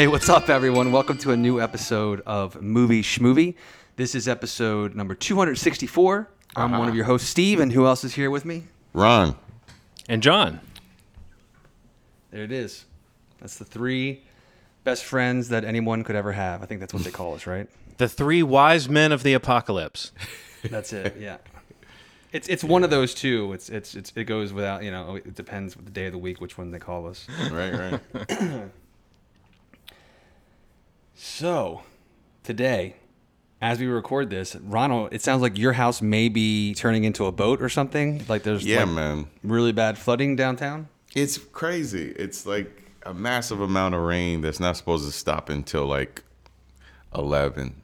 Hey, 0.00 0.06
what's 0.06 0.30
up, 0.30 0.48
everyone? 0.48 0.92
Welcome 0.92 1.18
to 1.18 1.32
a 1.32 1.36
new 1.36 1.60
episode 1.60 2.22
of 2.24 2.62
Movie 2.62 3.02
Schmovie. 3.02 3.54
This 3.96 4.14
is 4.14 4.28
episode 4.28 4.94
number 4.94 5.14
264. 5.14 6.26
I'm 6.56 6.72
uh-huh. 6.72 6.78
one 6.78 6.88
of 6.88 6.94
your 6.94 7.04
hosts, 7.04 7.28
Steve, 7.28 7.60
and 7.60 7.70
who 7.70 7.84
else 7.84 8.02
is 8.02 8.14
here 8.14 8.30
with 8.30 8.46
me? 8.46 8.62
Ron. 8.94 9.36
And 10.08 10.22
John. 10.22 10.60
There 12.30 12.42
it 12.42 12.50
is. 12.50 12.86
That's 13.40 13.58
the 13.58 13.66
three 13.66 14.22
best 14.84 15.04
friends 15.04 15.50
that 15.50 15.66
anyone 15.66 16.02
could 16.02 16.16
ever 16.16 16.32
have. 16.32 16.62
I 16.62 16.64
think 16.64 16.80
that's 16.80 16.94
what 16.94 17.04
they 17.04 17.10
call 17.10 17.34
us, 17.34 17.46
right? 17.46 17.68
The 17.98 18.08
three 18.08 18.42
wise 18.42 18.88
men 18.88 19.12
of 19.12 19.22
the 19.22 19.34
apocalypse. 19.34 20.12
That's 20.64 20.94
it. 20.94 21.18
Yeah. 21.20 21.36
It's 22.32 22.46
it's 22.46 22.62
one 22.62 22.84
of 22.84 22.90
those 22.90 23.12
two. 23.12 23.52
It's 23.52 23.68
it's, 23.68 23.96
it's 23.96 24.12
it 24.14 24.22
goes 24.22 24.52
without 24.52 24.84
you 24.84 24.92
know. 24.92 25.16
It 25.16 25.34
depends 25.34 25.74
the 25.74 25.90
day 25.90 26.06
of 26.06 26.12
the 26.12 26.18
week 26.18 26.40
which 26.40 26.56
one 26.56 26.70
they 26.70 26.78
call 26.78 27.08
us. 27.08 27.26
Right, 27.50 28.00
right. 28.14 28.70
So, 31.22 31.82
today, 32.44 32.96
as 33.60 33.78
we 33.78 33.84
record 33.84 34.30
this, 34.30 34.56
Ronald, 34.56 35.12
it 35.12 35.20
sounds 35.20 35.42
like 35.42 35.58
your 35.58 35.74
house 35.74 36.00
may 36.00 36.30
be 36.30 36.72
turning 36.72 37.04
into 37.04 37.26
a 37.26 37.32
boat 37.32 37.60
or 37.60 37.68
something. 37.68 38.24
Like 38.26 38.42
there's 38.42 38.64
Yeah, 38.64 38.84
like, 38.84 38.94
man. 38.94 39.26
really 39.44 39.72
bad 39.72 39.98
flooding 39.98 40.34
downtown. 40.34 40.88
It's 41.14 41.36
crazy. 41.36 42.14
It's 42.16 42.46
like 42.46 42.90
a 43.04 43.12
massive 43.12 43.60
amount 43.60 43.96
of 43.96 44.00
rain 44.00 44.40
that's 44.40 44.60
not 44.60 44.78
supposed 44.78 45.04
to 45.04 45.12
stop 45.12 45.50
until 45.50 45.84
like 45.84 46.22
11 47.14 47.82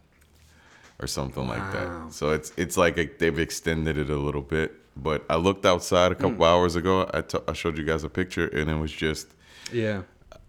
or 0.98 1.06
something 1.06 1.46
like 1.46 1.72
that. 1.72 2.14
So 2.14 2.30
it's 2.30 2.54
it's 2.56 2.78
like 2.78 2.96
a, 2.96 3.04
they've 3.18 3.38
extended 3.38 3.98
it 3.98 4.08
a 4.08 4.16
little 4.16 4.40
bit. 4.40 4.72
But 4.96 5.26
I 5.28 5.36
looked 5.36 5.66
outside 5.66 6.10
a 6.10 6.14
couple 6.14 6.36
hmm. 6.36 6.42
hours 6.42 6.74
ago. 6.74 7.02
I 7.12 7.22
I 7.46 7.52
showed 7.52 7.76
you 7.76 7.84
guys 7.84 8.02
a 8.02 8.08
picture, 8.08 8.48
and 8.48 8.70
it 8.70 8.76
was 8.76 8.92
just 8.92 9.28
Yeah. 9.70 10.04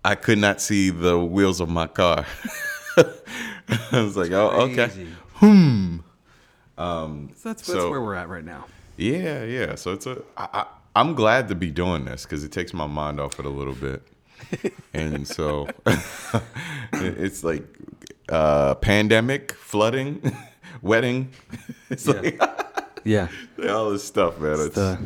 I 0.06 0.16
could 0.16 0.38
not 0.38 0.62
see 0.62 0.90
the 0.90 1.20
wheels 1.20 1.60
of 1.60 1.68
my 1.68 1.88
car. 1.88 2.26
I 3.92 4.02
was 4.02 4.18
like, 4.18 4.32
oh, 4.32 4.50
okay. 4.72 4.90
Hmm. 5.36 5.98
Um, 6.78 7.32
so 7.36 7.50
that's, 7.50 7.62
that's 7.64 7.68
so- 7.68 7.90
where 7.90 8.02
we're 8.02 8.16
at 8.16 8.30
right 8.30 8.46
now. 8.46 8.66
Yeah, 8.98 9.44
yeah. 9.44 9.76
So 9.76 9.94
it's 9.94 10.08
a. 10.08 10.22
I, 10.36 10.48
I, 10.54 10.66
I'm 10.96 11.14
glad 11.14 11.48
to 11.50 11.56
be 11.56 11.70
doing 11.70 12.06
this 12.06 12.24
because 12.24 12.44
it 12.44 12.52
takes 12.52 12.74
my 12.74 12.88
mind 12.88 13.20
off 13.20 13.40
it 13.40 13.46
a 13.46 13.50
little 13.50 13.76
bit, 13.76 14.02
and 14.94 15.28
so 15.28 15.68
it's 16.94 17.44
like 17.44 17.64
uh, 18.30 18.74
pandemic, 18.76 19.52
flooding, 19.54 20.36
wedding. 20.82 21.30
It's 21.92 22.08
like 22.08 22.42
Yeah. 23.04 23.28
all 23.70 23.92
this 23.92 24.04
stuff, 24.04 24.40
man. 24.40 24.60
It's, 24.60 24.74
The, 24.76 25.00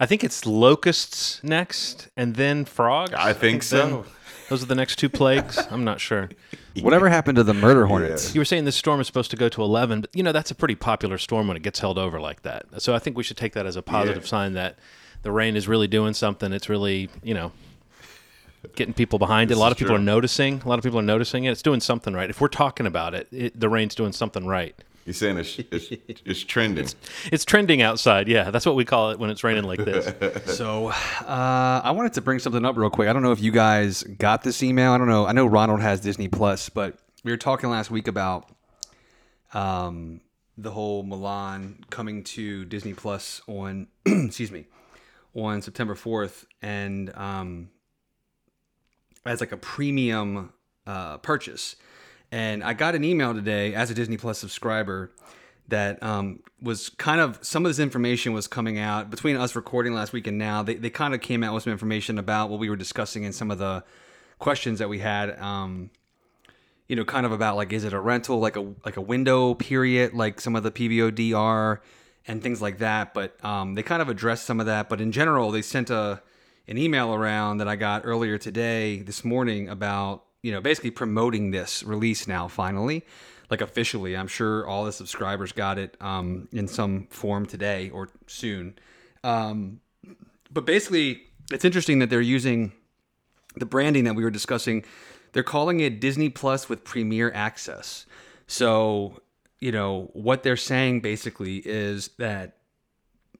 I 0.00 0.06
think 0.06 0.24
it's 0.24 0.44
locusts 0.44 1.40
next 1.44 2.08
and 2.16 2.34
then 2.34 2.64
frogs. 2.64 3.12
I 3.14 3.32
think 3.32 3.64
then 3.68 3.90
so. 3.90 4.04
Those 4.48 4.62
are 4.62 4.66
the 4.66 4.74
next 4.74 4.96
two 4.96 5.08
plagues. 5.08 5.58
I'm 5.70 5.84
not 5.84 6.00
sure. 6.00 6.28
whatever 6.82 7.08
happened 7.08 7.36
to 7.36 7.42
the 7.44 7.54
murder 7.54 7.86
hornets? 7.86 8.34
You 8.34 8.40
were 8.40 8.44
saying 8.44 8.64
this 8.64 8.76
storm 8.76 9.00
is 9.00 9.06
supposed 9.06 9.30
to 9.30 9.36
go 9.36 9.48
to 9.48 9.62
11, 9.62 10.02
but 10.02 10.10
you 10.14 10.22
know, 10.22 10.32
that's 10.32 10.50
a 10.50 10.54
pretty 10.54 10.74
popular 10.74 11.18
storm 11.18 11.48
when 11.48 11.56
it 11.56 11.62
gets 11.62 11.78
held 11.80 11.98
over 11.98 12.20
like 12.20 12.42
that. 12.42 12.64
So 12.82 12.94
I 12.94 12.98
think 12.98 13.16
we 13.16 13.22
should 13.22 13.36
take 13.36 13.54
that 13.54 13.66
as 13.66 13.76
a 13.76 13.82
positive 13.82 14.24
Yeah. 14.24 14.28
sign 14.28 14.52
that 14.54 14.78
the 15.22 15.32
rain 15.32 15.56
is 15.56 15.66
really 15.66 15.86
doing 15.88 16.12
something. 16.14 16.52
It's 16.52 16.68
really, 16.68 17.08
you 17.22 17.32
know, 17.34 17.52
getting 18.76 18.94
people 18.94 19.18
behind 19.18 19.50
it. 19.50 19.54
A 19.54 19.60
lot 19.60 19.72
of 19.72 19.78
people 19.78 19.94
true. 19.94 20.00
are 20.02 20.04
noticing. 20.04 20.60
A 20.64 20.68
lot 20.68 20.78
of 20.78 20.84
people 20.84 20.98
are 20.98 21.02
noticing 21.02 21.44
it. 21.44 21.50
It's 21.50 21.62
doing 21.62 21.80
something 21.80 22.12
right. 22.14 22.28
If 22.28 22.40
we're 22.40 22.48
talking 22.48 22.86
about 22.86 23.14
it, 23.14 23.28
it 23.32 23.58
the 23.58 23.68
rain's 23.68 23.94
doing 23.94 24.12
something 24.12 24.46
right. 24.46 24.74
You're 25.04 25.14
saying 25.14 25.38
it's 25.38 25.58
it's, 25.70 25.88
it's 26.24 26.44
trending. 26.44 26.88
It's 27.30 27.44
trending 27.44 27.82
outside. 27.82 28.26
Yeah, 28.28 28.50
that's 28.50 28.64
what 28.64 28.74
we 28.74 28.84
call 28.84 29.10
it 29.10 29.18
when 29.18 29.30
it's 29.30 29.44
raining 29.44 29.64
like 29.64 29.84
this. 29.84 30.12
So, 30.54 30.88
uh, 30.88 31.80
I 31.84 31.90
wanted 31.90 32.14
to 32.14 32.20
bring 32.20 32.38
something 32.38 32.64
up 32.64 32.76
real 32.76 32.90
quick. 32.90 33.08
I 33.08 33.12
don't 33.12 33.22
know 33.22 33.32
if 33.32 33.40
you 33.40 33.50
guys 33.50 34.02
got 34.02 34.42
this 34.42 34.62
email. 34.62 34.92
I 34.92 34.98
don't 34.98 35.08
know. 35.08 35.26
I 35.26 35.32
know 35.32 35.46
Ronald 35.46 35.80
has 35.80 36.00
Disney 36.00 36.28
Plus, 36.28 36.68
but 36.68 36.98
we 37.24 37.30
were 37.32 37.36
talking 37.36 37.70
last 37.70 37.90
week 37.90 38.08
about 38.08 38.48
um, 39.52 40.20
the 40.56 40.70
whole 40.70 41.04
Mulan 41.04 41.88
coming 41.90 42.22
to 42.24 42.64
Disney 42.64 42.94
Plus 42.94 43.42
on, 43.46 43.88
excuse 44.06 44.50
me, 44.50 44.66
on 45.34 45.60
September 45.62 45.94
4th, 45.94 46.44
and 46.62 47.12
um, 47.16 47.70
as 49.26 49.40
like 49.40 49.52
a 49.52 49.56
premium 49.56 50.52
uh, 50.86 51.18
purchase. 51.18 51.76
And 52.34 52.64
I 52.64 52.72
got 52.72 52.96
an 52.96 53.04
email 53.04 53.32
today 53.32 53.74
as 53.74 53.92
a 53.92 53.94
Disney 53.94 54.16
Plus 54.16 54.40
subscriber 54.40 55.12
that 55.68 56.02
um, 56.02 56.40
was 56.60 56.88
kind 56.88 57.20
of 57.20 57.38
some 57.42 57.64
of 57.64 57.70
this 57.70 57.78
information 57.78 58.32
was 58.32 58.48
coming 58.48 58.76
out 58.76 59.08
between 59.08 59.36
us 59.36 59.54
recording 59.54 59.94
last 59.94 60.12
week 60.12 60.26
and 60.26 60.36
now. 60.36 60.64
They, 60.64 60.74
they 60.74 60.90
kind 60.90 61.14
of 61.14 61.20
came 61.20 61.44
out 61.44 61.54
with 61.54 61.62
some 61.62 61.72
information 61.72 62.18
about 62.18 62.50
what 62.50 62.58
we 62.58 62.68
were 62.68 62.74
discussing 62.74 63.24
and 63.24 63.32
some 63.32 63.52
of 63.52 63.58
the 63.58 63.84
questions 64.40 64.80
that 64.80 64.88
we 64.88 64.98
had. 64.98 65.38
Um, 65.38 65.92
you 66.88 66.96
know, 66.96 67.04
kind 67.04 67.24
of 67.24 67.30
about 67.30 67.54
like, 67.54 67.72
is 67.72 67.84
it 67.84 67.92
a 67.92 68.00
rental, 68.00 68.40
like 68.40 68.56
a 68.56 68.66
like 68.84 68.96
a 68.96 69.00
window 69.00 69.54
period, 69.54 70.12
like 70.12 70.40
some 70.40 70.56
of 70.56 70.64
the 70.64 70.72
PVOD 70.72 71.38
are, 71.38 71.82
and 72.26 72.42
things 72.42 72.60
like 72.60 72.78
that. 72.78 73.14
But 73.14 73.42
um, 73.44 73.74
they 73.76 73.84
kind 73.84 74.02
of 74.02 74.08
addressed 74.08 74.44
some 74.44 74.58
of 74.58 74.66
that. 74.66 74.88
But 74.88 75.00
in 75.00 75.12
general, 75.12 75.52
they 75.52 75.62
sent 75.62 75.88
a 75.88 76.20
an 76.66 76.78
email 76.78 77.14
around 77.14 77.58
that 77.58 77.68
I 77.68 77.76
got 77.76 78.02
earlier 78.04 78.38
today, 78.38 79.02
this 79.02 79.24
morning, 79.24 79.68
about 79.68 80.24
you 80.44 80.52
know 80.52 80.60
basically 80.60 80.90
promoting 80.90 81.50
this 81.50 81.82
release 81.82 82.28
now 82.28 82.48
finally, 82.48 83.02
like 83.50 83.62
officially. 83.62 84.14
I'm 84.14 84.28
sure 84.28 84.66
all 84.66 84.84
the 84.84 84.92
subscribers 84.92 85.52
got 85.52 85.78
it 85.78 85.96
um, 86.02 86.48
in 86.52 86.68
some 86.68 87.06
form 87.06 87.46
today 87.46 87.88
or 87.88 88.10
soon. 88.26 88.78
Um, 89.24 89.80
but 90.52 90.66
basically, 90.66 91.22
it's 91.50 91.64
interesting 91.64 91.98
that 92.00 92.10
they're 92.10 92.20
using 92.20 92.72
the 93.56 93.64
branding 93.64 94.04
that 94.04 94.14
we 94.14 94.22
were 94.22 94.30
discussing, 94.30 94.84
they're 95.32 95.42
calling 95.42 95.80
it 95.80 95.98
Disney 95.98 96.28
Plus 96.28 96.68
with 96.68 96.84
Premier 96.84 97.32
Access. 97.32 98.04
So, 98.46 99.22
you 99.60 99.72
know, 99.72 100.10
what 100.12 100.42
they're 100.42 100.56
saying 100.56 101.00
basically 101.00 101.56
is 101.64 102.10
that 102.18 102.58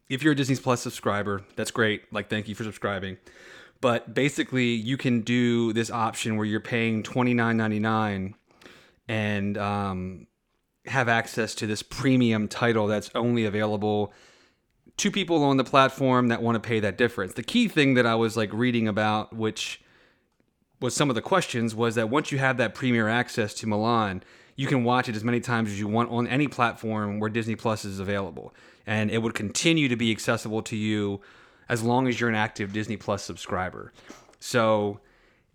if 0.08 0.22
you're 0.22 0.32
a 0.32 0.36
Disney 0.36 0.56
Plus 0.56 0.80
subscriber, 0.80 1.42
that's 1.54 1.70
great. 1.70 2.10
Like, 2.12 2.30
thank 2.30 2.48
you 2.48 2.54
for 2.54 2.64
subscribing. 2.64 3.18
But 3.84 4.14
basically, 4.14 4.72
you 4.72 4.96
can 4.96 5.20
do 5.20 5.74
this 5.74 5.90
option 5.90 6.38
where 6.38 6.46
you're 6.46 6.58
paying 6.58 7.02
$29.99 7.02 8.32
and 9.08 9.58
um, 9.58 10.26
have 10.86 11.06
access 11.06 11.54
to 11.56 11.66
this 11.66 11.82
premium 11.82 12.48
title 12.48 12.86
that's 12.86 13.10
only 13.14 13.44
available 13.44 14.14
to 14.96 15.10
people 15.10 15.44
on 15.44 15.58
the 15.58 15.64
platform 15.64 16.28
that 16.28 16.40
want 16.40 16.56
to 16.56 16.66
pay 16.66 16.80
that 16.80 16.96
difference. 16.96 17.34
The 17.34 17.42
key 17.42 17.68
thing 17.68 17.92
that 17.92 18.06
I 18.06 18.14
was 18.14 18.38
like 18.38 18.54
reading 18.54 18.88
about, 18.88 19.36
which 19.36 19.82
was 20.80 20.96
some 20.96 21.10
of 21.10 21.14
the 21.14 21.20
questions, 21.20 21.74
was 21.74 21.94
that 21.96 22.08
once 22.08 22.32
you 22.32 22.38
have 22.38 22.56
that 22.56 22.74
premier 22.74 23.06
access 23.06 23.52
to 23.52 23.66
Mulan, 23.66 24.22
you 24.56 24.66
can 24.66 24.84
watch 24.84 25.10
it 25.10 25.14
as 25.14 25.24
many 25.24 25.40
times 25.40 25.68
as 25.68 25.78
you 25.78 25.88
want 25.88 26.10
on 26.10 26.26
any 26.26 26.48
platform 26.48 27.20
where 27.20 27.28
Disney 27.28 27.54
Plus 27.54 27.84
is 27.84 28.00
available. 28.00 28.54
And 28.86 29.10
it 29.10 29.18
would 29.18 29.34
continue 29.34 29.88
to 29.88 29.96
be 29.96 30.10
accessible 30.10 30.62
to 30.62 30.74
you 30.74 31.20
as 31.68 31.82
long 31.82 32.08
as 32.08 32.20
you're 32.20 32.28
an 32.28 32.34
active 32.34 32.72
Disney 32.72 32.96
Plus 32.96 33.22
subscriber. 33.22 33.92
So 34.40 35.00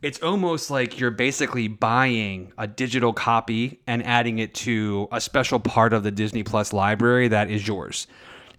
it's 0.02 0.22
almost 0.22 0.72
like 0.72 1.00
you're 1.00 1.12
basically 1.12 1.68
buying 1.68 2.54
a 2.58 2.68
digital 2.68 3.12
copy 3.12 3.82
and 3.86 4.06
adding 4.06 4.40
it 4.40 4.54
to 4.56 5.08
a 5.12 5.20
special 5.20 5.60
part 5.60 5.94
of 5.94 6.04
the 6.04 6.12
Disney 6.12 6.44
Plus 6.44 6.72
library 6.72 7.28
that 7.28 7.50
is 7.50 7.68
yours. 7.68 8.08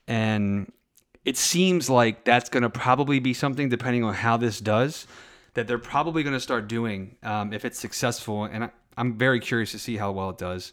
And 0.06 0.70
it 1.24 1.36
seems 1.36 1.88
like 1.88 2.24
that's 2.24 2.48
going 2.48 2.62
to 2.62 2.70
probably 2.70 3.20
be 3.20 3.34
something, 3.34 3.68
depending 3.68 4.04
on 4.04 4.14
how 4.14 4.36
this 4.36 4.60
does, 4.60 5.06
that 5.54 5.66
they're 5.66 5.78
probably 5.78 6.22
going 6.22 6.34
to 6.34 6.40
start 6.40 6.68
doing 6.68 7.16
um, 7.22 7.52
if 7.52 7.64
it's 7.64 7.78
successful. 7.78 8.44
And 8.44 8.64
I, 8.64 8.70
I'm 8.96 9.16
very 9.16 9.40
curious 9.40 9.72
to 9.72 9.78
see 9.78 9.96
how 9.96 10.12
well 10.12 10.30
it 10.30 10.38
does. 10.38 10.72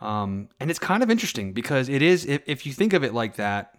Um, 0.00 0.48
and 0.58 0.70
it's 0.70 0.78
kind 0.78 1.02
of 1.02 1.10
interesting 1.10 1.52
because 1.52 1.90
it 1.90 2.00
is, 2.00 2.24
if, 2.24 2.42
if 2.46 2.64
you 2.64 2.72
think 2.72 2.94
of 2.94 3.04
it 3.04 3.12
like 3.12 3.36
that, 3.36 3.74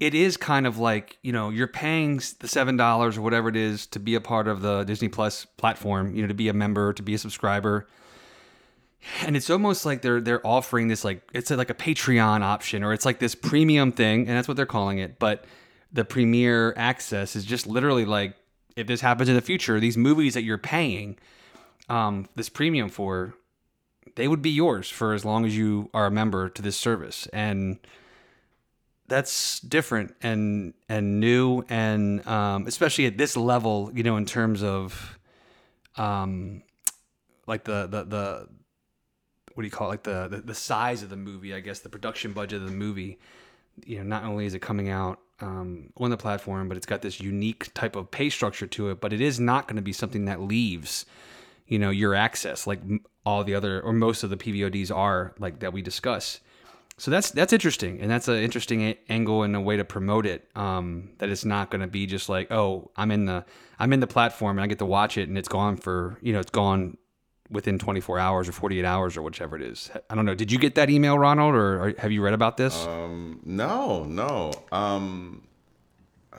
it 0.00 0.14
is 0.14 0.36
kind 0.36 0.66
of 0.66 0.78
like 0.78 1.18
you 1.22 1.32
know 1.32 1.50
you're 1.50 1.68
paying 1.68 2.20
the 2.40 2.48
seven 2.48 2.76
dollars 2.76 3.16
or 3.18 3.22
whatever 3.22 3.48
it 3.48 3.56
is 3.56 3.86
to 3.88 4.00
be 4.00 4.14
a 4.14 4.20
part 4.20 4.48
of 4.48 4.62
the 4.62 4.82
Disney 4.84 5.08
Plus 5.08 5.44
platform, 5.44 6.14
you 6.14 6.22
know, 6.22 6.28
to 6.28 6.34
be 6.34 6.48
a 6.48 6.54
member, 6.54 6.92
to 6.94 7.02
be 7.02 7.14
a 7.14 7.18
subscriber, 7.18 7.86
and 9.22 9.36
it's 9.36 9.50
almost 9.50 9.86
like 9.86 10.02
they're 10.02 10.20
they're 10.20 10.44
offering 10.46 10.88
this 10.88 11.04
like 11.04 11.22
it's 11.32 11.50
like 11.50 11.70
a 11.70 11.74
Patreon 11.74 12.40
option 12.40 12.82
or 12.82 12.92
it's 12.92 13.04
like 13.04 13.18
this 13.18 13.34
premium 13.34 13.92
thing, 13.92 14.20
and 14.20 14.30
that's 14.30 14.48
what 14.48 14.56
they're 14.56 14.66
calling 14.66 14.98
it. 14.98 15.18
But 15.18 15.44
the 15.92 16.04
premier 16.04 16.72
access 16.76 17.36
is 17.36 17.44
just 17.44 17.66
literally 17.66 18.04
like 18.04 18.36
if 18.76 18.86
this 18.86 19.00
happens 19.00 19.28
in 19.28 19.34
the 19.34 19.40
future, 19.42 19.78
these 19.80 19.96
movies 19.96 20.34
that 20.34 20.42
you're 20.42 20.58
paying 20.58 21.18
um, 21.88 22.28
this 22.36 22.48
premium 22.48 22.88
for, 22.88 23.34
they 24.14 24.28
would 24.28 24.40
be 24.40 24.50
yours 24.50 24.88
for 24.88 25.12
as 25.12 25.24
long 25.24 25.44
as 25.44 25.56
you 25.56 25.90
are 25.92 26.06
a 26.06 26.10
member 26.10 26.48
to 26.48 26.62
this 26.62 26.76
service, 26.76 27.26
and 27.32 27.78
that's 29.10 29.60
different 29.60 30.14
and 30.22 30.72
and 30.88 31.20
new 31.20 31.62
and 31.68 32.26
um, 32.26 32.66
especially 32.66 33.04
at 33.06 33.18
this 33.18 33.36
level, 33.36 33.90
you 33.92 34.02
know, 34.02 34.16
in 34.16 34.24
terms 34.24 34.62
of 34.62 35.18
um, 35.96 36.62
like 37.46 37.64
the 37.64 37.86
the 37.86 38.04
the 38.04 38.48
what 39.54 39.62
do 39.62 39.66
you 39.66 39.70
call 39.70 39.88
it? 39.88 39.90
like 39.90 40.02
the, 40.04 40.28
the 40.28 40.36
the 40.38 40.54
size 40.54 41.02
of 41.02 41.10
the 41.10 41.16
movie? 41.16 41.52
I 41.52 41.60
guess 41.60 41.80
the 41.80 41.90
production 41.90 42.32
budget 42.32 42.62
of 42.62 42.68
the 42.68 42.74
movie. 42.74 43.18
You 43.84 43.98
know, 43.98 44.04
not 44.04 44.24
only 44.24 44.46
is 44.46 44.54
it 44.54 44.60
coming 44.60 44.88
out 44.88 45.18
um, 45.40 45.92
on 45.96 46.10
the 46.10 46.16
platform, 46.16 46.68
but 46.68 46.76
it's 46.76 46.86
got 46.86 47.02
this 47.02 47.20
unique 47.20 47.74
type 47.74 47.96
of 47.96 48.10
pay 48.10 48.30
structure 48.30 48.66
to 48.68 48.90
it. 48.90 49.00
But 49.00 49.12
it 49.12 49.20
is 49.20 49.40
not 49.40 49.66
going 49.66 49.76
to 49.76 49.82
be 49.82 49.92
something 49.92 50.26
that 50.26 50.40
leaves, 50.40 51.04
you 51.66 51.78
know, 51.78 51.90
your 51.90 52.14
access 52.14 52.66
like 52.66 52.80
all 53.26 53.42
the 53.42 53.54
other 53.54 53.80
or 53.80 53.92
most 53.92 54.22
of 54.22 54.30
the 54.30 54.36
PVODs 54.36 54.94
are 54.94 55.34
like 55.38 55.58
that 55.60 55.72
we 55.72 55.82
discuss. 55.82 56.40
So 57.00 57.10
that's 57.10 57.30
that's 57.30 57.54
interesting, 57.54 57.98
and 58.02 58.10
that's 58.10 58.28
an 58.28 58.36
interesting 58.36 58.82
a- 58.82 58.98
angle 59.08 59.42
and 59.42 59.56
a 59.56 59.60
way 59.60 59.78
to 59.78 59.86
promote 59.86 60.26
it. 60.26 60.46
Um, 60.54 61.12
that 61.16 61.30
it's 61.30 61.46
not 61.46 61.70
going 61.70 61.80
to 61.80 61.86
be 61.86 62.04
just 62.04 62.28
like, 62.28 62.52
oh, 62.52 62.90
I'm 62.94 63.10
in 63.10 63.24
the 63.24 63.46
I'm 63.78 63.94
in 63.94 64.00
the 64.00 64.06
platform 64.06 64.58
and 64.58 64.64
I 64.64 64.66
get 64.66 64.78
to 64.80 64.84
watch 64.84 65.16
it, 65.16 65.26
and 65.26 65.38
it's 65.38 65.48
gone 65.48 65.78
for 65.78 66.18
you 66.20 66.34
know 66.34 66.40
it's 66.40 66.50
gone 66.50 66.98
within 67.48 67.78
24 67.78 68.18
hours 68.18 68.50
or 68.50 68.52
48 68.52 68.84
hours 68.84 69.16
or 69.16 69.22
whichever 69.22 69.56
it 69.56 69.62
is. 69.62 69.90
I 70.10 70.14
don't 70.14 70.26
know. 70.26 70.34
Did 70.34 70.52
you 70.52 70.58
get 70.58 70.74
that 70.74 70.90
email, 70.90 71.18
Ronald, 71.18 71.54
or, 71.54 71.84
or 71.84 71.94
have 71.96 72.12
you 72.12 72.22
read 72.22 72.34
about 72.34 72.58
this? 72.58 72.84
Um, 72.84 73.40
no, 73.46 74.04
no. 74.04 74.52
Um, 74.70 75.48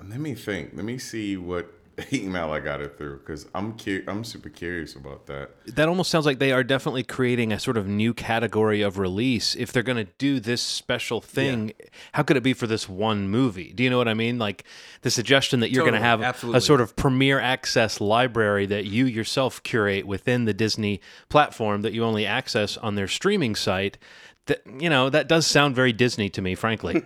let 0.08 0.20
me 0.20 0.36
think. 0.36 0.74
Let 0.76 0.86
me 0.86 1.00
see 1.00 1.38
what 1.38 1.74
email 2.14 2.52
I 2.52 2.60
got 2.60 2.82
it 2.82 2.98
through 2.98 3.20
because 3.20 3.48
I'm 3.54 3.78
cu- 3.78 4.04
I'm 4.08 4.24
super 4.24 4.50
curious 4.50 4.96
about 4.96 5.26
that. 5.28 5.52
That 5.76 5.90
almost 5.90 6.12
sounds 6.12 6.26
like 6.26 6.40
they 6.40 6.52
are 6.52 6.64
definitely 6.64 7.04
creating 7.04 7.52
a 7.52 7.60
sort 7.60 7.78
of 7.78 7.88
new 7.88 8.14
category 8.14 8.82
of 8.82 8.98
release. 8.98 9.56
If 9.56 9.72
they're 9.72 9.84
going 9.84 10.06
to 10.06 10.12
do 10.18 10.40
this 10.40 10.62
special 10.62 11.22
thing, 11.22 11.74
how 12.14 12.24
could 12.24 12.38
it 12.38 12.44
be 12.44 12.54
for 12.54 12.68
this 12.68 12.88
one 12.88 13.30
movie? 13.30 13.74
Do 13.74 13.84
you 13.84 13.90
know 13.90 13.98
what 13.98 14.08
I 14.08 14.14
mean? 14.14 14.40
Like 14.40 14.64
the 15.02 15.12
suggestion 15.12 15.60
that 15.62 15.72
you're 15.72 15.84
going 15.84 15.94
to 15.94 16.00
have 16.00 16.22
absolutely. 16.22 16.58
a 16.58 16.62
sort 16.62 16.82
of 16.82 16.96
premier 16.96 17.40
access 17.40 18.00
library 18.02 18.66
that 18.68 18.86
you 18.86 19.06
yourself 19.06 19.64
curate 19.64 20.06
within 20.06 20.46
the 20.46 20.54
Disney 20.54 21.02
platform 21.30 21.82
that 21.82 21.94
you 21.94 22.04
only 22.04 22.26
access 22.26 22.78
on 22.78 22.96
their 22.96 23.08
streaming 23.08 23.56
site. 23.56 23.98
That 24.48 24.62
you 24.80 24.90
know 24.90 25.10
that 25.10 25.28
does 25.28 25.46
sound 25.46 25.76
very 25.76 25.94
Disney 25.94 26.30
to 26.30 26.42
me, 26.42 26.56
frankly. 26.56 27.04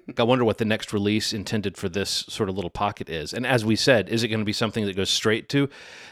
I 0.18 0.22
wonder 0.22 0.44
what 0.44 0.58
the 0.58 0.64
next 0.64 0.92
release 0.92 1.32
intended 1.32 1.76
for 1.76 1.88
this 1.88 2.24
sort 2.28 2.48
of 2.48 2.54
little 2.54 2.70
pocket 2.70 3.10
is. 3.10 3.34
And 3.34 3.46
as 3.46 3.64
we 3.64 3.76
said, 3.76 4.08
is 4.08 4.22
it 4.22 4.28
going 4.28 4.40
to 4.40 4.46
be 4.46 4.54
something 4.54 4.86
that 4.86 4.96
goes 4.96 5.10
straight 5.10 5.48
to 5.50 5.68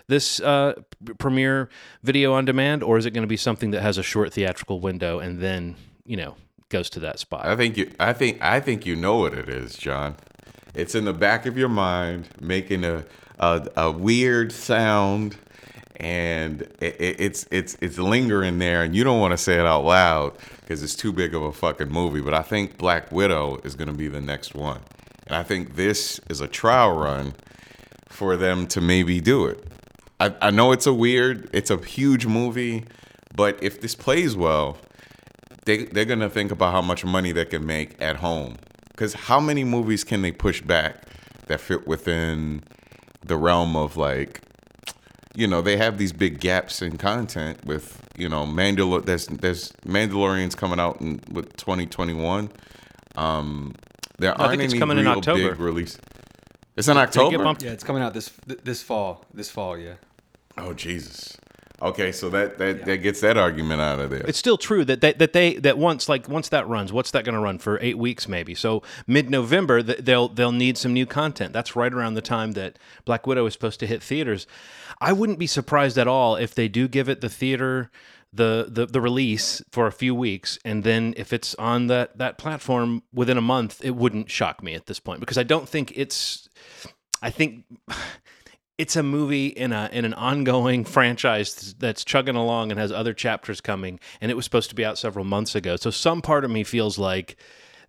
this 0.06 0.38
uh, 0.40 0.74
premiere 1.18 1.70
video 2.02 2.34
on 2.34 2.44
demand, 2.44 2.82
or 2.82 2.98
is 2.98 3.06
it 3.06 3.12
going 3.12 3.22
to 3.22 3.28
be 3.28 3.38
something 3.38 3.70
that 3.70 3.80
has 3.80 3.96
a 3.96 4.02
short 4.02 4.34
theatrical 4.34 4.80
window 4.80 5.18
and 5.18 5.40
then 5.40 5.76
you 6.04 6.16
know 6.16 6.36
goes 6.68 6.90
to 6.90 7.00
that 7.00 7.18
spot? 7.18 7.46
I 7.46 7.56
think 7.56 7.76
you. 7.76 7.90
I 7.98 8.12
think. 8.12 8.42
I 8.42 8.60
think 8.60 8.84
you 8.84 8.96
know 8.96 9.16
what 9.16 9.32
it 9.32 9.48
is, 9.48 9.76
John. 9.76 10.16
It's 10.74 10.94
in 10.94 11.04
the 11.04 11.14
back 11.14 11.46
of 11.46 11.56
your 11.56 11.70
mind, 11.70 12.28
making 12.40 12.84
a 12.84 13.04
a, 13.40 13.66
a 13.76 13.90
weird 13.90 14.52
sound, 14.52 15.36
and 16.00 16.62
it, 16.80 16.96
it, 16.98 17.20
it's 17.20 17.46
it's 17.50 17.76
it's 17.80 17.98
lingering 17.98 18.58
there, 18.58 18.82
and 18.82 18.96
you 18.96 19.04
don't 19.04 19.20
want 19.20 19.32
to 19.32 19.38
say 19.38 19.54
it 19.54 19.66
out 19.66 19.84
loud 19.84 20.32
because 20.60 20.82
it's 20.82 20.96
too 20.96 21.12
big 21.12 21.34
of 21.34 21.42
a 21.42 21.52
fucking 21.52 21.90
movie. 21.90 22.22
But 22.22 22.34
I 22.34 22.42
think 22.42 22.78
Black 22.78 23.12
Widow 23.12 23.60
is 23.64 23.74
going 23.74 23.88
to 23.88 23.94
be 23.94 24.08
the 24.08 24.20
next 24.20 24.54
one, 24.54 24.80
and 25.26 25.36
I 25.36 25.42
think 25.42 25.76
this 25.76 26.18
is 26.30 26.40
a 26.40 26.48
trial 26.48 26.96
run 26.96 27.34
for 28.08 28.36
them 28.36 28.66
to 28.68 28.80
maybe 28.80 29.20
do 29.20 29.44
it. 29.46 29.62
I, 30.18 30.34
I 30.40 30.50
know 30.50 30.72
it's 30.72 30.86
a 30.86 30.94
weird, 30.94 31.48
it's 31.52 31.70
a 31.70 31.76
huge 31.76 32.26
movie, 32.26 32.84
but 33.34 33.62
if 33.62 33.80
this 33.80 33.94
plays 33.94 34.34
well, 34.34 34.78
they 35.66 35.84
they're 35.84 36.06
gonna 36.06 36.30
think 36.30 36.50
about 36.50 36.72
how 36.72 36.82
much 36.82 37.04
money 37.04 37.32
they 37.32 37.44
can 37.44 37.66
make 37.66 38.00
at 38.00 38.16
home. 38.16 38.56
Because 38.88 39.14
how 39.14 39.40
many 39.40 39.64
movies 39.64 40.02
can 40.04 40.22
they 40.22 40.32
push 40.32 40.60
back 40.60 41.06
that 41.46 41.60
fit 41.60 41.86
within 41.86 42.62
the 43.24 43.36
realm 43.36 43.76
of 43.76 43.96
like, 43.96 44.42
you 45.34 45.46
know, 45.46 45.62
they 45.62 45.76
have 45.76 45.98
these 45.98 46.12
big 46.12 46.40
gaps 46.40 46.82
in 46.82 46.96
content 46.98 47.64
with 47.64 48.00
you 48.16 48.28
know 48.28 48.44
Mandalor. 48.46 49.04
There's 49.04 49.26
there's 49.26 49.72
Mandalorians 49.86 50.56
coming 50.56 50.80
out 50.80 51.00
in 51.00 51.20
with 51.30 51.56
2021. 51.56 52.50
Um, 53.16 53.74
there 54.18 54.32
I 54.32 54.46
aren't 54.46 54.50
think 54.52 54.62
it's 54.64 54.72
any 54.74 54.80
coming 54.80 54.98
in 54.98 55.06
October. 55.06 55.50
big 55.50 55.60
release. 55.60 55.98
It's 56.76 56.88
in 56.88 56.96
October. 56.96 57.42
yeah, 57.60 57.70
it's 57.72 57.84
coming 57.84 58.02
out 58.02 58.14
this 58.14 58.30
this 58.46 58.82
fall. 58.82 59.24
This 59.32 59.50
fall, 59.50 59.78
yeah. 59.78 59.94
Oh 60.56 60.72
Jesus. 60.72 61.36
Okay, 61.82 62.12
so 62.12 62.28
that 62.30 62.58
that, 62.58 62.84
that 62.84 62.98
gets 62.98 63.20
that 63.20 63.36
argument 63.36 63.80
out 63.80 64.00
of 64.00 64.10
there. 64.10 64.24
It's 64.26 64.38
still 64.38 64.58
true 64.58 64.84
that 64.84 65.00
they, 65.00 65.12
that 65.14 65.32
they 65.32 65.54
that 65.54 65.78
once 65.78 66.08
like 66.08 66.28
once 66.28 66.48
that 66.50 66.68
runs, 66.68 66.92
what's 66.92 67.10
that 67.12 67.24
going 67.24 67.34
to 67.34 67.40
run 67.40 67.58
for 67.58 67.78
eight 67.80 67.96
weeks 67.96 68.28
maybe? 68.28 68.54
So 68.54 68.82
mid 69.06 69.30
November 69.30 69.82
they'll 69.82 70.28
they'll 70.28 70.52
need 70.52 70.76
some 70.76 70.92
new 70.92 71.06
content. 71.06 71.52
That's 71.52 71.74
right 71.74 71.92
around 71.92 72.14
the 72.14 72.22
time 72.22 72.52
that 72.52 72.78
Black 73.04 73.26
Widow 73.26 73.46
is 73.46 73.54
supposed 73.54 73.80
to 73.80 73.86
hit 73.86 74.02
theaters. 74.02 74.46
I 75.00 75.12
wouldn't 75.12 75.38
be 75.38 75.46
surprised 75.46 75.96
at 75.96 76.06
all 76.06 76.36
if 76.36 76.54
they 76.54 76.68
do 76.68 76.86
give 76.86 77.08
it 77.08 77.22
the 77.22 77.30
theater 77.30 77.90
the 78.32 78.66
the, 78.68 78.86
the 78.86 79.00
release 79.00 79.62
for 79.70 79.86
a 79.86 79.92
few 79.92 80.14
weeks, 80.14 80.58
and 80.64 80.84
then 80.84 81.14
if 81.16 81.32
it's 81.32 81.54
on 81.56 81.88
that 81.88 82.16
that 82.18 82.38
platform 82.38 83.02
within 83.12 83.36
a 83.36 83.42
month, 83.42 83.80
it 83.84 83.96
wouldn't 83.96 84.30
shock 84.30 84.62
me 84.62 84.74
at 84.74 84.86
this 84.86 85.00
point 85.00 85.20
because 85.20 85.38
I 85.38 85.42
don't 85.42 85.68
think 85.68 85.92
it's. 85.96 86.48
I 87.22 87.30
think 87.30 87.64
it's 88.80 88.96
a 88.96 89.02
movie 89.02 89.48
in 89.48 89.72
a 89.72 89.90
in 89.92 90.06
an 90.06 90.14
ongoing 90.14 90.84
franchise 90.96 91.74
that's 91.78 92.02
chugging 92.02 92.34
along 92.34 92.70
and 92.70 92.80
has 92.80 92.90
other 92.90 93.12
chapters 93.12 93.60
coming 93.60 94.00
and 94.22 94.30
it 94.30 94.34
was 94.34 94.46
supposed 94.46 94.70
to 94.70 94.74
be 94.74 94.84
out 94.84 94.96
several 94.96 95.24
months 95.26 95.54
ago. 95.54 95.76
So 95.76 95.90
some 95.90 96.22
part 96.22 96.46
of 96.46 96.50
me 96.50 96.64
feels 96.64 96.98
like 96.98 97.36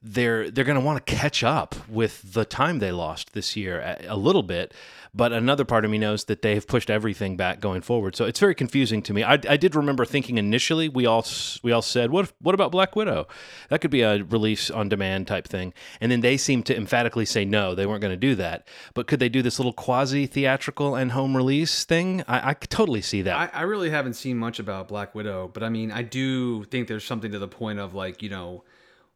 they're 0.03 0.51
they're 0.51 0.65
going 0.65 0.79
to 0.79 0.85
want 0.85 1.05
to 1.05 1.15
catch 1.15 1.45
up 1.45 1.75
with 1.87 2.33
the 2.33 2.43
time 2.43 2.79
they 2.79 2.91
lost 2.91 3.31
this 3.31 3.55
year 3.55 3.79
a, 3.79 4.05
a 4.09 4.17
little 4.17 4.43
bit 4.43 4.73
but 5.13 5.33
another 5.33 5.65
part 5.65 5.83
of 5.83 5.91
me 5.91 5.97
knows 5.97 6.23
that 6.25 6.41
they've 6.41 6.65
pushed 6.65 6.89
everything 6.89 7.35
back 7.35 7.59
going 7.59 7.81
forward. 7.81 8.15
So 8.15 8.25
it's 8.25 8.39
very 8.39 8.55
confusing 8.55 9.01
to 9.03 9.13
me. 9.13 9.23
I, 9.23 9.33
I 9.33 9.57
did 9.57 9.75
remember 9.75 10.05
thinking 10.05 10.37
initially 10.37 10.87
we 10.87 11.05
all 11.05 11.25
we 11.63 11.71
all 11.71 11.81
said 11.81 12.11
what 12.11 12.25
if- 12.25 12.33
what 12.41 12.55
about 12.55 12.71
black 12.71 12.95
widow? 12.95 13.27
That 13.69 13.81
could 13.81 13.91
be 13.91 14.01
a 14.01 14.23
release 14.23 14.71
on 14.71 14.87
demand 14.89 15.27
type 15.27 15.47
thing. 15.47 15.73
And 15.99 16.11
then 16.11 16.21
they 16.21 16.37
seemed 16.37 16.65
to 16.67 16.75
emphatically 16.77 17.25
say 17.25 17.43
no 17.43 17.75
they 17.75 17.85
weren't 17.85 18.01
going 18.01 18.13
to 18.13 18.17
do 18.17 18.35
that. 18.35 18.67
But 18.93 19.07
could 19.07 19.19
they 19.19 19.29
do 19.29 19.41
this 19.41 19.59
little 19.59 19.73
quasi 19.73 20.27
theatrical 20.27 20.95
and 20.95 21.11
home 21.11 21.35
release 21.35 21.83
thing? 21.83 22.23
I, 22.27 22.51
I 22.51 22.53
totally 22.53 23.01
see 23.01 23.21
that. 23.23 23.53
I, 23.53 23.59
I 23.59 23.61
really 23.63 23.89
haven't 23.89 24.13
seen 24.13 24.37
much 24.37 24.59
about 24.59 24.87
Black 24.87 25.13
Widow, 25.13 25.49
but 25.53 25.61
I 25.63 25.69
mean, 25.69 25.91
I 25.91 26.03
do 26.03 26.63
think 26.65 26.87
there's 26.87 27.03
something 27.05 27.31
to 27.31 27.39
the 27.39 27.47
point 27.47 27.79
of 27.79 27.93
like, 27.93 28.21
you 28.21 28.29
know, 28.29 28.63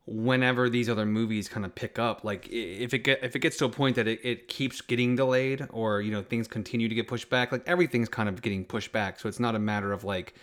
whenever 0.07 0.69
these 0.69 0.87
other 0.87 1.05
movies 1.05 1.49
kind 1.49 1.65
of 1.65 1.73
pick 1.73 1.97
up, 1.97 2.23
like 2.23 2.47
if 2.49 2.93
it 2.93 2.99
get 2.99 3.23
if 3.23 3.35
it 3.35 3.39
gets 3.39 3.57
to 3.57 3.65
a 3.65 3.69
point 3.69 3.95
that 3.95 4.07
it, 4.07 4.19
it 4.23 4.47
keeps 4.47 4.81
getting 4.81 5.15
delayed 5.15 5.67
or 5.71 6.01
you 6.01 6.11
know 6.11 6.21
things 6.21 6.47
continue 6.47 6.87
to 6.87 6.95
get 6.95 7.07
pushed 7.07 7.29
back, 7.29 7.51
like 7.51 7.63
everything's 7.67 8.09
kind 8.09 8.29
of 8.29 8.41
getting 8.41 8.63
pushed 8.65 8.91
back. 8.91 9.19
So 9.19 9.27
it's 9.27 9.39
not 9.39 9.55
a 9.55 9.59
matter 9.59 9.91
of 9.91 10.03
like 10.03 10.35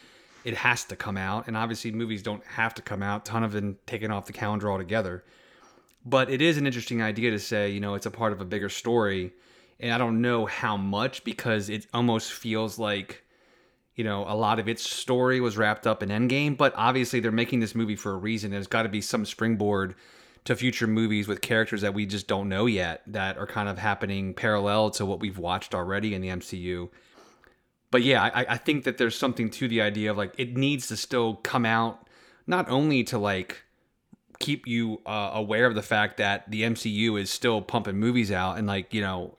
it 0.45 0.55
has 0.55 0.85
to 0.85 0.97
come 0.97 1.17
out, 1.17 1.47
and 1.47 1.57
obviously 1.57 1.93
movies 1.93 2.23
don't 2.23 2.45
have 2.45 2.75
to 2.75 2.83
come 2.83 3.03
out. 3.03 3.25
Ton 3.25 3.45
of 3.45 3.53
them 3.53 3.79
taken 3.87 4.11
off 4.11 4.27
the 4.27 4.33
calendar 4.33 4.71
altogether. 4.71 5.25
But 6.05 6.31
it 6.31 6.43
is 6.43 6.57
an 6.57 6.67
interesting 6.67 7.01
idea 7.01 7.31
to 7.31 7.39
say, 7.39 7.71
you 7.71 7.81
know, 7.81 7.95
it's 7.95 8.07
a 8.07 8.11
part 8.11 8.33
of 8.33 8.41
a 8.41 8.45
bigger 8.45 8.69
story. 8.69 9.33
And 9.79 9.93
I 9.93 9.99
don't 9.99 10.21
know 10.21 10.47
how 10.47 10.77
much 10.77 11.23
because 11.25 11.69
it 11.69 11.87
almost 11.95 12.33
feels 12.33 12.79
like, 12.79 13.23
you 13.95 14.05
know, 14.05 14.25
a 14.27 14.35
lot 14.35 14.59
of 14.59 14.69
its 14.69 14.89
story 14.89 15.41
was 15.41 15.57
wrapped 15.57 15.87
up 15.87 16.03
in 16.03 16.09
Endgame. 16.09 16.57
But 16.57 16.73
obviously, 16.77 17.21
they're 17.21 17.31
making 17.31 17.61
this 17.61 17.75
movie 17.75 17.97
for 17.97 18.13
a 18.13 18.17
reason. 18.17 18.51
There's 18.51 18.67
got 18.67 18.83
to 18.85 18.89
be 18.89 19.01
some 19.01 19.25
springboard 19.25 19.95
to 20.45 20.57
future 20.57 20.87
movies 20.87 21.29
with 21.29 21.41
characters 21.41 21.83
that 21.83 21.95
we 21.95 22.05
just 22.05 22.27
don't 22.27 22.49
know 22.49 22.67
yet 22.67 23.03
that 23.07 23.39
are 23.39 23.47
kind 23.47 23.69
of 23.69 23.79
happening 23.79 24.35
parallel 24.35 24.91
to 24.91 25.07
what 25.07 25.21
we've 25.21 25.39
watched 25.39 25.75
already 25.75 26.15
in 26.15 26.21
the 26.21 26.29
MCU. 26.29 26.89
But 27.91 28.03
yeah, 28.03 28.23
I, 28.23 28.47
I 28.49 28.57
think 28.57 28.85
that 28.85 28.99
there's 28.99 29.17
something 29.17 29.51
to 29.51 29.69
the 29.69 29.83
idea 29.83 30.11
of 30.11 30.17
like 30.17 30.35
it 30.39 30.57
needs 30.57 30.89
to 30.89 30.97
still 30.97 31.37
come 31.37 31.67
out, 31.67 32.09
not 32.47 32.69
only 32.69 33.05
to 33.05 33.19
like 33.19 33.63
keep 34.39 34.67
you 34.67 35.01
uh, 35.07 35.31
aware 35.35 35.67
of 35.67 35.75
the 35.75 35.83
fact 35.83 36.17
that 36.17 36.51
the 36.51 36.63
MCU 36.63 37.21
is 37.21 37.31
still 37.31 37.63
pumping 37.63 37.97
movies 37.97 38.33
out 38.33 38.59
and 38.59 38.67
like 38.67 38.93
you 38.93 39.01
know 39.01 39.37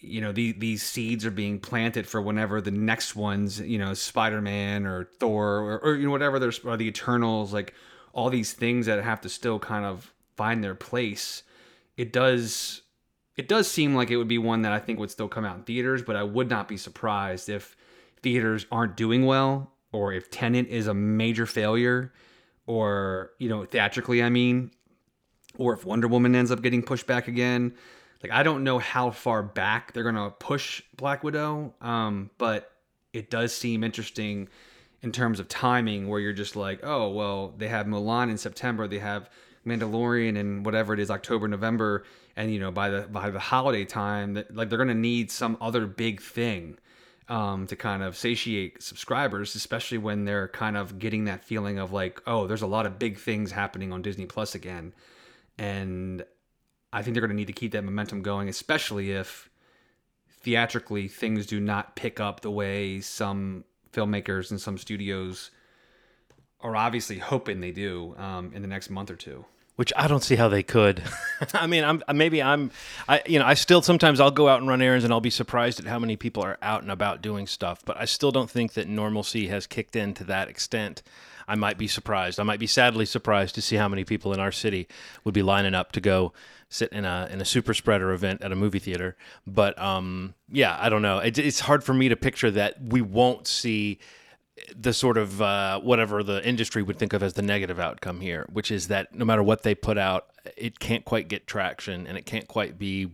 you 0.00 0.20
know 0.20 0.32
these 0.32 0.54
these 0.58 0.82
seeds 0.82 1.24
are 1.24 1.30
being 1.30 1.58
planted 1.58 2.06
for 2.06 2.20
whenever 2.20 2.60
the 2.60 2.70
next 2.70 3.14
ones 3.14 3.60
you 3.60 3.78
know 3.78 3.94
Spider-Man 3.94 4.86
or 4.86 5.04
Thor 5.04 5.58
or, 5.58 5.78
or 5.78 5.94
you 5.96 6.06
know 6.06 6.10
whatever 6.10 6.38
there's 6.38 6.58
or 6.60 6.76
the 6.76 6.86
Eternals 6.86 7.52
like 7.52 7.74
all 8.12 8.30
these 8.30 8.52
things 8.52 8.86
that 8.86 9.02
have 9.02 9.20
to 9.20 9.28
still 9.28 9.58
kind 9.58 9.84
of 9.84 10.12
find 10.36 10.64
their 10.64 10.74
place 10.74 11.42
it 11.96 12.12
does 12.12 12.82
it 13.36 13.48
does 13.48 13.70
seem 13.70 13.94
like 13.94 14.10
it 14.10 14.16
would 14.16 14.28
be 14.28 14.38
one 14.38 14.62
that 14.62 14.72
I 14.72 14.78
think 14.78 14.98
would 14.98 15.10
still 15.10 15.28
come 15.28 15.44
out 15.44 15.56
in 15.56 15.62
theaters 15.64 16.02
but 16.02 16.16
I 16.16 16.22
would 16.22 16.48
not 16.48 16.68
be 16.68 16.76
surprised 16.76 17.48
if 17.48 17.76
theaters 18.22 18.66
aren't 18.72 18.96
doing 18.96 19.26
well 19.26 19.72
or 19.92 20.12
if 20.12 20.30
Tenet 20.30 20.68
is 20.68 20.86
a 20.86 20.94
major 20.94 21.46
failure 21.46 22.12
or 22.66 23.32
you 23.38 23.48
know 23.48 23.64
theatrically 23.64 24.22
I 24.22 24.30
mean 24.30 24.70
or 25.58 25.74
if 25.74 25.84
Wonder 25.84 26.08
Woman 26.08 26.34
ends 26.34 26.50
up 26.50 26.62
getting 26.62 26.82
pushed 26.82 27.06
back 27.06 27.28
again. 27.28 27.74
Like 28.22 28.32
I 28.32 28.42
don't 28.42 28.64
know 28.64 28.78
how 28.78 29.10
far 29.10 29.42
back 29.42 29.92
they're 29.92 30.04
gonna 30.04 30.30
push 30.30 30.82
Black 30.96 31.24
Widow, 31.24 31.74
um, 31.80 32.30
but 32.38 32.70
it 33.12 33.30
does 33.30 33.54
seem 33.54 33.82
interesting 33.82 34.48
in 35.02 35.12
terms 35.12 35.40
of 35.40 35.48
timing, 35.48 36.08
where 36.08 36.20
you're 36.20 36.32
just 36.32 36.56
like, 36.56 36.80
oh 36.82 37.10
well, 37.10 37.54
they 37.56 37.68
have 37.68 37.86
Mulan 37.86 38.30
in 38.30 38.36
September, 38.38 38.86
they 38.86 38.98
have 38.98 39.30
Mandalorian 39.66 40.38
and 40.38 40.64
whatever 40.64 40.94
it 40.94 41.00
is, 41.00 41.10
October, 41.10 41.48
November, 41.48 42.04
and 42.36 42.52
you 42.52 42.60
know 42.60 42.70
by 42.70 42.90
the 42.90 43.02
by 43.02 43.30
the 43.30 43.38
holiday 43.38 43.84
time, 43.84 44.34
that 44.34 44.54
like 44.54 44.68
they're 44.68 44.78
gonna 44.78 44.94
need 44.94 45.30
some 45.30 45.56
other 45.60 45.86
big 45.86 46.20
thing 46.20 46.78
um, 47.30 47.66
to 47.68 47.76
kind 47.76 48.02
of 48.02 48.16
satiate 48.16 48.82
subscribers, 48.82 49.54
especially 49.54 49.98
when 49.98 50.24
they're 50.24 50.48
kind 50.48 50.76
of 50.76 50.98
getting 50.98 51.24
that 51.24 51.44
feeling 51.44 51.78
of 51.78 51.92
like, 51.92 52.20
oh, 52.26 52.46
there's 52.46 52.62
a 52.62 52.66
lot 52.66 52.86
of 52.86 52.98
big 52.98 53.16
things 53.16 53.52
happening 53.52 53.92
on 53.92 54.02
Disney 54.02 54.26
Plus 54.26 54.54
again. 54.56 54.92
And 55.56 56.24
I 56.92 57.02
think 57.02 57.14
they're 57.14 57.20
going 57.20 57.30
to 57.30 57.36
need 57.36 57.46
to 57.46 57.52
keep 57.52 57.72
that 57.72 57.84
momentum 57.84 58.22
going, 58.22 58.48
especially 58.48 59.12
if 59.12 59.48
theatrically 60.42 61.06
things 61.08 61.46
do 61.46 61.60
not 61.60 61.94
pick 61.96 62.18
up 62.18 62.40
the 62.40 62.50
way 62.50 63.00
some 63.00 63.64
filmmakers 63.92 64.50
and 64.50 64.60
some 64.60 64.78
studios 64.78 65.50
are 66.60 66.76
obviously 66.76 67.18
hoping 67.18 67.60
they 67.60 67.70
do 67.72 68.14
um, 68.16 68.52
in 68.54 68.62
the 68.62 68.68
next 68.68 68.90
month 68.90 69.10
or 69.10 69.16
two. 69.16 69.44
which 69.76 69.92
I 69.96 70.08
don't 70.08 70.22
see 70.22 70.36
how 70.36 70.48
they 70.48 70.62
could. 70.62 71.02
I 71.54 71.66
mean, 71.66 71.84
I'm 71.84 72.02
maybe 72.14 72.42
I'm, 72.42 72.70
I 73.08 73.22
you 73.24 73.38
know, 73.38 73.46
I 73.46 73.54
still 73.54 73.80
sometimes 73.80 74.20
I'll 74.20 74.30
go 74.30 74.46
out 74.48 74.60
and 74.60 74.68
run 74.68 74.82
errands 74.82 75.04
and 75.04 75.12
I'll 75.12 75.20
be 75.20 75.30
surprised 75.30 75.80
at 75.80 75.86
how 75.86 75.98
many 75.98 76.16
people 76.16 76.42
are 76.42 76.58
out 76.60 76.82
and 76.82 76.90
about 76.90 77.22
doing 77.22 77.46
stuff. 77.46 77.82
But 77.84 77.96
I 77.98 78.04
still 78.04 78.30
don't 78.30 78.50
think 78.50 78.74
that 78.74 78.88
normalcy 78.88 79.48
has 79.48 79.66
kicked 79.66 79.96
in 79.96 80.12
to 80.14 80.24
that 80.24 80.48
extent. 80.48 81.02
I 81.48 81.54
might 81.54 81.78
be 81.78 81.88
surprised. 81.88 82.38
I 82.38 82.42
might 82.42 82.60
be 82.60 82.66
sadly 82.66 83.06
surprised 83.06 83.54
to 83.54 83.62
see 83.62 83.76
how 83.76 83.88
many 83.88 84.04
people 84.04 84.34
in 84.34 84.38
our 84.38 84.52
city 84.52 84.86
would 85.24 85.34
be 85.34 85.42
lining 85.42 85.74
up 85.74 85.92
to 85.92 86.00
go 86.00 86.32
sit 86.70 86.92
in 86.92 87.04
a 87.04 87.28
in 87.30 87.40
a 87.40 87.44
super 87.44 87.74
spreader 87.74 88.12
event 88.12 88.42
at 88.42 88.52
a 88.52 88.56
movie 88.56 88.78
theater. 88.78 89.16
But 89.46 89.78
um, 89.78 90.34
yeah, 90.48 90.76
I 90.80 90.88
don't 90.88 91.02
know. 91.02 91.18
It, 91.18 91.36
it's 91.36 91.60
hard 91.60 91.84
for 91.84 91.92
me 91.92 92.08
to 92.08 92.16
picture 92.16 92.50
that 92.52 92.80
we 92.82 93.02
won't 93.02 93.46
see 93.46 93.98
the 94.76 94.92
sort 94.92 95.18
of 95.18 95.40
uh, 95.42 95.80
whatever 95.80 96.22
the 96.22 96.46
industry 96.46 96.82
would 96.82 96.98
think 96.98 97.12
of 97.12 97.22
as 97.22 97.34
the 97.34 97.42
negative 97.42 97.78
outcome 97.78 98.20
here, 98.20 98.46
which 98.52 98.70
is 98.70 98.88
that 98.88 99.14
no 99.14 99.24
matter 99.24 99.42
what 99.42 99.62
they 99.62 99.74
put 99.74 99.98
out, 99.98 100.26
it 100.56 100.78
can't 100.78 101.04
quite 101.04 101.28
get 101.28 101.46
traction 101.46 102.06
and 102.06 102.16
it 102.16 102.26
can't 102.26 102.48
quite 102.48 102.78
be 102.78 103.10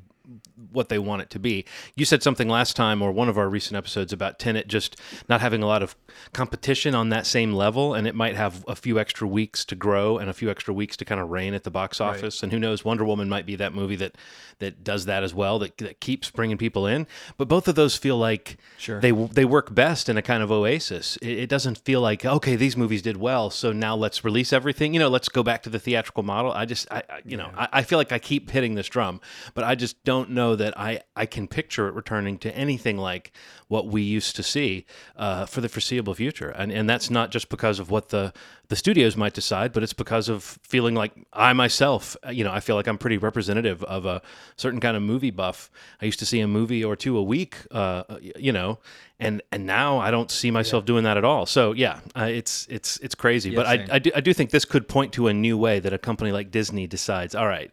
what 0.72 0.88
they 0.88 0.98
want 0.98 1.22
it 1.22 1.30
to 1.30 1.38
be. 1.38 1.64
You 1.94 2.04
said 2.04 2.22
something 2.22 2.48
last 2.48 2.74
time 2.76 3.00
or 3.02 3.12
one 3.12 3.28
of 3.28 3.38
our 3.38 3.48
recent 3.48 3.76
episodes 3.76 4.12
about 4.12 4.38
Tenet 4.38 4.66
just 4.66 4.96
not 5.28 5.40
having 5.40 5.62
a 5.62 5.66
lot 5.66 5.82
of 5.82 5.94
competition 6.32 6.94
on 6.94 7.10
that 7.10 7.26
same 7.26 7.52
level 7.52 7.94
and 7.94 8.06
it 8.06 8.14
might 8.14 8.36
have 8.36 8.64
a 8.66 8.74
few 8.74 8.98
extra 8.98 9.26
weeks 9.26 9.64
to 9.66 9.74
grow 9.76 10.18
and 10.18 10.28
a 10.28 10.32
few 10.32 10.50
extra 10.50 10.74
weeks 10.74 10.96
to 10.96 11.04
kind 11.04 11.20
of 11.20 11.30
reign 11.30 11.54
at 11.54 11.64
the 11.64 11.70
box 11.70 12.00
office. 12.00 12.42
And 12.42 12.52
who 12.52 12.58
knows 12.58 12.84
Wonder 12.84 13.04
Woman 13.04 13.28
might 13.28 13.46
be 13.46 13.56
that 13.56 13.72
movie 13.74 13.96
that 13.96 14.16
that 14.58 14.82
does 14.82 15.04
that 15.04 15.22
as 15.22 15.34
well 15.34 15.58
that, 15.58 15.76
that 15.78 16.00
keeps 16.00 16.30
bringing 16.30 16.56
people 16.56 16.86
in. 16.86 17.06
But 17.36 17.46
both 17.48 17.68
of 17.68 17.74
those 17.74 17.96
feel 17.96 18.16
like 18.16 18.56
Sure. 18.78 19.00
they 19.00 19.12
they 19.12 19.44
work 19.44 19.74
best 19.74 20.08
in 20.08 20.16
a 20.16 20.22
kind 20.22 20.42
of 20.42 20.50
oasis. 20.50 21.16
It, 21.22 21.38
it 21.40 21.48
doesn't 21.48 21.78
feel 21.78 22.00
like 22.00 22.24
okay 22.24 22.56
these 22.56 22.76
movies 22.76 23.02
did 23.02 23.16
well 23.16 23.50
so 23.50 23.72
now 23.72 23.94
let's 23.94 24.24
release 24.24 24.52
everything. 24.52 24.94
You 24.94 25.00
know 25.00 25.08
let's 25.08 25.28
go 25.28 25.42
back 25.42 25.62
to 25.64 25.70
the 25.70 25.78
theatrical 25.78 26.22
model. 26.22 26.50
I 26.52 26.64
just 26.64 26.90
I, 26.90 27.02
I 27.08 27.20
you 27.24 27.36
know 27.36 27.50
I, 27.56 27.68
I 27.74 27.82
feel 27.82 27.98
like 27.98 28.12
I 28.12 28.18
keep 28.18 28.50
hitting 28.50 28.74
this 28.74 28.88
drum 28.88 29.20
but 29.54 29.62
I 29.62 29.74
just 29.74 30.02
don't 30.04 30.15
know 30.24 30.56
that 30.56 30.78
I 30.78 31.00
I 31.14 31.26
can 31.26 31.46
picture 31.48 31.88
it 31.88 31.94
returning 31.94 32.38
to 32.38 32.56
anything 32.56 32.96
like 32.98 33.32
what 33.68 33.86
we 33.86 34.02
used 34.02 34.36
to 34.36 34.42
see 34.42 34.86
uh, 35.16 35.46
for 35.46 35.60
the 35.60 35.68
foreseeable 35.68 36.14
future. 36.14 36.50
And 36.50 36.72
and 36.72 36.88
that's 36.88 37.10
not 37.10 37.30
just 37.30 37.48
because 37.48 37.78
of 37.78 37.90
what 37.90 38.08
the 38.08 38.32
the 38.68 38.76
studios 38.76 39.16
might 39.16 39.32
decide 39.32 39.72
but 39.72 39.84
it's 39.84 39.92
because 39.92 40.28
of 40.28 40.42
feeling 40.42 40.94
like 40.94 41.12
I 41.32 41.52
myself 41.52 42.16
uh, 42.26 42.30
you 42.30 42.42
know 42.42 42.52
I 42.52 42.60
feel 42.60 42.74
like 42.76 42.88
I'm 42.88 42.98
pretty 42.98 43.16
representative 43.16 43.82
of 43.84 44.06
a 44.06 44.22
certain 44.56 44.80
kind 44.80 44.96
of 44.96 45.02
movie 45.02 45.30
buff. 45.30 45.70
I 46.00 46.04
used 46.04 46.18
to 46.18 46.26
see 46.26 46.40
a 46.40 46.48
movie 46.48 46.84
or 46.84 46.96
two 46.96 47.16
a 47.16 47.22
week 47.22 47.56
uh, 47.70 48.02
you 48.36 48.52
know 48.52 48.78
and 49.18 49.42
and 49.52 49.66
now 49.66 49.98
I 49.98 50.10
don't 50.10 50.30
see 50.30 50.50
myself 50.50 50.84
doing 50.84 51.04
that 51.04 51.16
at 51.16 51.24
all. 51.24 51.46
So 51.46 51.72
yeah 51.72 52.00
uh, 52.16 52.24
it's 52.24 52.66
it's 52.70 52.98
it's 52.98 53.14
crazy. 53.14 53.54
But 53.54 53.66
I. 53.66 53.86
I 53.90 53.98
do 53.98 54.10
I 54.14 54.20
do 54.20 54.32
think 54.34 54.50
this 54.50 54.64
could 54.64 54.88
point 54.88 55.12
to 55.14 55.28
a 55.28 55.34
new 55.34 55.56
way 55.56 55.80
that 55.80 55.92
a 55.92 55.98
company 55.98 56.32
like 56.32 56.50
Disney 56.50 56.86
decides 56.86 57.34
all 57.34 57.46
right 57.46 57.70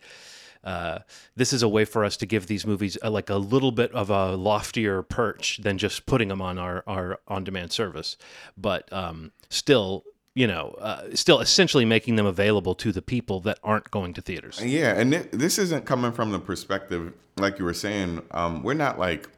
uh, 0.64 1.00
this 1.36 1.54
is 1.54 1.62
a 1.62 1.68
way 1.68 1.86
for 1.86 2.06
us 2.06 2.18
to 2.18 2.26
give 2.26 2.48
these 2.48 2.66
movies 2.66 2.98
a, 3.02 3.10
like 3.10 3.30
a 3.30 3.36
little 3.36 3.72
bit 3.72 3.92
of 3.94 4.10
a 4.10 4.36
loftier 4.36 5.02
perch 5.04 5.60
than 5.64 5.78
just 5.78 6.06
putting 6.06 6.30
them 6.30 6.42
on 6.42 6.58
our, 6.58 6.84
our 6.88 7.20
on-demand 7.28 7.72
service, 7.72 8.18
but 8.58 8.92
um, 8.94 9.32
still, 9.50 10.04
you 10.36 10.48
know, 10.48 10.76
uh, 10.80 11.04
still 11.14 11.40
essentially 11.40 11.86
making 11.86 12.16
them 12.16 12.26
available 12.26 12.76
to 12.76 12.92
the 12.92 13.02
people 13.02 13.40
that 13.42 13.60
aren't 13.64 13.92
going 13.92 14.14
to 14.14 14.22
theaters. 14.22 14.62
Yeah, 14.64 14.94
and 14.94 15.14
thi- 15.14 15.38
this 15.38 15.60
isn't 15.60 15.86
coming 15.86 16.12
from 16.12 16.32
the 16.32 16.40
perspective, 16.40 17.14
like 17.38 17.60
you 17.60 17.66
were 17.66 17.74
saying. 17.74 18.22
Um, 18.32 18.64
we're 18.64 18.74
not 18.74 18.98
like 18.98 19.30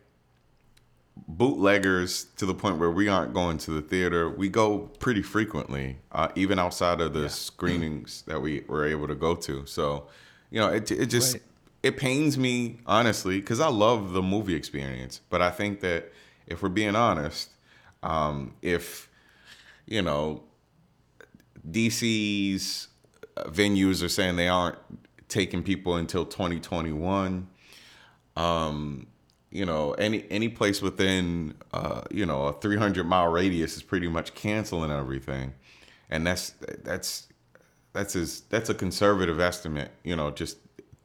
bootleggers 1.27 2.25
to 2.35 2.45
the 2.45 2.53
point 2.53 2.77
where 2.77 2.91
we 2.91 3.07
aren't 3.07 3.33
going 3.33 3.57
to 3.57 3.71
the 3.71 3.81
theater. 3.81 4.29
We 4.29 4.49
go 4.49 4.79
pretty 4.99 5.21
frequently, 5.21 5.97
uh, 6.11 6.27
even 6.35 6.59
outside 6.59 7.01
of 7.01 7.13
the 7.13 7.29
screenings 7.29 8.23
that 8.27 8.41
we 8.41 8.63
were 8.67 8.85
able 8.85 9.07
to 9.07 9.15
go 9.15 9.35
to. 9.35 9.65
So, 9.65 10.07
you 10.55 10.61
know, 10.61 10.69
it 10.69 10.89
it 10.89 11.07
just 11.07 11.33
Right. 11.33 11.43
it 11.83 11.97
pains 11.97 12.37
me 12.37 12.77
honestly 12.87 13.41
because 13.41 13.59
I 13.59 13.67
love 13.67 14.13
the 14.13 14.21
movie 14.21 14.55
experience, 14.55 15.19
but 15.29 15.41
I 15.41 15.51
think 15.51 15.81
that 15.81 16.13
if 16.47 16.63
we're 16.63 16.69
being 16.69 16.95
honest, 16.95 17.49
um, 18.01 18.53
if 18.61 19.09
you 19.85 20.01
know 20.01 20.43
DC's 21.69 22.87
uh, 23.35 23.43
venues 23.49 24.01
are 24.01 24.07
saying 24.07 24.37
they 24.37 24.47
aren't 24.47 24.77
taking 25.27 25.61
people 25.61 25.97
until 25.97 26.25
2021. 26.25 27.49
Um, 28.37 29.07
you 29.51 29.65
know, 29.65 29.91
any 29.95 30.25
any 30.29 30.47
place 30.47 30.81
within 30.81 31.55
uh, 31.73 32.03
you 32.09 32.25
know 32.25 32.45
a 32.45 32.53
300 32.53 33.05
mile 33.05 33.27
radius 33.27 33.75
is 33.75 33.83
pretty 33.83 34.07
much 34.07 34.33
canceling 34.35 34.89
everything, 34.89 35.53
and 36.09 36.25
that's 36.25 36.51
that's 36.81 37.27
that's 37.95 38.15
as 38.15 38.41
that's 38.49 38.69
a 38.69 38.75
conservative 38.75 39.39
estimate. 39.39 39.91
You 40.03 40.15
know, 40.15 40.29
just 40.31 40.57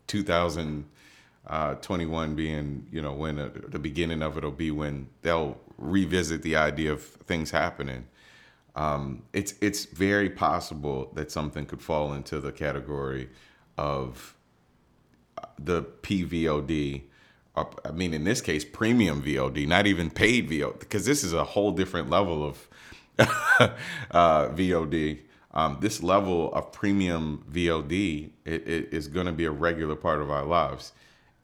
2021 0.09 2.35
being 2.35 2.87
you 2.93 3.01
know 3.01 3.13
when 3.13 3.39
uh, 3.39 3.51
the 3.69 3.79
beginning 3.79 4.23
of 4.23 4.37
it'll 4.37 4.51
be 4.51 4.71
when 4.71 5.09
they'll 5.23 5.59
revisit 5.79 6.43
the 6.43 6.57
idea 6.57 6.93
of 6.93 7.03
things 7.03 7.51
happening 7.51 8.07
um, 8.77 9.23
it's 9.33 9.55
it's 9.61 9.85
very 9.85 10.31
possible 10.31 11.11
that 11.15 11.31
something 11.31 11.67
could 11.67 11.83
fall 11.83 12.13
into 12.13 12.41
the 12.41 12.53
category 12.53 13.29
of 13.77 14.35
uh, 15.39 15.47
the 15.59 15.83
PVOD. 15.83 17.03
I 17.57 17.91
mean, 17.93 18.15
in 18.15 18.25
this 18.25 18.41
case, 18.41 18.65
premium 18.65 19.23
VOD, 19.23 19.67
not 19.67 19.87
even 19.87 20.09
paid 20.09 20.49
VOD, 20.49 20.79
because 20.79 21.05
this 21.05 21.25
is 21.25 21.35
a 21.35 21.45
whole 21.45 21.73
different 21.73 22.09
level 22.09 22.43
of 22.43 22.69
uh, 23.19 24.49
VOD. 24.49 25.19
Um, 25.53 25.79
this 25.81 26.03
level 26.03 26.53
of 26.53 26.71
premium 26.71 27.45
VOD 27.51 28.31
it, 28.45 28.69
it 28.69 28.89
is 28.93 29.09
going 29.09 29.27
to 29.27 29.33
be 29.33 29.47
a 29.47 29.51
regular 29.51 29.97
part 29.97 30.21
of 30.21 30.31
our 30.31 30.45
lives. 30.45 30.93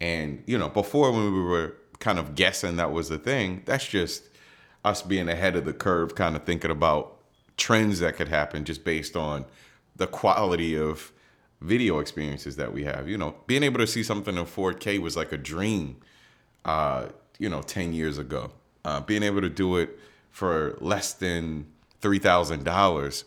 And 0.01 0.43
you 0.47 0.59
know, 0.59 0.69
before 0.69 1.11
when 1.11 1.33
we 1.33 1.41
were 1.41 1.77
kind 1.99 2.19
of 2.19 2.35
guessing 2.35 2.77
that 2.77 2.93
was 2.93 3.09
the 3.09 3.19
thing, 3.19 3.63
that's 3.65 3.87
just 3.87 4.25
us 4.85 5.03
being 5.03 5.29
ahead 5.29 5.57
of 5.57 5.65
the 5.65 5.73
curve, 5.73 6.15
kind 6.15 6.37
of 6.37 6.45
thinking 6.45 6.71
about 6.71 7.17
trends 7.57 8.01
that 8.01 8.17
could 8.17 8.29
happen 8.29 8.65
just 8.65 8.85
based 8.85 9.17
on 9.17 9.45
the 9.97 10.07
quality 10.07 10.79
of 10.79 11.13
video 11.61 11.99
experiences 11.99 12.57
that 12.57 12.73
we 12.73 12.85
have. 12.85 13.09
You 13.09 13.19
know, 13.19 13.35
being 13.47 13.63
able 13.63 13.79
to 13.79 13.87
see 13.87 14.03
something 14.03 14.37
in 14.37 14.45
4K 14.45 14.99
was 15.01 15.17
like 15.17 15.33
a 15.33 15.37
dream, 15.37 15.97
uh, 16.65 17.09
you 17.39 17.49
know, 17.49 17.63
10 17.63 17.93
years 17.93 18.19
ago. 18.19 18.53
Uh, 18.85 19.01
being 19.01 19.23
able 19.23 19.41
to 19.41 19.49
do 19.49 19.77
it 19.77 19.99
for 20.31 20.77
less 20.81 21.13
than 21.15 21.67
$3,000, 22.03 23.25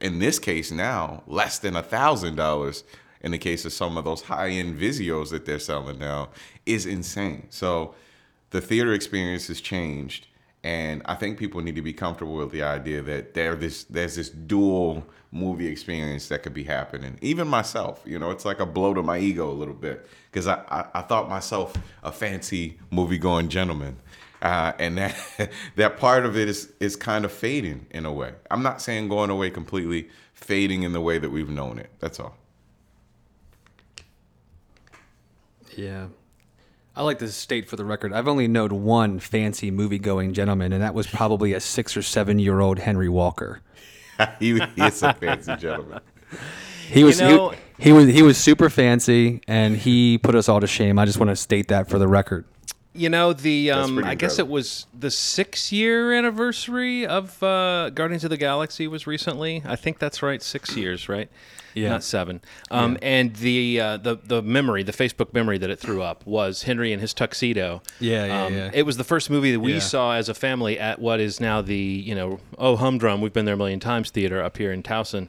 in 0.00 0.18
this 0.18 0.38
case 0.38 0.70
now, 0.70 1.22
less 1.26 1.58
than 1.58 1.76
a 1.76 1.82
$1,000 1.82 2.82
in 3.20 3.32
the 3.32 3.38
case 3.38 3.64
of 3.64 3.72
some 3.72 3.96
of 3.96 4.04
those 4.04 4.22
high 4.22 4.50
end 4.50 4.78
Vizios 4.78 5.30
that 5.30 5.44
they're 5.44 5.58
selling 5.58 5.98
now, 5.98 6.28
is 6.66 6.86
insane. 6.86 7.46
So 7.50 7.94
the 8.50 8.60
theater 8.60 8.92
experience 8.92 9.48
has 9.48 9.60
changed. 9.60 10.26
And 10.64 11.02
I 11.04 11.14
think 11.14 11.38
people 11.38 11.60
need 11.60 11.76
to 11.76 11.82
be 11.82 11.92
comfortable 11.92 12.36
with 12.36 12.50
the 12.50 12.62
idea 12.62 13.00
that 13.02 13.34
there 13.34 13.54
this 13.54 13.84
there's 13.84 14.16
this 14.16 14.28
dual 14.28 15.06
movie 15.30 15.66
experience 15.66 16.28
that 16.28 16.42
could 16.42 16.54
be 16.54 16.64
happening. 16.64 17.16
Even 17.20 17.46
myself, 17.46 18.02
you 18.04 18.18
know, 18.18 18.30
it's 18.30 18.44
like 18.44 18.58
a 18.60 18.66
blow 18.66 18.92
to 18.94 19.02
my 19.02 19.18
ego 19.18 19.50
a 19.50 19.52
little 19.52 19.74
bit 19.74 20.08
because 20.30 20.46
I, 20.46 20.62
I, 20.68 20.98
I 20.98 21.02
thought 21.02 21.28
myself 21.28 21.74
a 22.02 22.10
fancy 22.10 22.78
movie 22.90 23.18
going 23.18 23.48
gentleman. 23.48 23.98
Uh, 24.40 24.72
and 24.78 24.98
that 24.98 25.50
that 25.76 25.96
part 25.96 26.24
of 26.24 26.36
it 26.36 26.48
is 26.48 26.72
is 26.80 26.96
kind 26.96 27.24
of 27.24 27.32
fading 27.32 27.86
in 27.90 28.06
a 28.06 28.12
way. 28.12 28.34
I'm 28.50 28.62
not 28.62 28.80
saying 28.80 29.08
going 29.08 29.30
away 29.30 29.50
completely, 29.50 30.08
fading 30.34 30.82
in 30.82 30.92
the 30.92 31.00
way 31.00 31.18
that 31.18 31.30
we've 31.30 31.50
known 31.50 31.78
it. 31.78 31.90
That's 31.98 32.20
all. 32.20 32.36
Yeah. 35.76 36.08
I 36.96 37.02
like 37.02 37.20
to 37.20 37.28
state 37.28 37.68
for 37.68 37.76
the 37.76 37.84
record, 37.84 38.12
I've 38.12 38.26
only 38.26 38.48
known 38.48 38.82
one 38.82 39.20
fancy 39.20 39.70
movie 39.70 40.00
going 40.00 40.34
gentleman, 40.34 40.72
and 40.72 40.82
that 40.82 40.94
was 40.94 41.06
probably 41.06 41.52
a 41.52 41.60
six 41.60 41.96
or 41.96 42.02
seven 42.02 42.40
year 42.40 42.58
old 42.58 42.80
Henry 42.80 43.08
Walker. 43.08 43.60
he, 44.40 44.60
he's 44.74 45.02
a 45.04 45.14
fancy 45.14 45.54
gentleman. 45.56 46.00
He 46.88 47.04
was 47.04 47.20
know- 47.20 47.50
he, 47.50 47.84
he 47.84 47.92
was 47.92 48.08
he 48.08 48.22
was 48.22 48.36
super 48.36 48.68
fancy, 48.68 49.40
and 49.46 49.76
he 49.76 50.18
put 50.18 50.34
us 50.34 50.48
all 50.48 50.58
to 50.60 50.66
shame. 50.66 50.98
I 50.98 51.04
just 51.04 51.18
want 51.18 51.30
to 51.30 51.36
state 51.36 51.68
that 51.68 51.88
for 51.88 52.00
the 52.00 52.08
record. 52.08 52.44
You 52.94 53.08
know 53.10 53.32
the 53.32 53.70
um, 53.70 54.02
I 54.02 54.14
guess 54.14 54.38
it 54.38 54.48
was 54.48 54.86
the 54.98 55.10
six 55.10 55.70
year 55.70 56.12
anniversary 56.12 57.06
of 57.06 57.40
uh, 57.42 57.90
Guardians 57.90 58.24
of 58.24 58.30
the 58.30 58.36
Galaxy 58.36 58.88
was 58.88 59.06
recently. 59.06 59.62
I 59.64 59.76
think 59.76 59.98
that's 59.98 60.22
right, 60.22 60.42
six 60.42 60.76
years, 60.76 61.08
right? 61.08 61.28
Yeah. 61.74 61.90
not 61.90 62.02
seven. 62.02 62.40
Um, 62.72 62.98
And 63.02 63.36
the 63.36 63.80
uh, 63.80 63.96
the 63.98 64.16
the 64.16 64.42
memory, 64.42 64.82
the 64.82 64.92
Facebook 64.92 65.32
memory 65.32 65.58
that 65.58 65.70
it 65.70 65.78
threw 65.78 66.02
up 66.02 66.26
was 66.26 66.62
Henry 66.64 66.92
in 66.92 66.98
his 66.98 67.14
tuxedo. 67.14 67.82
Yeah, 68.00 68.24
yeah, 68.26 68.44
um, 68.46 68.54
yeah. 68.54 68.70
It 68.74 68.82
was 68.84 68.96
the 68.96 69.04
first 69.04 69.30
movie 69.30 69.52
that 69.52 69.60
we 69.60 69.74
Yeah. 69.74 69.78
saw 69.80 70.14
as 70.14 70.28
a 70.28 70.34
family 70.34 70.76
at 70.78 70.98
what 70.98 71.20
is 71.20 71.38
now 71.40 71.60
the 71.62 71.76
you 71.76 72.14
know 72.16 72.40
oh 72.56 72.76
humdrum. 72.76 73.20
We've 73.20 73.32
been 73.34 73.44
there 73.44 73.54
a 73.54 73.58
million 73.58 73.78
times 73.80 74.10
theater 74.10 74.42
up 74.42 74.56
here 74.56 74.72
in 74.72 74.82
Towson. 74.82 75.28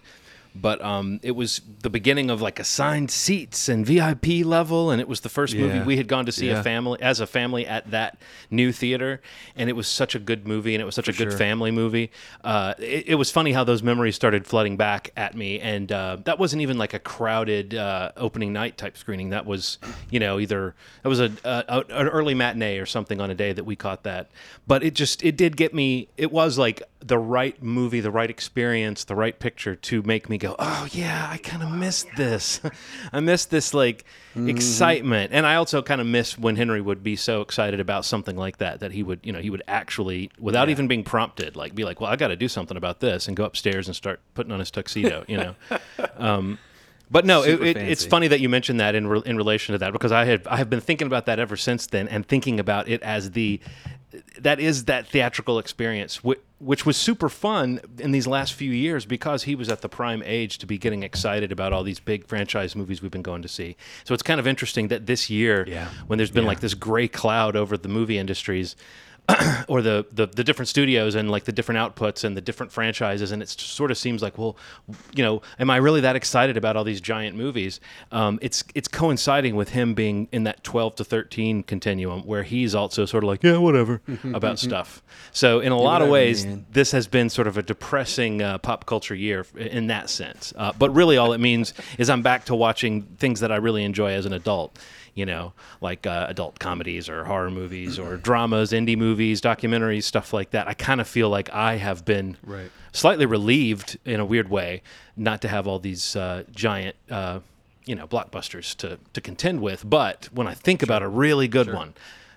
But 0.61 0.81
um, 0.83 1.19
it 1.23 1.31
was 1.31 1.61
the 1.81 1.89
beginning 1.89 2.29
of 2.29 2.41
like 2.41 2.59
assigned 2.59 3.11
seats 3.11 3.69
and 3.69 3.85
VIP 3.85 4.45
level, 4.45 4.91
and 4.91 4.99
it 5.01 5.07
was 5.07 5.21
the 5.21 5.29
first 5.29 5.55
movie 5.55 5.79
we 5.79 5.97
had 5.97 6.07
gone 6.07 6.25
to 6.25 6.31
see 6.31 6.47
Yeah. 6.47 6.59
a 6.59 6.63
family 6.63 7.01
as 7.01 7.19
a 7.19 7.27
family 7.27 7.65
at 7.65 7.89
that 7.91 8.17
new 8.49 8.71
theater, 8.71 9.21
and 9.55 9.69
it 9.69 9.73
was 9.73 9.87
such 9.87 10.15
a 10.15 10.19
good 10.19 10.47
movie, 10.47 10.75
and 10.75 10.81
it 10.81 10.85
was 10.85 10.95
such 10.95 11.07
a 11.07 11.13
good 11.13 11.29
sure. 11.29 11.37
family 11.37 11.71
movie. 11.71 12.11
Uh, 12.43 12.73
it, 12.79 13.09
it 13.09 13.15
was 13.15 13.31
funny 13.31 13.51
how 13.53 13.63
those 13.63 13.83
memories 13.83 14.15
started 14.15 14.45
flooding 14.45 14.77
back 14.77 15.11
at 15.15 15.35
me, 15.35 15.59
and 15.59 15.91
uh, 15.91 16.17
that 16.25 16.39
wasn't 16.39 16.61
even 16.61 16.77
like 16.77 16.93
a 16.93 16.99
crowded 16.99 17.75
uh, 17.75 18.11
opening 18.17 18.53
night 18.53 18.77
type 18.77 18.97
screening. 18.97 19.29
That 19.29 19.45
was, 19.45 19.77
you 20.09 20.19
know, 20.19 20.39
either 20.39 20.75
that 21.03 21.09
was 21.09 21.19
a, 21.19 21.31
a 21.43 21.83
an 21.89 22.07
early 22.07 22.33
matinee 22.33 22.77
or 22.77 22.85
something 22.85 23.19
on 23.21 23.29
a 23.29 23.35
day 23.35 23.53
that 23.53 23.63
we 23.63 23.75
caught 23.75 24.03
that. 24.03 24.29
But 24.67 24.83
it 24.83 24.93
just 24.93 25.23
it 25.23 25.37
did 25.37 25.55
get 25.57 25.73
me. 25.73 26.09
It 26.17 26.31
was 26.31 26.57
like 26.57 26.81
the 26.99 27.17
right 27.17 27.61
movie, 27.63 28.01
the 28.01 28.11
right 28.11 28.29
experience, 28.29 29.03
the 29.05 29.15
right 29.15 29.39
picture 29.39 29.75
to 29.75 30.01
make 30.03 30.29
me 30.29 30.37
go, 30.37 30.48
oh 30.57 30.87
yeah, 30.91 31.27
I 31.29 31.37
kind 31.37 31.61
of 31.61 31.71
missed 31.71 32.07
this. 32.15 32.61
I 33.13 33.19
missed 33.19 33.51
this 33.51 33.73
like 33.73 34.05
excitement, 34.35 35.33
and 35.33 35.45
I 35.45 35.55
also 35.55 35.81
kind 35.81 35.99
of 35.99 36.07
miss 36.07 36.37
when 36.37 36.55
Henry 36.55 36.81
would 36.81 37.03
be 37.03 37.15
so 37.15 37.41
excited 37.41 37.79
about 37.79 38.05
something 38.05 38.37
like 38.37 38.57
that 38.57 38.79
that 38.79 38.91
he 38.91 39.03
would, 39.03 39.19
you 39.23 39.33
know, 39.33 39.39
he 39.39 39.49
would 39.49 39.63
actually, 39.67 40.31
without 40.39 40.69
even 40.69 40.87
being 40.87 41.03
prompted, 41.03 41.55
like 41.55 41.75
be 41.75 41.83
like, 41.83 41.99
well, 41.99 42.11
I 42.11 42.15
got 42.15 42.29
to 42.29 42.35
do 42.35 42.47
something 42.47 42.77
about 42.77 42.99
this, 42.99 43.27
and 43.27 43.35
go 43.35 43.43
upstairs 43.43 43.87
and 43.87 43.95
start 43.95 44.21
putting 44.33 44.51
on 44.51 44.59
his 44.59 44.71
tuxedo, 44.71 45.25
you 45.27 45.37
know. 45.37 45.55
um, 46.17 46.59
but 47.11 47.25
no, 47.25 47.43
it, 47.43 47.61
it, 47.61 47.77
it's 47.77 48.05
funny 48.05 48.27
that 48.27 48.39
you 48.39 48.49
mentioned 48.49 48.79
that 48.79 48.93
in 48.93 49.07
re- 49.07 49.23
in 49.25 49.35
relation 49.35 49.73
to 49.73 49.79
that 49.79 49.93
because 49.93 50.11
I 50.11 50.25
had 50.25 50.45
I 50.47 50.57
have 50.57 50.69
been 50.69 50.81
thinking 50.81 51.07
about 51.07 51.25
that 51.25 51.39
ever 51.39 51.57
since 51.57 51.87
then 51.87 52.07
and 52.07 52.27
thinking 52.27 52.59
about 52.59 52.87
it 52.87 53.01
as 53.01 53.31
the 53.31 53.59
that 54.39 54.59
is 54.59 54.85
that 54.85 55.07
theatrical 55.07 55.59
experience 55.59 56.23
which, 56.23 56.39
which 56.57 56.85
was 56.85 56.97
super 56.97 57.29
fun 57.29 57.79
in 57.99 58.11
these 58.11 58.25
last 58.25 58.53
few 58.53 58.71
years 58.71 59.05
because 59.05 59.43
he 59.43 59.53
was 59.55 59.69
at 59.69 59.81
the 59.81 59.89
prime 59.89 60.23
age 60.25 60.57
to 60.57 60.65
be 60.65 60.77
getting 60.77 61.03
excited 61.03 61.51
about 61.51 61.73
all 61.73 61.83
these 61.83 61.99
big 61.99 62.25
franchise 62.27 62.75
movies 62.75 63.01
we've 63.01 63.11
been 63.11 63.21
going 63.21 63.41
to 63.43 63.47
see. 63.47 63.75
So 64.03 64.13
it's 64.13 64.23
kind 64.23 64.39
of 64.39 64.47
interesting 64.47 64.87
that 64.87 65.05
this 65.05 65.29
year 65.29 65.63
Yeah. 65.67 65.87
when 66.07 66.17
there's 66.17 66.31
been 66.31 66.45
like 66.45 66.59
this 66.59 66.73
gray 66.73 67.07
cloud 67.07 67.55
over 67.55 67.77
the 67.77 67.87
movie 67.89 68.17
industries 68.17 68.75
or 69.67 69.81
the, 69.81 70.05
the 70.11 70.27
the 70.27 70.43
different 70.43 70.67
studios 70.67 71.15
and 71.15 71.29
like 71.29 71.43
the 71.45 71.51
different 71.51 71.79
outputs 71.79 72.23
and 72.23 72.35
the 72.35 72.41
different 72.41 72.71
franchises 72.71 73.31
and 73.31 73.41
it 73.41 73.49
sort 73.49 73.91
of 73.91 73.97
seems 73.97 74.21
like 74.21 74.37
well 74.37 74.57
you 75.13 75.23
know 75.23 75.41
am 75.59 75.69
i 75.69 75.77
really 75.77 76.01
that 76.01 76.15
excited 76.15 76.57
about 76.57 76.75
all 76.75 76.83
these 76.83 77.01
giant 77.01 77.35
movies? 77.35 77.79
Um, 78.11 78.37
it's 78.41 78.63
it's 78.75 78.87
coinciding 78.87 79.55
with 79.55 79.69
him 79.69 79.93
being 79.93 80.27
in 80.31 80.43
that 80.43 80.63
12 80.63 80.95
to 80.95 81.03
13 81.03 81.63
continuum 81.63 82.21
where 82.21 82.43
he's 82.43 82.75
also 82.75 83.05
sort 83.05 83.23
of 83.23 83.27
like 83.29 83.43
yeah 83.43 83.57
whatever 83.57 84.01
about 84.33 84.59
stuff. 84.59 85.01
So 85.31 85.59
in 85.59 85.71
a 85.71 85.77
lot 85.77 86.01
of 86.01 86.09
ways 86.09 86.45
man. 86.45 86.65
this 86.71 86.91
has 86.91 87.07
been 87.07 87.29
sort 87.29 87.47
of 87.47 87.57
a 87.57 87.63
depressing 87.63 88.41
uh, 88.41 88.57
pop 88.59 88.85
culture 88.85 89.15
year 89.15 89.45
in 89.55 89.87
that 89.87 90.09
sense. 90.09 90.53
Uh, 90.55 90.71
but 90.77 90.91
really 90.91 91.17
all 91.17 91.33
it 91.33 91.39
means 91.39 91.73
is 91.97 92.09
i'm 92.09 92.21
back 92.21 92.45
to 92.45 92.55
watching 92.55 93.03
things 93.17 93.39
that 93.39 93.51
i 93.51 93.55
really 93.55 93.83
enjoy 93.83 94.11
as 94.11 94.25
an 94.25 94.33
adult 94.33 94.77
you 95.15 95.25
know, 95.25 95.53
like 95.81 96.05
uh, 96.07 96.25
adult 96.29 96.59
comedies 96.59 97.09
or 97.09 97.25
horror 97.25 97.51
movies 97.51 97.97
or 97.99 98.17
dramas, 98.27 98.71
indie 98.71 98.97
movies, 98.97 99.41
documentaries, 99.41 100.03
stuff 100.03 100.33
like 100.33 100.51
that. 100.51 100.67
I 100.67 100.73
kind 100.73 101.01
of 101.01 101.07
feel 101.07 101.29
like 101.29 101.49
I 101.53 101.75
have 101.77 102.05
been 102.05 102.37
Right. 102.43 102.71
slightly 102.91 103.25
relieved 103.25 103.97
in 104.05 104.19
a 104.19 104.25
weird 104.25 104.49
way 104.49 104.81
not 105.15 105.41
to 105.41 105.47
have 105.47 105.67
all 105.67 105.79
these 105.79 106.15
uh, 106.15 106.43
giant, 106.51 106.95
uh, 107.09 107.39
you 107.85 107.95
know, 107.95 108.07
blockbusters 108.07 108.75
to, 108.77 108.99
to 109.13 109.21
contend 109.21 109.61
with. 109.61 109.89
But 109.89 110.29
when 110.31 110.47
I 110.47 110.53
think 110.53 110.83
about 110.83 111.01
a 111.03 111.07
really 111.07 111.47
good 111.47 111.73
one, 111.73 111.93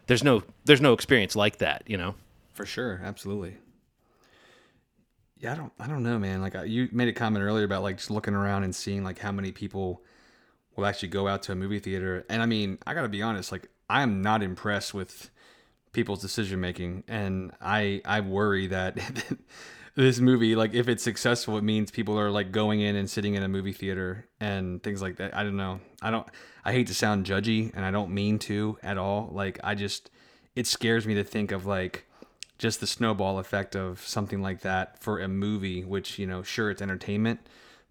there's 0.06 0.24
no 0.24 0.42
there's 0.64 0.80
no 0.80 0.92
experience 0.92 1.36
like 1.36 1.58
that, 1.58 1.82
you 1.86 1.96
know. 1.96 2.14
For 2.54 2.66
sure, 2.66 3.00
absolutely. 3.04 3.56
Yeah, 5.38 5.52
I 5.52 5.54
don't, 5.56 5.72
I 5.80 5.86
don't 5.88 6.02
know, 6.04 6.18
man. 6.18 6.40
Like 6.40 6.54
I, 6.54 6.64
you 6.64 6.88
made 6.92 7.08
a 7.08 7.12
comment 7.12 7.44
earlier 7.44 7.64
about 7.64 7.82
like 7.82 7.96
just 7.96 8.10
looking 8.10 8.34
around 8.34 8.62
and 8.64 8.74
seeing 8.74 9.02
like 9.02 9.18
how 9.18 9.32
many 9.32 9.50
people 9.52 10.02
will 10.76 10.86
actually 10.86 11.08
go 11.08 11.28
out 11.28 11.42
to 11.44 11.52
a 11.52 11.54
movie 11.54 11.78
theater. 11.78 12.24
And 12.28 12.42
I 12.42 12.46
mean, 12.46 12.78
I 12.86 12.94
got 12.94 13.02
to 13.02 13.08
be 13.08 13.22
honest, 13.22 13.52
like 13.52 13.68
I 13.88 14.02
am 14.02 14.22
not 14.22 14.42
impressed 14.42 14.94
with 14.94 15.30
people's 15.92 16.20
decision 16.20 16.60
making, 16.60 17.04
and 17.08 17.52
I 17.60 18.00
I 18.04 18.20
worry 18.20 18.68
that 18.68 18.98
this 19.94 20.18
movie, 20.20 20.54
like 20.54 20.74
if 20.74 20.88
it's 20.88 21.02
successful, 21.02 21.58
it 21.58 21.64
means 21.64 21.90
people 21.90 22.18
are 22.18 22.30
like 22.30 22.52
going 22.52 22.80
in 22.80 22.96
and 22.96 23.08
sitting 23.08 23.34
in 23.34 23.42
a 23.42 23.48
movie 23.48 23.72
theater 23.72 24.26
and 24.40 24.82
things 24.82 25.02
like 25.02 25.16
that. 25.16 25.36
I 25.36 25.42
don't 25.42 25.56
know. 25.56 25.80
I 26.00 26.10
don't. 26.10 26.26
I 26.64 26.72
hate 26.72 26.86
to 26.86 26.94
sound 26.94 27.26
judgy, 27.26 27.72
and 27.74 27.84
I 27.84 27.90
don't 27.90 28.12
mean 28.12 28.38
to 28.40 28.78
at 28.82 28.98
all. 28.98 29.30
Like 29.32 29.58
I 29.64 29.74
just, 29.74 30.10
it 30.54 30.66
scares 30.66 31.06
me 31.06 31.14
to 31.14 31.24
think 31.24 31.52
of 31.52 31.66
like 31.66 32.06
just 32.62 32.78
the 32.78 32.86
snowball 32.86 33.40
effect 33.40 33.74
of 33.74 34.00
something 34.06 34.40
like 34.40 34.60
that 34.60 35.02
for 35.02 35.18
a 35.18 35.26
movie, 35.26 35.84
which, 35.84 36.16
you 36.16 36.28
know, 36.28 36.44
sure, 36.44 36.70
it's 36.70 36.80
entertainment, 36.80 37.40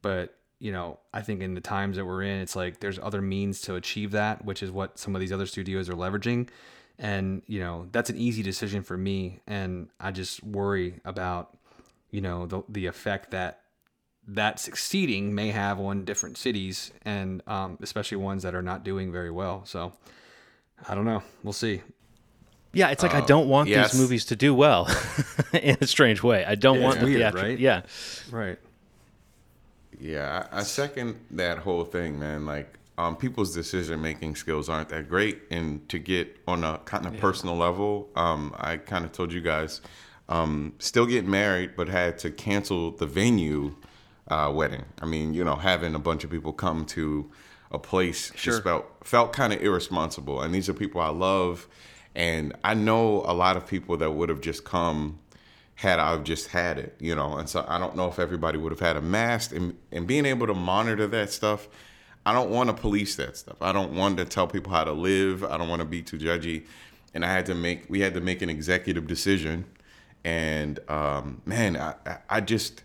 but, 0.02 0.38
you 0.62 0.72
know, 0.72 1.00
I 1.12 1.22
think 1.24 1.42
in 1.42 1.56
the 1.56 1.62
times 1.62 1.98
that 1.98 2.06
we're 2.06 2.22
in, 2.22 2.40
it's 2.40 2.56
like 2.56 2.80
there's 2.80 3.00
other 3.00 3.20
means 3.20 3.62
to 3.62 3.76
achieve 3.76 4.12
that, 4.12 4.46
which 4.46 4.62
is 4.62 4.70
what 4.70 5.00
some 5.00 5.16
of 5.16 5.20
these 5.20 5.32
other 5.32 5.48
studios 5.48 5.90
are 5.90 5.96
leveraging. 5.96 6.50
And, 7.00 7.42
you 7.48 7.60
know, 7.60 7.88
that's 7.92 8.12
an 8.12 8.18
easy 8.18 8.44
decision 8.44 8.84
for 8.84 8.96
me. 8.96 9.40
And 9.48 9.90
I 10.00 10.12
just 10.12 10.44
worry 10.44 11.02
about, 11.04 11.58
you 12.12 12.22
know, 12.22 12.46
the, 12.46 12.62
the 12.70 12.86
effect 12.86 13.32
that 13.32 13.62
that 14.28 14.60
succeeding 14.60 15.34
may 15.34 15.50
have 15.50 15.80
on 15.80 16.06
different 16.06 16.38
cities 16.38 16.92
and 17.02 17.42
um, 17.48 17.80
especially 17.82 18.18
ones 18.18 18.44
that 18.44 18.54
are 18.54 18.62
not 18.62 18.84
doing 18.84 19.12
very 19.12 19.32
well. 19.32 19.66
So 19.66 19.94
I 20.88 20.94
don't 20.94 21.06
know. 21.06 21.24
We'll 21.44 21.54
see. 21.54 21.82
Yeah, 22.72 22.90
it's 22.92 23.02
like 23.02 23.16
I 23.16 23.22
don't 23.22 23.50
want 23.50 23.68
yes. 23.68 23.92
these 23.92 24.00
movies 24.00 24.26
to 24.26 24.36
do 24.36 24.54
well 24.54 24.88
in 25.54 25.78
a 25.82 25.88
strange 25.88 26.22
way. 26.22 26.46
I 26.46 26.54
don't 26.54 26.78
Yeah, 26.78 26.84
want 26.84 26.96
it's 26.98 27.06
the 27.06 27.16
weird, 27.16 27.34
right? 27.34 27.60
Yeah. 27.60 27.82
Right. 28.30 28.60
Yeah, 30.02 30.48
I, 30.52 30.60
I 30.60 30.64
second 30.64 31.20
that 31.32 31.60
whole 31.60 31.86
thing, 31.86 32.20
man. 32.20 32.46
Like, 32.46 32.80
um, 32.98 33.16
people's 33.16 33.54
decision 33.54 34.02
making 34.02 34.36
skills 34.36 34.68
aren't 34.68 34.90
that 34.90 35.08
great, 35.08 35.44
and 35.52 35.88
to 35.90 36.00
get 36.00 36.38
on 36.48 36.64
a 36.64 36.80
kind 36.80 37.06
of 37.06 37.18
personal 37.18 37.56
level, 37.56 38.10
um, 38.16 38.54
I 38.58 38.78
kind 38.78 39.06
of 39.06 39.12
told 39.12 39.32
you 39.32 39.42
guys, 39.42 39.82
um, 40.28 40.74
still 40.80 41.06
getting 41.06 41.30
married, 41.30 41.76
but 41.76 41.88
had 41.88 42.18
to 42.20 42.32
cancel 42.32 42.92
the 42.92 43.06
venue 43.06 43.76
uh, 44.28 44.52
wedding. 44.54 44.86
I 45.02 45.06
mean, 45.06 45.34
you 45.34 45.44
know, 45.44 45.56
having 45.56 45.94
a 45.96 46.00
bunch 46.00 46.24
of 46.24 46.30
people 46.32 46.52
come 46.54 46.86
to 46.88 47.30
a 47.72 47.80
place 47.80 48.32
Sure. 48.36 48.54
just 48.54 48.64
felt 48.64 48.86
felt 49.04 49.34
kind 49.34 49.54
of 49.54 49.62
irresponsible, 49.62 50.42
and 50.42 50.54
these 50.54 50.68
are 50.68 50.74
people 50.74 51.00
I 51.00 51.10
love, 51.10 51.68
and 52.16 52.54
I 52.64 52.74
know 52.74 53.24
a 53.26 53.34
lot 53.34 53.56
of 53.56 53.66
people 53.68 53.98
that 53.98 54.12
would 54.12 54.30
have 54.30 54.42
just 54.42 54.64
come 54.64 55.20
had 55.82 55.98
I 55.98 56.16
just 56.20 56.50
had 56.50 56.78
it, 56.78 56.96
you 57.00 57.16
know. 57.16 57.38
And 57.38 57.50
so 57.50 57.66
I 57.68 57.80
don't 57.80 57.96
know 57.96 58.08
if 58.08 58.20
everybody 58.20 58.60
would 58.60 58.72
have 58.72 58.80
had 58.80 58.98
a 58.98 59.02
mask 59.02 59.52
and, 59.56 59.76
and 59.92 60.06
being 60.06 60.28
able 60.28 60.46
to 60.46 60.54
monitor 60.54 61.08
that 61.08 61.32
stuff. 61.32 61.68
I 62.24 62.34
don't 62.34 62.52
want 62.52 62.70
to 62.70 62.76
police 62.76 63.16
that 63.16 63.36
stuff. 63.36 63.56
I 63.62 63.72
don't 63.72 63.96
want 63.96 64.18
to 64.18 64.26
tell 64.26 64.46
people 64.46 64.72
how 64.72 64.84
to 64.84 64.92
live. 64.92 65.44
I 65.44 65.58
don't 65.58 65.70
want 65.70 65.80
to 65.80 65.88
be 65.88 66.04
too 66.04 66.20
judgy. 66.20 66.68
And 67.16 67.26
I 67.26 67.32
had 67.32 67.48
to 67.48 67.56
make 67.56 67.86
we 67.90 68.00
had 68.00 68.14
to 68.14 68.22
make 68.22 68.44
an 68.44 68.50
executive 68.50 69.08
decision. 69.08 69.66
And 70.24 70.80
um, 70.88 71.42
man, 71.46 71.76
I, 71.78 71.96
I- 72.30 72.42
just 72.42 72.84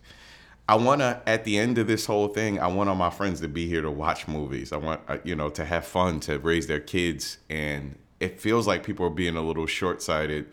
I 0.66 0.76
want 0.76 1.02
to 1.02 1.20
at 1.26 1.44
the 1.44 1.58
end 1.58 1.76
of 1.76 1.86
this 1.88 2.06
whole 2.06 2.28
thing, 2.28 2.58
I 2.58 2.66
want 2.68 2.88
all 2.88 2.96
my 2.96 3.10
friends 3.10 3.40
to 3.42 3.48
be 3.48 3.68
here 3.68 3.82
to 3.82 3.90
watch 3.90 4.26
movies. 4.26 4.72
I 4.72 4.78
want 4.78 5.02
uh, 5.06 5.18
you 5.22 5.36
know 5.36 5.50
to 5.50 5.66
have 5.66 5.84
fun, 5.86 6.18
to 6.20 6.38
raise 6.38 6.66
their 6.66 6.80
kids, 6.80 7.36
and 7.50 7.98
it 8.20 8.40
feels 8.40 8.66
like 8.66 8.84
people 8.84 9.04
are 9.04 9.10
being 9.10 9.36
a 9.36 9.42
little 9.42 9.66
short-sighted 9.66 10.46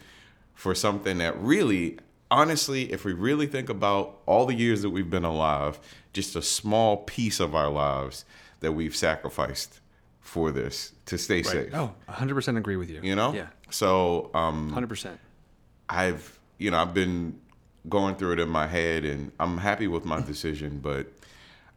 for 0.54 0.76
something 0.76 1.20
that 1.20 1.40
really 1.40 2.00
honestly, 2.30 2.92
if 2.92 3.06
we 3.06 3.14
really 3.14 3.48
think 3.48 3.70
about 3.70 4.20
all 4.26 4.46
the 4.46 4.56
years 4.56 4.82
that 4.82 4.90
we've 4.90 5.10
been 5.10 5.26
alive, 5.26 5.80
just 6.14 6.36
a 6.36 6.42
small 6.42 6.98
piece 6.98 7.40
of 7.40 7.56
our 7.56 7.70
lives 7.70 8.26
that 8.60 8.74
we've 8.74 8.96
sacrificed 8.96 9.80
for 10.20 10.52
this 10.52 10.94
to 11.06 11.18
stay 11.18 11.44
safe. 11.44 11.70
Oh, 11.74 11.94
100% 12.10 12.58
agree 12.58 12.78
with 12.78 12.90
you. 12.90 13.02
You 13.04 13.16
know? 13.16 13.34
Yeah. 13.34 13.48
So 13.70 14.32
um 14.34 14.72
100%. 14.74 15.18
I've 15.90 16.40
you 16.58 16.72
know, 16.72 16.78
I've 16.78 16.94
been 16.94 17.40
going 17.90 18.16
through 18.16 18.34
it 18.34 18.40
in 18.40 18.50
my 18.50 18.68
head 18.68 19.04
and 19.04 19.32
I'm 19.40 19.58
happy 19.58 19.88
with 19.88 20.06
my 20.06 20.22
decision, 20.22 20.80
but 20.80 21.08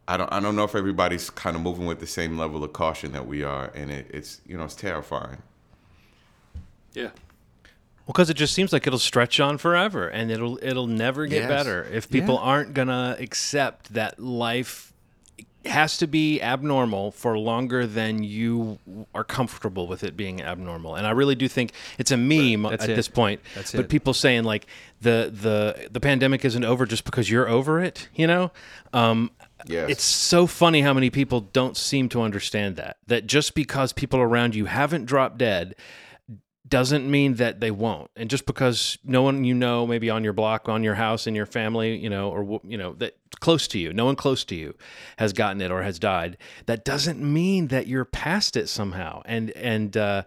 I 0.07 0.15
don't 0.17 0.31
I 0.31 0.39
don't 0.39 0.55
know 0.55 0.63
if 0.63 0.75
everybody's 0.75 1.29
kind 1.29 1.55
of 1.55 1.61
moving 1.61 1.85
with 1.85 1.99
the 1.99 2.07
same 2.07 2.37
level 2.37 2.63
of 2.63 2.73
caution 2.73 3.11
that 3.11 3.27
we 3.27 3.43
are 3.43 3.71
and 3.75 3.91
it, 3.91 4.07
it's 4.09 4.39
you 4.47 4.57
know, 4.57 4.63
it's 4.63 4.75
terrifying. 4.75 5.41
Yeah. 6.93 7.09
Well, 8.07 8.13
because 8.13 8.29
it 8.29 8.35
just 8.37 8.53
seems 8.53 8.71
like 8.71 8.87
it'll 8.87 8.99
stretch 8.99 9.37
on 9.41 9.57
forever, 9.57 10.07
and 10.07 10.31
it'll 10.31 10.57
it'll 10.63 10.87
never 10.87 11.25
get 11.27 11.41
Yes. 11.41 11.49
better 11.49 11.83
if 11.91 12.09
people 12.09 12.35
Yeah. 12.35 12.41
aren't 12.49 12.73
gonna 12.73 13.17
accept 13.19 13.93
that 13.93 14.17
life 14.17 14.93
has 15.65 15.97
to 15.97 16.07
be 16.07 16.41
abnormal 16.41 17.11
for 17.11 17.37
longer 17.37 17.85
than 17.85 18.23
you 18.23 18.79
are 19.13 19.25
comfortable 19.25 19.85
with 19.87 20.01
it 20.01 20.15
being 20.15 20.41
abnormal. 20.41 20.95
And 20.95 21.05
I 21.05 21.09
really 21.09 21.35
do 21.35 21.49
think 21.49 21.73
it's 21.97 22.09
a 22.11 22.15
meme 22.15 22.61
That's 22.63 22.85
at 22.85 22.91
it. 22.91 22.95
this 22.95 23.09
point. 23.09 23.41
That's 23.53 23.73
but 23.73 23.81
it. 23.85 23.89
people 23.89 24.13
saying 24.13 24.45
like 24.45 24.65
the 25.01 25.29
the 25.33 25.89
the 25.91 25.99
pandemic 25.99 26.45
isn't 26.45 26.63
over 26.63 26.85
just 26.85 27.03
because 27.03 27.29
you're 27.29 27.49
over 27.49 27.81
it, 27.81 28.07
you 28.15 28.25
know? 28.27 28.51
Um, 28.93 29.31
Yes. 29.65 29.89
it's 29.89 30.03
so 30.05 30.47
funny 30.47 30.81
how 30.81 30.93
many 30.93 31.09
people 31.09 31.41
don't 31.41 31.75
seem 31.75 32.07
to 32.09 32.21
understand 32.21 32.77
that. 32.77 32.95
That 33.07 33.27
just 33.27 33.53
because 33.53 33.91
people 33.91 34.21
around 34.21 34.55
you 34.55 34.65
haven't 34.65 35.05
dropped 35.05 35.37
dead 35.39 35.75
doesn't 36.67 37.09
mean 37.09 37.35
that 37.35 37.59
they 37.59 37.71
won't. 37.71 38.09
And 38.15 38.29
just 38.29 38.45
because 38.45 38.97
no 39.03 39.21
one 39.21 39.43
you 39.43 39.53
know, 39.53 39.85
maybe 39.87 40.09
on 40.09 40.23
your 40.23 40.33
block, 40.33 40.67
on 40.67 40.83
your 40.83 40.95
house, 40.95 41.27
in 41.27 41.35
your 41.35 41.45
family, 41.45 41.95
you 41.97 42.09
know, 42.09 42.29
or 42.29 42.59
you 42.63 42.77
know, 42.77 42.93
that 42.93 43.17
close 43.39 43.67
to 43.69 43.79
you, 43.79 43.93
no 43.93 44.05
one 44.05 44.15
close 44.15 44.43
to 44.45 44.55
you 44.55 44.75
has 45.17 45.33
gotten 45.33 45.61
it 45.61 45.71
or 45.71 45.83
has 45.83 45.99
died, 45.99 46.37
that 46.65 46.83
doesn't 46.85 47.19
mean 47.21 47.67
that 47.67 47.87
you're 47.87 48.05
past 48.05 48.55
it 48.55 48.67
somehow. 48.69 49.21
And 49.25 49.51
and 49.51 49.95
uh, 49.95 50.23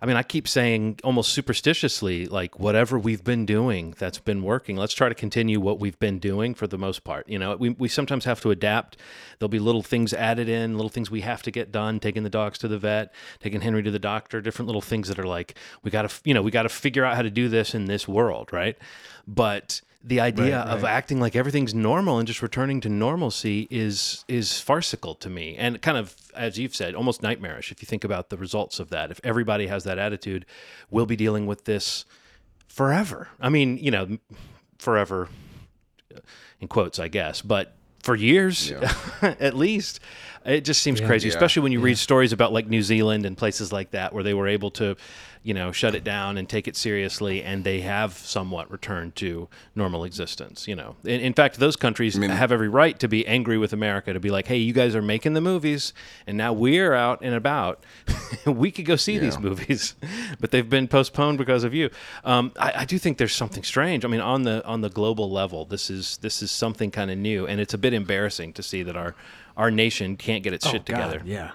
I 0.00 0.06
mean, 0.06 0.16
I 0.16 0.22
keep 0.22 0.46
saying 0.46 1.00
almost 1.02 1.32
superstitiously, 1.32 2.26
like 2.26 2.58
whatever 2.58 2.98
we've 2.98 3.24
been 3.24 3.46
doing 3.46 3.94
that's 3.98 4.18
been 4.18 4.42
working, 4.42 4.76
let's 4.76 4.94
try 4.94 5.08
to 5.08 5.14
continue 5.14 5.60
what 5.60 5.80
we've 5.80 5.98
been 5.98 6.18
doing 6.18 6.54
for 6.54 6.66
the 6.66 6.78
most 6.78 7.04
part. 7.04 7.28
You 7.28 7.38
know, 7.38 7.56
we 7.56 7.70
we 7.70 7.88
sometimes 7.88 8.24
have 8.24 8.40
to 8.42 8.50
adapt. 8.50 8.96
There'll 9.38 9.48
be 9.48 9.58
little 9.58 9.82
things 9.82 10.12
added 10.12 10.48
in, 10.48 10.76
little 10.76 10.90
things 10.90 11.10
we 11.10 11.22
have 11.22 11.42
to 11.42 11.50
get 11.50 11.72
done, 11.72 12.00
taking 12.00 12.22
the 12.22 12.30
dogs 12.30 12.58
to 12.58 12.68
the 12.68 12.78
vet, 12.78 13.12
taking 13.40 13.60
Henry 13.60 13.82
to 13.82 13.90
the 13.90 13.98
doctor, 13.98 14.40
different 14.40 14.66
little 14.66 14.82
things 14.82 15.08
that 15.08 15.18
are 15.18 15.26
like 15.26 15.54
we 15.82 15.90
got 15.90 16.08
to, 16.08 16.20
you 16.24 16.34
know, 16.34 16.42
we 16.42 16.50
got 16.50 16.62
to 16.64 16.68
figure 16.68 17.04
out 17.04 17.16
how 17.16 17.22
to 17.22 17.30
do 17.30 17.48
this 17.48 17.74
in 17.74 17.86
this 17.86 18.06
world, 18.06 18.52
right? 18.52 18.76
But 19.26 19.80
the 20.06 20.20
idea 20.20 20.58
Right, 20.58 20.68
of 20.68 20.84
acting 20.84 21.18
like 21.18 21.34
everything's 21.34 21.74
normal 21.74 22.18
and 22.18 22.26
just 22.28 22.42
returning 22.42 22.80
to 22.82 22.88
normalcy 22.90 23.66
is 23.70 24.24
is 24.28 24.60
farcical 24.60 25.14
to 25.16 25.30
me. 25.30 25.56
And 25.56 25.80
kind 25.80 25.96
of 25.96 26.14
as 26.36 26.58
you've 26.58 26.74
said 26.76 26.94
almost 26.94 27.22
nightmarish 27.22 27.72
if 27.72 27.80
you 27.82 27.86
think 27.86 28.04
about 28.04 28.28
the 28.28 28.36
results 28.36 28.78
of 28.78 28.90
that. 28.90 29.10
If 29.10 29.18
everybody 29.24 29.66
has 29.68 29.84
that 29.84 29.98
attitude 29.98 30.44
we'll 30.90 31.06
be 31.06 31.16
dealing 31.16 31.46
with 31.46 31.64
this 31.64 32.04
forever. 32.68 33.28
I 33.40 33.48
mean 33.48 33.78
you 33.78 33.90
know 33.90 34.18
forever 34.78 35.28
uh, 36.14 36.18
in 36.60 36.68
quotes 36.68 36.98
i 36.98 37.08
guess 37.08 37.40
but 37.40 37.74
for 38.02 38.14
years 38.14 38.70
at 39.22 39.54
least 39.56 40.00
it 40.44 40.62
just 40.62 40.82
seems 40.82 41.00
crazy 41.00 41.28
Yeah. 41.28 41.34
especially 41.34 41.62
when 41.62 41.72
you 41.72 41.80
read 41.80 41.96
stories 41.96 42.32
about 42.32 42.52
like 42.52 42.66
new 42.68 42.82
zealand 42.82 43.24
and 43.24 43.34
places 43.36 43.72
like 43.72 43.92
that 43.92 44.12
where 44.12 44.22
they 44.22 44.34
were 44.34 44.48
able 44.48 44.70
to 44.72 44.96
you 45.44 45.54
know 45.54 45.70
shut 45.70 45.94
it 45.94 46.02
down 46.02 46.36
and 46.36 46.48
take 46.48 46.66
it 46.66 46.74
seriously 46.74 47.42
and 47.42 47.62
they 47.62 47.82
have 47.82 48.14
somewhat 48.14 48.68
returned 48.72 49.14
to 49.14 49.46
normal 49.76 50.02
existence 50.02 50.66
you 50.66 50.74
know. 50.74 50.96
In, 51.04 51.20
in 51.20 51.34
fact 51.34 51.60
those 51.60 51.76
countries 51.76 52.16
have 52.16 52.50
every 52.50 52.68
right 52.68 52.98
to 52.98 53.06
be 53.06 53.24
angry 53.26 53.58
with 53.58 53.72
america 53.72 54.12
to 54.12 54.18
be 54.18 54.30
like 54.30 54.46
hey 54.48 54.56
you 54.56 54.72
guys 54.72 54.96
are 54.96 55.02
making 55.02 55.34
the 55.34 55.40
movies 55.40 55.92
and 56.26 56.36
now 56.36 56.52
we're 56.52 56.94
out 56.94 57.20
and 57.22 57.34
about. 57.34 57.84
We 58.46 58.72
could 58.72 58.84
go 58.84 58.96
see 58.96 59.18
these 59.18 59.38
movies. 59.38 59.94
But 60.40 60.50
they've 60.50 60.68
been 60.68 60.88
postponed 60.88 61.38
because 61.38 61.62
of 61.64 61.72
you. 61.72 61.90
Um, 62.24 62.52
I, 62.58 62.72
I 62.78 62.84
do 62.84 62.98
think 62.98 63.18
there's 63.18 63.34
something 63.34 63.62
strange. 63.62 64.04
I 64.04 64.08
mean 64.08 64.20
on 64.20 64.42
the 64.42 64.64
on 64.66 64.80
the 64.80 64.90
global 64.90 65.30
level 65.30 65.64
this 65.64 65.88
is 65.90 66.16
this 66.18 66.42
is 66.42 66.50
something 66.50 66.90
kind 66.90 67.10
of 67.10 67.18
new 67.18 67.46
and 67.46 67.60
it's 67.60 67.74
a 67.74 67.78
bit 67.78 67.92
embarrassing 67.92 68.52
to 68.54 68.62
see 68.62 68.82
that 68.82 68.96
our 68.96 69.14
our 69.56 69.70
nation 69.70 70.16
can't 70.16 70.42
get 70.42 70.52
its 70.52 70.66
shit 70.66 70.82
Oh, 70.82 70.84
God, 70.84 70.86
together. 70.86 71.22
Yeah. 71.24 71.52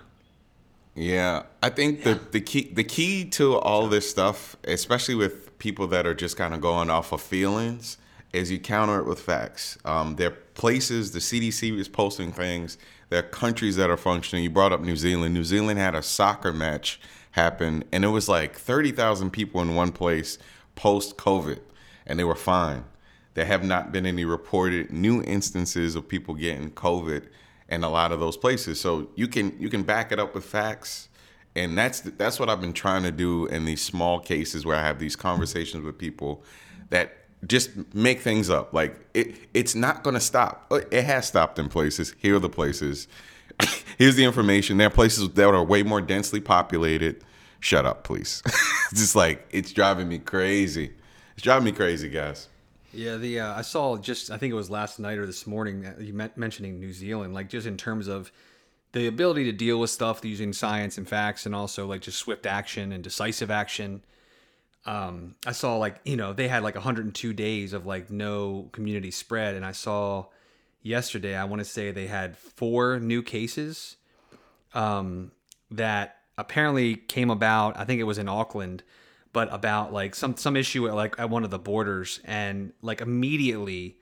Yeah, 0.99 1.43
I 1.63 1.69
think 1.69 2.03
the 2.03 2.19
the 2.31 2.41
key 2.41 2.73
the 2.73 2.83
key 2.83 3.23
to 3.29 3.57
all 3.57 3.87
this 3.87 4.09
stuff, 4.09 4.57
especially 4.65 5.15
with 5.15 5.57
people 5.57 5.87
that 5.87 6.05
are 6.05 6.13
just 6.13 6.35
kind 6.35 6.53
of 6.53 6.59
going 6.59 6.89
off 6.89 7.13
of 7.13 7.21
feelings, 7.21 7.95
is 8.33 8.51
you 8.51 8.59
counter 8.59 8.99
it 8.99 9.05
with 9.05 9.21
facts. 9.21 9.77
Um, 9.85 10.17
there 10.17 10.27
are 10.27 10.37
places 10.55 11.13
the 11.13 11.19
CDC 11.19 11.79
is 11.79 11.87
posting 11.87 12.33
things. 12.33 12.77
There 13.07 13.19
are 13.19 13.29
countries 13.29 13.77
that 13.77 13.89
are 13.89 13.95
functioning. 13.95 14.43
You 14.43 14.49
brought 14.49 14.73
up 14.73 14.81
New 14.81 14.97
Zealand. 14.97 15.33
New 15.33 15.45
Zealand 15.45 15.79
had 15.79 15.95
a 15.95 16.03
soccer 16.03 16.51
match 16.51 16.99
happen, 17.31 17.85
and 17.93 18.03
it 18.03 18.09
was 18.09 18.27
like 18.27 18.57
thirty 18.57 18.91
thousand 18.91 19.29
people 19.29 19.61
in 19.61 19.75
one 19.75 19.93
place 19.93 20.37
post 20.75 21.15
COVID, 21.15 21.59
and 22.05 22.19
they 22.19 22.25
were 22.25 22.35
fine. 22.35 22.83
There 23.35 23.45
have 23.45 23.63
not 23.63 23.93
been 23.93 24.05
any 24.05 24.25
reported 24.25 24.91
new 24.91 25.23
instances 25.23 25.95
of 25.95 26.09
people 26.09 26.33
getting 26.35 26.71
COVID 26.71 27.29
in 27.69 27.83
a 27.83 27.89
lot 27.89 28.11
of 28.11 28.19
those 28.19 28.37
places. 28.37 28.79
So 28.79 29.09
you 29.15 29.27
can 29.27 29.55
you 29.59 29.69
can 29.69 29.83
back 29.83 30.11
it 30.11 30.19
up 30.19 30.35
with 30.35 30.45
facts, 30.45 31.09
and 31.55 31.77
that's 31.77 32.01
that's 32.01 32.39
what 32.39 32.49
I've 32.49 32.61
been 32.61 32.73
trying 32.73 33.03
to 33.03 33.11
do 33.11 33.45
in 33.45 33.65
these 33.65 33.81
small 33.81 34.19
cases 34.19 34.65
where 34.65 34.75
I 34.75 34.81
have 34.81 34.99
these 34.99 35.15
conversations 35.15 35.83
with 35.83 35.97
people 35.97 36.43
that 36.89 37.15
just 37.47 37.71
make 37.93 38.19
things 38.19 38.49
up. 38.49 38.73
Like 38.73 38.99
it 39.13 39.35
it's 39.53 39.75
not 39.75 40.03
going 40.03 40.15
to 40.15 40.19
stop. 40.19 40.71
It 40.91 41.03
has 41.03 41.27
stopped 41.27 41.59
in 41.59 41.69
places. 41.69 42.13
Here 42.17 42.35
are 42.35 42.39
the 42.39 42.49
places. 42.49 43.07
Here's 43.97 44.15
the 44.15 44.25
information. 44.25 44.77
There 44.77 44.87
are 44.87 44.91
places 44.91 45.29
that 45.29 45.47
are 45.47 45.63
way 45.63 45.83
more 45.83 46.01
densely 46.01 46.41
populated. 46.41 47.23
Shut 47.61 47.85
up, 47.85 48.03
please. 48.03 48.41
just 48.93 49.15
like 49.15 49.47
it's 49.51 49.71
driving 49.71 50.07
me 50.07 50.19
crazy. 50.19 50.93
It's 51.33 51.43
driving 51.43 51.65
me 51.65 51.71
crazy, 51.71 52.09
guys. 52.09 52.48
Yeah, 52.91 53.17
the 53.17 53.41
uh, 53.41 53.53
I 53.53 53.61
saw 53.61 53.97
just 53.97 54.31
I 54.31 54.37
think 54.37 54.51
it 54.51 54.55
was 54.55 54.69
last 54.69 54.99
night 54.99 55.17
or 55.17 55.25
this 55.25 55.45
morning 55.45 55.87
you 55.99 56.13
met, 56.13 56.37
mentioning 56.37 56.79
New 56.79 56.93
Zealand, 56.93 57.33
like 57.33 57.49
just 57.49 57.67
in 57.67 57.77
terms 57.77 58.07
of 58.07 58.31
the 58.93 59.07
ability 59.07 59.43
to 59.45 59.51
deal 59.51 59.79
with 59.79 59.91
stuff 59.91 60.25
using 60.25 60.53
science 60.53 60.97
and 60.97 61.07
facts, 61.07 61.45
and 61.45 61.53
also 61.53 61.85
like 61.85 62.01
just 62.01 62.17
swift 62.17 62.45
action 62.45 62.91
and 62.91 63.03
decisive 63.03 63.51
action. 63.51 64.03
Um, 64.85 65.35
I 65.45 65.51
saw 65.51 65.77
like 65.77 65.97
you 66.03 66.15
know 66.15 66.33
they 66.33 66.47
had 66.47 66.63
like 66.63 66.75
102 66.75 67.33
days 67.33 67.73
of 67.73 67.85
like 67.85 68.09
no 68.09 68.69
community 68.71 69.11
spread, 69.11 69.55
and 69.55 69.65
I 69.65 69.71
saw 69.71 70.25
yesterday 70.81 71.35
I 71.35 71.43
want 71.43 71.59
to 71.59 71.65
say 71.65 71.91
they 71.91 72.07
had 72.07 72.37
four 72.37 72.99
new 72.99 73.21
cases 73.21 73.97
um, 74.73 75.31
that 75.69 76.17
apparently 76.39 76.95
came 76.95 77.29
about. 77.29 77.77
I 77.77 77.85
think 77.85 77.99
it 77.99 78.05
was 78.05 78.17
in 78.17 78.27
Auckland, 78.27 78.81
but 79.33 79.53
about 79.53 79.93
like 79.93 80.15
some 80.15 80.35
some 80.37 80.55
issue 80.55 80.87
at 80.87 80.95
like 80.95 81.19
at 81.19 81.29
one 81.29 81.43
of 81.43 81.49
the 81.49 81.59
borders, 81.59 82.19
and 82.25 82.73
like 82.81 83.01
immediately 83.01 83.97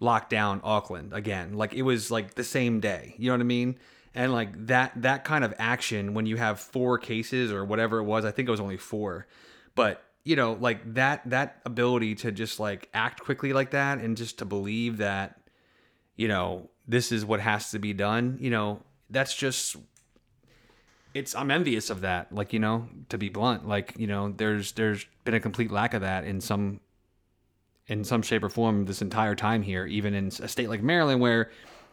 locked 0.00 0.30
down 0.30 0.60
Auckland 0.64 1.12
again. 1.12 1.54
Like 1.54 1.74
it 1.74 1.82
was 1.82 2.10
like 2.10 2.34
the 2.34 2.44
same 2.44 2.80
day. 2.80 3.14
You 3.18 3.28
know 3.28 3.34
what 3.34 3.40
I 3.40 3.44
mean? 3.44 3.78
And 4.14 4.32
like 4.32 4.66
that 4.66 4.92
that 5.02 5.24
kind 5.24 5.44
of 5.44 5.54
action 5.58 6.14
when 6.14 6.26
you 6.26 6.36
have 6.36 6.60
four 6.60 6.98
cases 6.98 7.52
or 7.52 7.64
whatever 7.64 7.98
it 7.98 8.04
was, 8.04 8.24
I 8.24 8.30
think 8.30 8.48
it 8.48 8.50
was 8.50 8.60
only 8.60 8.76
four, 8.76 9.26
but 9.74 10.04
you 10.24 10.36
know 10.36 10.52
like 10.54 10.94
that 10.94 11.28
that 11.28 11.60
ability 11.64 12.14
to 12.14 12.32
just 12.32 12.60
like 12.60 12.88
act 12.94 13.20
quickly 13.20 13.52
like 13.52 13.70
that 13.70 13.98
and 13.98 14.16
just 14.16 14.38
to 14.38 14.44
believe 14.44 14.98
that 14.98 15.40
you 16.16 16.28
know 16.28 16.70
this 16.86 17.12
is 17.12 17.24
what 17.24 17.40
has 17.40 17.70
to 17.70 17.78
be 17.78 17.92
done 17.92 18.38
you 18.40 18.50
know 18.50 18.80
that's 19.10 19.34
just 19.34 19.76
it's 21.14 21.34
i'm 21.34 21.50
envious 21.50 21.90
of 21.90 22.00
that 22.02 22.32
like 22.32 22.52
you 22.52 22.58
know 22.58 22.88
to 23.08 23.18
be 23.18 23.28
blunt 23.28 23.66
like 23.66 23.92
you 23.96 24.06
know 24.06 24.32
there's 24.36 24.72
there's 24.72 25.06
been 25.24 25.34
a 25.34 25.40
complete 25.40 25.70
lack 25.70 25.94
of 25.94 26.00
that 26.00 26.24
in 26.24 26.40
some 26.40 26.80
in 27.86 28.04
some 28.04 28.22
shape 28.22 28.42
or 28.42 28.48
form 28.48 28.86
this 28.86 29.02
entire 29.02 29.34
time 29.34 29.62
here 29.62 29.86
even 29.86 30.14
in 30.14 30.28
a 30.40 30.48
state 30.48 30.68
like 30.68 30.82
maryland 30.82 31.20
where 31.20 31.50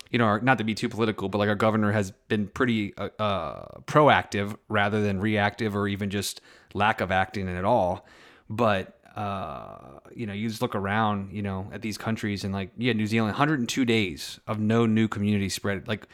you 0.09 0.17
know 0.19 0.25
our- 0.25 0.41
not 0.41 0.57
to 0.57 0.63
be 0.63 0.73
too 0.73 0.89
political 0.89 1.29
but 1.29 1.37
like 1.37 1.49
our 1.49 1.55
governor 1.55 1.91
has 1.91 2.11
been 2.27 2.47
pretty 2.47 2.95
uh, 2.97 3.09
uh, 3.19 3.79
proactive 3.85 4.55
rather 4.67 5.01
than 5.01 5.19
reactive 5.19 5.75
or 5.75 5.87
even 5.87 6.09
just 6.09 6.41
lack 6.73 7.01
of 7.01 7.11
acting 7.11 7.47
at 7.49 7.65
all 7.65 8.05
but 8.49 8.95
uh, 9.15 9.99
you 10.15 10.25
know, 10.25 10.31
you 10.31 10.47
just 10.47 10.61
look 10.61 10.75
around, 10.75 11.33
you 11.33 11.41
know, 11.41 11.69
at 11.73 11.81
these 11.81 11.97
countries 11.97 12.45
and 12.45 12.53
like, 12.53 12.69
yeah, 12.77 12.93
New 12.93 13.05
Zealand, 13.05 13.31
102 13.33 13.83
days 13.83 14.39
of 14.47 14.59
no 14.59 14.85
new 14.85 15.09
community 15.09 15.49
spread. 15.49 15.87
Like, 15.89 16.07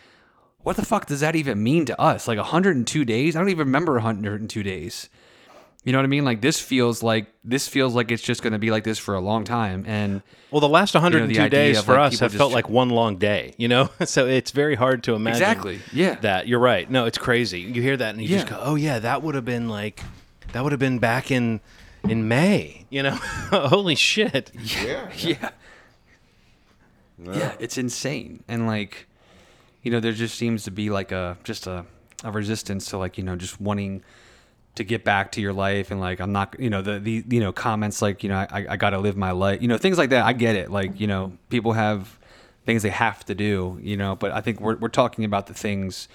what 0.66 0.76
the 0.78 0.86
fuck 0.86 1.06
does 1.06 1.20
that 1.20 1.36
even 1.36 1.62
mean 1.62 1.86
to 1.86 2.02
us? 2.02 2.28
Like 2.28 2.38
102 2.40 3.06
days? 3.06 3.36
I 3.36 3.40
don't 3.40 3.50
even 3.50 3.68
remember 3.68 3.94
102 3.94 4.64
days. 4.64 5.10
You 5.84 5.92
know 5.92 6.00
what 6.00 6.06
I 6.06 6.08
mean? 6.08 6.26
Like 6.26 6.42
this 6.42 6.60
feels 6.60 7.04
like 7.04 7.28
this 7.44 7.68
feels 7.68 7.94
like 7.94 8.10
it's 8.10 8.24
just 8.24 8.42
going 8.42 8.54
to 8.54 8.60
be 8.60 8.72
like 8.72 8.84
this 8.84 8.98
for 8.98 9.14
a 9.14 9.20
long 9.20 9.44
time. 9.44 9.84
And 9.88 10.24
Well, 10.50 10.62
the 10.62 10.68
last 10.68 10.96
102 10.96 11.40
idea 11.40 11.50
days 11.50 11.82
for 11.84 11.92
like, 11.94 12.14
us 12.14 12.20
have 12.20 12.34
felt 12.34 12.50
tr- 12.50 12.56
like 12.56 12.68
one 12.68 12.90
long 12.90 13.18
day, 13.18 13.54
you 13.58 13.68
know? 13.68 13.92
so 14.06 14.26
it's 14.26 14.50
very 14.50 14.74
hard 14.74 15.04
to 15.04 15.14
imagine. 15.14 15.44
Exactly, 15.44 15.80
yeah. 15.94 16.16
That 16.16 16.48
you're 16.48 16.60
right. 16.60 16.90
No, 16.90 17.06
it's 17.06 17.20
crazy. 17.20 17.62
You 17.62 17.84
hear 17.84 17.96
that 17.98 18.16
and 18.16 18.24
you 18.24 18.28
just 18.28 18.48
go, 18.48 18.60
"Oh 18.60 18.74
yeah, 18.74 18.98
that 18.98 19.22
would 19.22 19.36
have 19.36 19.46
been 19.46 19.70
like 19.70 20.02
that 20.54 20.64
would 20.64 20.72
have 20.72 20.80
been 20.80 20.98
back 20.98 21.30
in 21.30 21.62
in 22.10 22.28
May, 22.28 22.86
you 22.90 23.04
know? 23.04 23.12
Holy 23.52 23.94
shit. 23.94 24.50
Yeah. 24.60 25.12
yeah. 25.20 25.50
Yeah, 27.24 27.56
it's 27.60 27.78
insane. 27.78 28.44
And 28.48 28.66
like, 28.66 29.08
you 29.86 29.92
know, 29.92 30.00
there 30.00 30.12
just 30.12 30.36
seems 30.36 30.64
to 30.64 30.72
be 30.72 30.90
like 30.90 31.12
a 31.12 31.38
just 31.44 31.68
a, 31.68 31.86
a 32.24 32.32
resistance 32.32 32.88
to 32.90 32.98
like, 32.98 33.20
you 33.20 33.24
know, 33.24 33.36
just 33.36 33.62
wanting 33.62 34.04
to 34.74 34.84
get 34.84 35.06
back 35.06 35.32
to 35.34 35.42
your 35.42 35.54
life 35.54 35.92
and 35.92 36.02
like 36.02 36.20
I'm 36.20 36.32
not 36.32 36.60
you 36.60 36.72
know, 36.72 36.82
the 36.82 37.00
the 37.00 37.24
you 37.30 37.40
know, 37.40 37.54
comments 37.54 38.02
like, 38.02 38.24
you 38.24 38.30
know, 38.30 38.36
I 38.36 38.66
I 38.72 38.78
gotta 38.78 38.98
live 38.98 39.16
my 39.16 39.32
life. 39.32 39.62
You 39.62 39.68
know, 39.68 39.78
things 39.78 40.00
like 40.00 40.10
that. 40.10 40.26
I 40.26 40.34
get 40.34 40.56
it. 40.56 40.72
Like, 40.72 41.00
you 41.00 41.06
know, 41.06 41.38
people 41.50 41.74
have 41.74 42.20
things 42.66 42.82
they 42.82 42.90
have 42.90 43.24
to 43.26 43.36
do, 43.36 43.78
you 43.80 43.96
know, 43.96 44.16
but 44.16 44.32
I 44.32 44.42
think 44.42 44.60
we're 44.60 44.76
we're 44.76 44.90
talking 44.90 45.24
about 45.24 45.46
the 45.46 45.54
things 45.54 46.08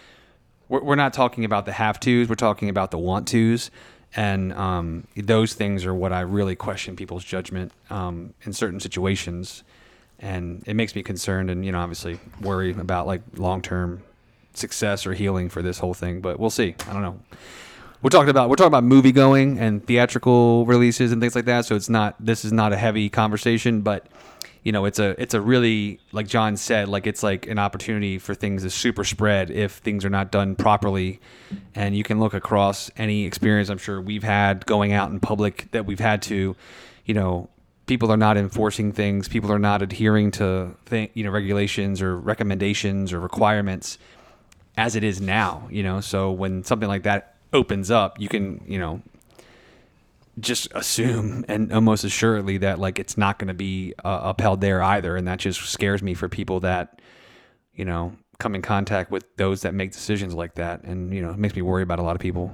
we're, 0.69 0.83
we're 0.83 0.97
not 0.97 1.13
talking 1.13 1.45
about 1.45 1.65
the 1.65 1.73
have 1.73 2.01
tos, 2.01 2.29
we're 2.29 2.35
talking 2.35 2.69
about 2.69 2.91
the 2.91 2.99
want 2.99 3.29
tos. 3.29 3.71
And 4.17 4.53
um, 4.55 5.07
those 5.17 5.55
things 5.55 5.87
are 5.87 5.95
what 5.95 6.13
I 6.13 6.23
really 6.23 6.57
question 6.57 6.97
people's 6.97 7.23
judgment 7.23 7.71
um, 7.89 8.35
in 8.43 8.53
certain 8.53 8.81
situations. 8.81 9.63
And 10.21 10.63
it 10.67 10.75
makes 10.75 10.95
me 10.95 11.03
concerned 11.03 11.51
and, 11.51 11.65
you 11.65 11.73
know, 11.73 11.81
obviously 11.81 12.21
worry 12.41 12.73
about 12.73 13.07
like 13.07 13.23
long 13.37 13.63
term 13.63 14.03
success 14.55 15.07
or 15.07 15.15
healing 15.15 15.49
for 15.49 15.63
this 15.63 15.79
whole 15.79 15.95
thing. 15.95 16.21
But 16.21 16.39
we'll 16.39 16.51
see. 16.51 16.75
I 16.89 16.93
don't 16.93 17.03
know. 17.03 17.19
We're 18.03 18.11
talking 18.11 18.31
about 18.31 18.49
we're 18.49 18.57
talking 18.57 18.69
about 18.69 18.85
movie 18.85 19.13
going 19.13 19.59
and 19.59 19.87
theatrical 19.87 20.65
releases 20.65 21.13
and 21.13 21.21
things 21.21 21.35
like 21.35 21.45
that. 21.45 21.67
So 21.67 21.77
it's 21.77 21.91
not 21.91 22.17
this 22.19 22.45
is 22.45 22.53
not 22.53 22.73
a 22.73 22.77
heavy 22.77 23.11
conversation, 23.11 23.83
but 23.83 24.07
you 24.63 24.73
know, 24.73 24.87
it's 24.87 24.99
a 24.99 25.21
it's 25.21 25.35
a 25.35 25.41
really 25.41 26.01
like 26.13 26.27
John 26.27 26.57
said, 26.57 26.89
like 26.89 27.07
it's 27.07 27.23
like 27.23 27.47
an 27.47 27.59
opportunity 27.59 28.19
for 28.19 28.35
things 28.35 28.63
to 28.63 28.71
super 28.71 29.05
spread 29.05 29.51
if 29.51 29.73
things 29.73 30.05
are 30.05 30.11
not 30.11 30.31
done 30.31 30.55
properly. 30.57 31.21
And 31.75 31.95
you 31.95 32.03
can 32.03 32.21
look 32.21 32.33
across 32.33 32.91
any 32.97 33.25
experience 33.25 33.69
I'm 33.69 33.79
sure 33.79 34.01
we've 34.01 34.23
had 34.23 34.65
going 34.65 34.93
out 34.93 35.11
in 35.11 35.21
public 35.21 35.71
that 35.73 35.85
we've 35.85 36.01
had 36.01 36.23
to, 36.23 36.57
you 37.05 37.15
know, 37.15 37.51
people 37.91 38.13
are 38.13 38.17
not 38.17 38.37
enforcing 38.37 38.93
things, 38.93 39.27
people 39.27 39.51
are 39.51 39.59
not 39.59 39.83
adhering 39.83 40.31
to 40.31 40.77
th- 40.89 41.11
you 41.13 41.25
know 41.25 41.31
regulations 41.31 42.01
or 42.01 42.17
recommendations 42.17 43.13
or 43.13 43.19
requirements 43.19 43.99
as 44.77 44.95
it 44.95 45.03
is 45.03 45.21
now. 45.21 45.67
You 45.73 45.83
know, 45.83 46.01
so 46.01 46.31
when 46.31 46.63
something 46.63 46.89
like 46.89 47.03
that 47.03 47.35
opens 47.53 47.91
up, 47.91 48.21
you 48.21 48.29
can 48.29 48.63
you 48.65 48.79
know 48.79 49.03
just 50.39 50.69
assume 50.73 51.45
and 51.49 51.73
almost 51.73 52.05
assuredly 52.05 52.59
that 52.59 52.79
like 52.79 53.01
it's 53.01 53.19
not 53.19 53.41
going 53.41 53.49
to 53.49 53.55
be 53.55 53.93
uh, 54.05 54.21
upheld 54.23 54.61
there 54.61 54.81
either, 54.85 55.17
and 55.17 55.27
that 55.27 55.41
just 55.41 55.61
scares 55.61 56.01
me 56.01 56.15
for 56.15 56.29
people 56.29 56.61
that 56.61 57.03
you 57.75 57.85
know 57.85 58.13
come 58.39 58.55
in 58.55 58.63
contact 58.63 59.11
with 59.11 59.25
those 59.37 59.63
that 59.63 59.75
make 59.75 59.91
decisions 59.91 60.33
like 60.33 60.55
that, 60.55 60.85
and 60.85 61.13
you 61.13 61.21
know 61.21 61.31
it 61.31 61.39
makes 61.39 61.57
me 61.57 61.63
worry 61.63 61.83
about 61.83 61.99
a 61.99 62.03
lot 62.03 62.15
of 62.15 62.23
people. 62.23 62.53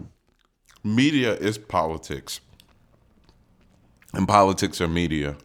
Media 0.83 1.35
is 1.35 1.59
politics, 1.59 2.41
and 4.13 4.27
politics 4.27 4.81
are 4.81 4.89
media. 4.89 5.37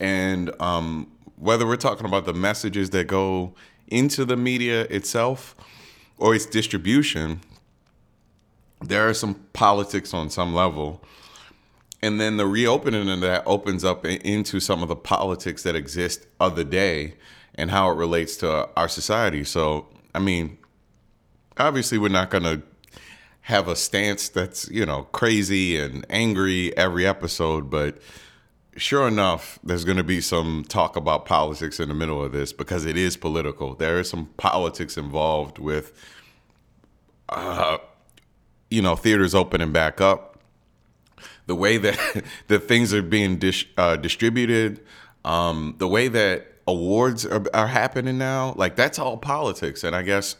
And 0.00 0.50
um, 0.60 1.10
whether 1.36 1.66
we're 1.66 1.76
talking 1.76 2.06
about 2.06 2.24
the 2.24 2.34
messages 2.34 2.90
that 2.90 3.06
go 3.06 3.54
into 3.88 4.24
the 4.24 4.36
media 4.36 4.82
itself 4.82 5.54
or 6.18 6.34
its 6.34 6.46
distribution, 6.46 7.40
there 8.80 9.08
are 9.08 9.14
some 9.14 9.34
politics 9.52 10.12
on 10.12 10.30
some 10.30 10.54
level. 10.54 11.02
And 12.02 12.20
then 12.20 12.36
the 12.36 12.46
reopening 12.46 13.08
of 13.08 13.20
that 13.20 13.42
opens 13.46 13.84
up 13.84 14.04
into 14.04 14.60
some 14.60 14.82
of 14.82 14.88
the 14.88 14.96
politics 14.96 15.62
that 15.62 15.74
exist 15.74 16.26
of 16.38 16.56
the 16.56 16.64
day 16.64 17.14
and 17.54 17.70
how 17.70 17.90
it 17.90 17.94
relates 17.94 18.36
to 18.38 18.68
our 18.76 18.88
society. 18.88 19.44
So, 19.44 19.86
I 20.14 20.18
mean, 20.18 20.58
obviously, 21.56 21.98
we're 21.98 22.08
not 22.08 22.30
going 22.30 22.44
to 22.44 22.62
have 23.46 23.68
a 23.68 23.76
stance 23.76 24.28
that's, 24.28 24.68
you 24.70 24.84
know, 24.84 25.04
crazy 25.12 25.78
and 25.78 26.04
angry 26.10 26.76
every 26.76 27.06
episode, 27.06 27.70
but 27.70 27.96
sure 28.76 29.06
enough, 29.06 29.60
there's 29.62 29.84
going 29.84 29.96
to 29.96 30.02
be 30.02 30.20
some 30.20 30.64
talk 30.68 30.96
about 30.96 31.26
politics 31.26 31.78
in 31.78 31.88
the 31.88 31.94
middle 31.94 32.20
of 32.20 32.32
this 32.32 32.52
because 32.52 32.84
it 32.84 32.96
is 32.96 33.16
political. 33.16 33.76
There 33.76 34.00
is 34.00 34.10
some 34.10 34.30
politics 34.36 34.96
involved 34.96 35.60
with, 35.60 35.92
uh, 37.28 37.78
you 38.68 38.82
know, 38.82 38.96
theaters 38.96 39.32
opening 39.32 39.70
back 39.70 40.00
up, 40.00 40.40
the 41.46 41.54
way 41.54 41.76
that 41.78 42.24
the 42.48 42.58
things 42.58 42.92
are 42.92 43.00
being 43.00 43.38
dis- 43.38 43.64
uh, 43.78 43.94
distributed, 43.94 44.84
um, 45.24 45.76
the 45.78 45.86
way 45.86 46.08
that 46.08 46.48
awards 46.66 47.24
are, 47.24 47.44
are, 47.54 47.68
happening 47.68 48.18
now. 48.18 48.54
Like 48.56 48.74
that's 48.74 48.98
all 48.98 49.16
politics, 49.16 49.84
and 49.84 49.94
I 49.94 50.02
guess 50.02 50.34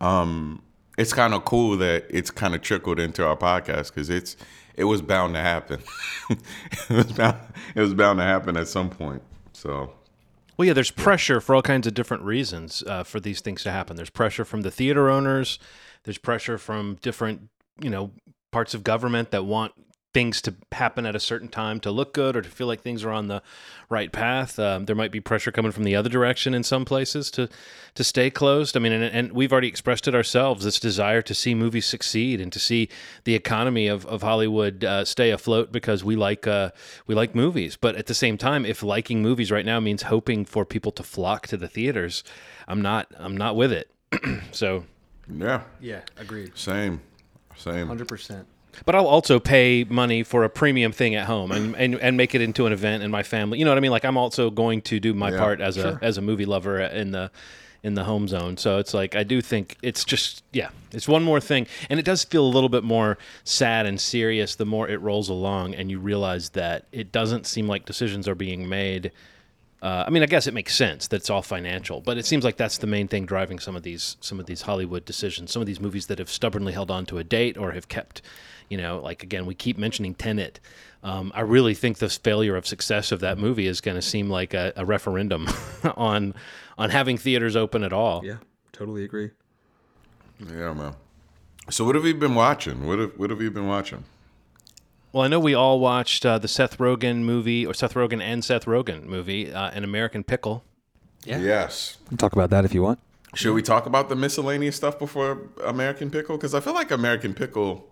um, 0.00 0.60
it's 0.96 1.12
kind 1.12 1.34
of 1.34 1.44
cool 1.44 1.76
that 1.78 2.06
it's 2.10 2.30
kind 2.30 2.54
of 2.54 2.62
trickled 2.62 2.98
into 2.98 3.26
our 3.26 3.36
podcast 3.36 3.88
because 3.88 4.10
it's 4.10 4.36
it 4.76 4.84
was 4.84 5.02
bound 5.02 5.34
to 5.34 5.40
happen. 5.40 5.80
it 6.30 6.90
was 6.90 7.12
bound 7.12 7.36
it 7.74 7.80
was 7.80 7.94
bound 7.94 8.18
to 8.18 8.24
happen 8.24 8.56
at 8.56 8.68
some 8.68 8.90
point. 8.90 9.22
So. 9.52 9.92
Well, 10.56 10.66
yeah, 10.68 10.72
there's 10.72 10.92
pressure 10.92 11.40
for 11.40 11.56
all 11.56 11.62
kinds 11.62 11.86
of 11.88 11.94
different 11.94 12.22
reasons 12.22 12.84
uh, 12.86 13.02
for 13.02 13.18
these 13.18 13.40
things 13.40 13.64
to 13.64 13.72
happen. 13.72 13.96
There's 13.96 14.10
pressure 14.10 14.44
from 14.44 14.62
the 14.62 14.70
theater 14.70 15.10
owners. 15.10 15.58
There's 16.04 16.18
pressure 16.18 16.58
from 16.58 16.96
different, 17.02 17.48
you 17.80 17.90
know, 17.90 18.12
parts 18.52 18.72
of 18.72 18.84
government 18.84 19.32
that 19.32 19.44
want 19.44 19.72
things 20.14 20.40
to 20.40 20.54
happen 20.72 21.04
at 21.04 21.16
a 21.16 21.20
certain 21.20 21.48
time 21.48 21.80
to 21.80 21.90
look 21.90 22.14
good 22.14 22.36
or 22.36 22.42
to 22.42 22.48
feel 22.48 22.68
like 22.68 22.80
things 22.80 23.04
are 23.04 23.10
on 23.10 23.26
the 23.26 23.42
right 23.90 24.12
path. 24.12 24.58
Um, 24.58 24.86
there 24.86 24.94
might 24.96 25.10
be 25.10 25.20
pressure 25.20 25.50
coming 25.50 25.72
from 25.72 25.82
the 25.82 25.96
other 25.96 26.08
direction 26.08 26.54
in 26.54 26.62
some 26.62 26.84
places 26.84 27.30
to 27.32 27.48
to 27.94 28.04
stay 28.04 28.30
closed. 28.30 28.76
I 28.76 28.80
mean, 28.80 28.92
and, 28.92 29.04
and, 29.04 29.32
we've 29.32 29.52
already 29.52 29.68
expressed 29.68 30.08
it 30.08 30.14
ourselves. 30.14 30.64
This 30.64 30.80
desire 30.80 31.22
to 31.22 31.34
see 31.34 31.54
movies 31.54 31.86
succeed 31.86 32.40
and 32.40 32.52
to 32.52 32.58
see 32.58 32.88
the 33.24 33.34
economy 33.34 33.86
of, 33.86 34.04
of 34.06 34.22
Hollywood 34.22 34.84
uh, 34.84 35.04
stay 35.04 35.30
afloat 35.30 35.70
because 35.70 36.02
we 36.02 36.16
like 36.16 36.46
uh, 36.46 36.70
we 37.06 37.14
like 37.14 37.34
movies. 37.34 37.76
But 37.76 37.96
at 37.96 38.06
the 38.06 38.14
same 38.14 38.38
time, 38.38 38.64
if 38.64 38.82
liking 38.82 39.20
movies 39.20 39.50
right 39.50 39.66
now 39.66 39.80
means 39.80 40.02
hoping 40.02 40.44
for 40.44 40.64
people 40.64 40.92
to 40.92 41.02
flock 41.02 41.46
to 41.48 41.56
the 41.56 41.68
theaters, 41.68 42.22
I'm 42.68 42.80
not 42.80 43.12
I'm 43.18 43.36
not 43.36 43.56
with 43.56 43.72
it. 43.72 43.90
so 44.52 44.84
yeah, 45.28 45.62
yeah, 45.80 46.00
agreed. 46.16 46.56
Same, 46.56 47.00
same, 47.56 47.88
hundred 47.88 48.08
percent. 48.08 48.46
But 48.84 48.94
I'll 48.94 49.06
also 49.06 49.38
pay 49.38 49.84
money 49.84 50.22
for 50.22 50.44
a 50.44 50.48
premium 50.50 50.92
thing 50.92 51.14
at 51.14 51.26
home 51.26 51.52
and, 51.52 51.74
and, 51.76 51.94
and 51.96 52.16
make 52.16 52.34
it 52.34 52.40
into 52.40 52.66
an 52.66 52.72
event 52.72 53.02
in 53.02 53.10
my 53.10 53.22
family. 53.22 53.58
You 53.58 53.64
know 53.64 53.70
what 53.70 53.78
I 53.78 53.80
mean? 53.80 53.90
Like 53.90 54.04
I'm 54.04 54.16
also 54.16 54.50
going 54.50 54.82
to 54.82 55.00
do 55.00 55.14
my 55.14 55.30
Yeah, 55.30 55.38
part 55.38 55.60
as 55.60 55.74
sure. 55.76 55.98
a 56.00 56.04
as 56.04 56.18
a 56.18 56.22
movie 56.22 56.46
lover 56.46 56.80
in 56.80 57.10
the 57.12 57.30
in 57.82 57.94
the 57.94 58.04
home 58.04 58.26
zone. 58.26 58.56
So 58.56 58.78
it's 58.78 58.94
like 58.94 59.14
I 59.14 59.22
do 59.24 59.40
think 59.42 59.76
it's 59.82 60.04
just 60.04 60.42
yeah, 60.52 60.70
it's 60.92 61.06
one 61.06 61.22
more 61.22 61.40
thing, 61.40 61.66
and 61.90 62.00
it 62.00 62.04
does 62.04 62.24
feel 62.24 62.44
a 62.44 62.48
little 62.48 62.70
bit 62.70 62.82
more 62.82 63.18
sad 63.44 63.84
and 63.86 64.00
serious 64.00 64.54
the 64.56 64.64
more 64.64 64.88
it 64.88 65.00
rolls 65.00 65.28
along, 65.28 65.74
and 65.74 65.90
you 65.90 65.98
realize 65.98 66.50
that 66.50 66.86
it 66.92 67.12
doesn't 67.12 67.46
seem 67.46 67.68
like 67.68 67.84
decisions 67.84 68.26
are 68.26 68.34
being 68.34 68.68
made. 68.68 69.12
Uh, 69.82 70.04
I 70.06 70.10
mean, 70.10 70.22
I 70.22 70.26
guess 70.26 70.46
it 70.46 70.54
makes 70.54 70.74
sense 70.74 71.08
that 71.08 71.16
it's 71.16 71.28
all 71.28 71.42
financial, 71.42 72.00
but 72.00 72.16
it 72.16 72.24
seems 72.24 72.42
like 72.42 72.56
that's 72.56 72.78
the 72.78 72.86
main 72.86 73.06
thing 73.06 73.26
driving 73.26 73.58
some 73.58 73.76
of 73.76 73.82
these 73.82 74.16
some 74.20 74.40
of 74.40 74.46
these 74.46 74.62
Hollywood 74.62 75.04
decisions. 75.04 75.52
Some 75.52 75.60
of 75.60 75.66
these 75.66 75.78
movies 75.78 76.06
that 76.06 76.18
have 76.18 76.30
stubbornly 76.30 76.72
held 76.72 76.90
on 76.90 77.04
to 77.06 77.18
a 77.18 77.24
date 77.24 77.58
or 77.58 77.72
have 77.72 77.86
kept, 77.88 78.22
you 78.68 78.76
know, 78.76 79.00
like 79.00 79.22
again, 79.22 79.46
we 79.46 79.54
keep 79.54 79.78
mentioning 79.78 80.14
Tenet. 80.14 80.60
Um, 81.02 81.32
I 81.34 81.42
really 81.42 81.74
think 81.74 81.98
this 81.98 82.16
failure 82.16 82.56
of 82.56 82.66
success 82.66 83.12
of 83.12 83.20
that 83.20 83.36
movie 83.36 83.66
is 83.66 83.80
going 83.80 83.96
to 83.96 84.02
seem 84.02 84.30
like 84.30 84.54
a, 84.54 84.72
a 84.76 84.84
referendum 84.84 85.48
on 85.96 86.34
on 86.78 86.90
having 86.90 87.18
theaters 87.18 87.56
open 87.56 87.84
at 87.84 87.92
all. 87.92 88.24
Yeah, 88.24 88.36
totally 88.72 89.04
agree. 89.04 89.30
yeah, 90.40 90.72
man. 90.72 90.94
So 91.70 91.84
what 91.84 91.94
have 91.94 92.04
you 92.04 92.14
been 92.14 92.34
watching? 92.34 92.86
What 92.86 92.98
have 92.98 93.12
what 93.18 93.30
have 93.30 93.40
you 93.40 93.50
been 93.50 93.66
watching? 93.68 94.04
Well, 95.12 95.22
I 95.22 95.28
know 95.28 95.38
we 95.38 95.54
all 95.54 95.78
watched 95.78 96.26
uh, 96.26 96.38
the 96.38 96.48
Seth 96.48 96.78
Rogen 96.78 97.18
movie, 97.18 97.64
or 97.64 97.72
Seth 97.72 97.94
Rogen 97.94 98.20
and 98.20 98.44
Seth 98.44 98.64
Rogen 98.64 99.04
movie, 99.04 99.52
uh, 99.52 99.70
An 99.70 99.84
American 99.84 100.24
Pickle. 100.24 100.64
Yeah. 101.24 101.38
Yes. 101.38 101.98
We'll 102.10 102.18
talk 102.18 102.32
about 102.32 102.50
that 102.50 102.64
if 102.64 102.74
you 102.74 102.82
want. 102.82 102.98
Should 103.34 103.54
we 103.54 103.62
talk 103.62 103.86
about 103.86 104.08
the 104.08 104.16
miscellaneous 104.16 104.74
stuff 104.74 104.98
before 104.98 105.42
American 105.64 106.10
Pickle? 106.10 106.36
Because 106.36 106.52
I 106.52 106.60
feel 106.60 106.74
like 106.74 106.90
American 106.90 107.32
Pickle 107.32 107.88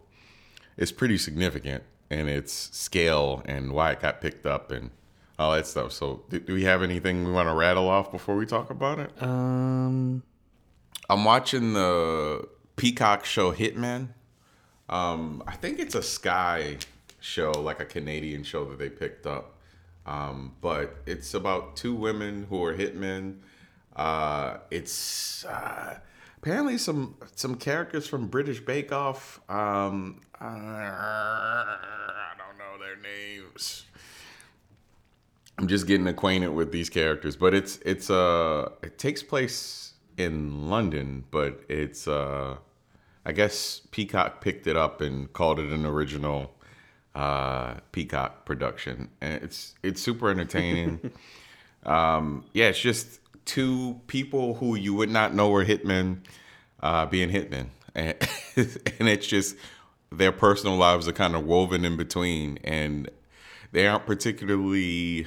is 0.77 0.93
pretty 0.93 1.19
significant 1.19 1.83
in 2.11 2.29
its 2.29 2.53
scale 2.53 3.43
and 3.47 3.73
why 3.73 3.93
it 3.93 4.01
got 4.01 4.21
picked 4.21 4.47
up 4.47 4.71
and 4.71 4.91
all 5.39 5.53
that 5.53 5.67
stuff. 5.67 5.93
So, 5.93 6.23
do, 6.29 6.39
do 6.39 6.55
we 6.55 6.65
have 6.65 6.83
anything 6.83 7.25
we 7.25 7.33
want 7.33 7.49
to 7.49 7.55
rattle 7.55 7.89
off 7.89 8.11
before 8.11 8.37
we 8.37 8.47
talk 8.47 8.71
about 8.71 8.99
it? 8.99 9.11
Um, 9.23 10.23
I'm 11.09 11.25
watching 11.25 11.73
the 11.73 12.49
Peacock 12.77 13.25
show 13.25 13.53
Hitmen. 13.53 14.09
Um, 14.89 15.43
I 15.47 15.53
think 15.53 15.79
it's 15.79 15.95
a 15.95 16.03
Sky 16.03 16.77
show, 17.21 17.53
like 17.53 17.81
a 17.81 17.85
Canadian 17.85 18.43
show 18.43 18.65
that 18.67 18.79
they 18.79 18.91
picked 18.91 19.27
up. 19.27 19.59
Um, 20.05 20.53
but 20.61 20.97
it's 21.07 21.35
about 21.35 21.77
two 21.77 21.95
women 21.95 22.47
who 22.51 22.63
are 22.65 22.75
hitmen. 22.75 23.39
Uh, 23.95 24.59
it's 24.71 25.45
uh, 25.45 25.99
apparently 26.39 26.79
some 26.79 27.17
some 27.37 27.55
characters 27.55 28.07
from 28.07 28.27
British 28.27 28.61
Bake 28.61 28.93
Off. 28.93 29.41
Um, 29.49 30.21
uh, 30.45 30.47
I 30.47 32.33
don't 32.37 32.59
know 32.59 32.85
their 32.85 32.97
names. 32.97 33.85
I'm 35.59 35.69
just 35.69 35.87
getting 35.87 36.09
acquainted 36.09 36.49
with 36.49 36.73
these 36.73 36.91
characters, 36.91 37.37
but 37.37 37.55
it's 37.55 37.79
it's 37.85 38.11
uh 38.11 38.71
it 38.83 38.99
takes 38.99 39.23
place 39.23 39.93
in 40.17 40.69
London, 40.69 41.25
but 41.31 41.61
it's 41.69 42.09
uh 42.09 42.57
I 43.25 43.33
guess 43.33 43.83
Peacock 43.93 44.41
picked 44.41 44.67
it 44.67 44.77
up 44.77 45.01
and 45.01 45.33
called 45.33 45.61
it 45.61 45.71
an 45.71 45.87
original 45.87 46.53
uh 47.15 47.75
Peacock 47.93 48.45
production, 48.45 49.11
and 49.21 49.35
it's 49.45 49.75
it's 49.83 50.01
super 50.01 50.31
entertaining. 50.31 51.13
um, 51.87 52.45
yeah, 52.53 52.69
it's 52.69 52.81
just 52.81 53.21
two 53.45 54.01
people 54.09 54.55
who 54.55 54.75
you 54.75 54.95
would 54.95 55.11
not 55.11 55.35
know 55.35 55.51
were 55.51 55.65
hitmen 55.65 56.19
uh, 56.81 57.07
being 57.07 57.29
hitmen, 57.31 57.67
and, 57.95 58.17
and 58.57 59.09
it's 59.09 59.27
just 59.27 59.55
their 60.19 60.33
personal 60.33 60.77
lives 60.77 61.09
are 61.09 61.13
kind 61.13 61.35
of 61.35 61.45
woven 61.45 61.85
in 61.85 61.97
between, 61.97 62.59
and 62.65 63.11
they 63.73 63.87
aren't 63.87 64.07
particularly 64.07 65.27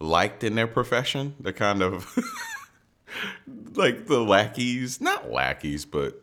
liked 0.00 0.44
in 0.44 0.54
their 0.54 0.66
profession. 0.66 1.34
They're 1.40 1.52
kind 1.52 1.82
of 1.82 2.16
like 3.74 4.06
the 4.06 4.20
lackeys, 4.20 5.00
not 5.00 5.30
lackeys, 5.30 5.84
but 5.84 6.20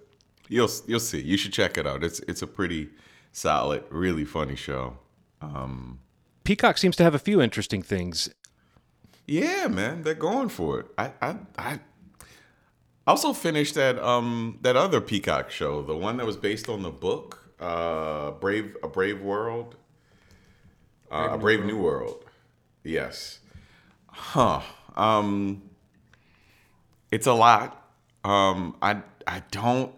you'll 0.48 0.70
you'll 0.88 1.00
see. 1.00 1.22
You 1.22 1.38
should 1.38 1.54
check 1.54 1.78
it 1.78 1.88
out. 1.88 2.04
It's 2.04 2.20
it's 2.22 2.42
a 2.42 2.48
pretty 2.48 2.90
solid, 3.32 3.84
really 3.90 4.26
funny 4.26 4.56
show. 4.56 4.98
Um, 5.42 6.00
Peacock 6.44 6.78
seems 6.78 6.96
to 6.98 7.04
have 7.04 7.16
a 7.16 7.20
few 7.20 7.42
interesting 7.42 7.82
things. 7.82 8.30
yeah, 9.28 9.68
man, 9.68 10.04
they're 10.04 10.14
going 10.14 10.50
for 10.50 10.80
it. 10.82 10.88
I 10.98 11.12
I 11.22 11.36
I 11.58 11.80
also 13.08 13.34
finished 13.34 13.76
that 13.76 14.00
um 14.00 14.60
that 14.62 14.76
other 14.76 15.02
Peacock 15.02 15.52
show, 15.52 15.82
the 15.82 15.96
one 15.96 16.18
that 16.18 16.26
was 16.26 16.38
based 16.38 16.70
on 16.70 16.84
the 16.84 16.92
book, 16.92 17.45
uh, 17.60 18.32
Brave 18.32 18.76
a 18.84 18.88
Brave 18.88 19.22
World, 19.22 19.76
uh, 21.12 21.30
a 21.32 21.38
Brave 21.38 21.66
New 21.66 21.78
World. 21.78 22.26
Yes. 22.84 23.40
Huh. 24.08 24.62
Um. 24.96 25.64
It's 27.12 27.28
a 27.28 27.34
lot. 27.34 27.90
Um. 28.24 28.76
I 28.82 29.02
I 29.28 29.44
don't 29.52 29.94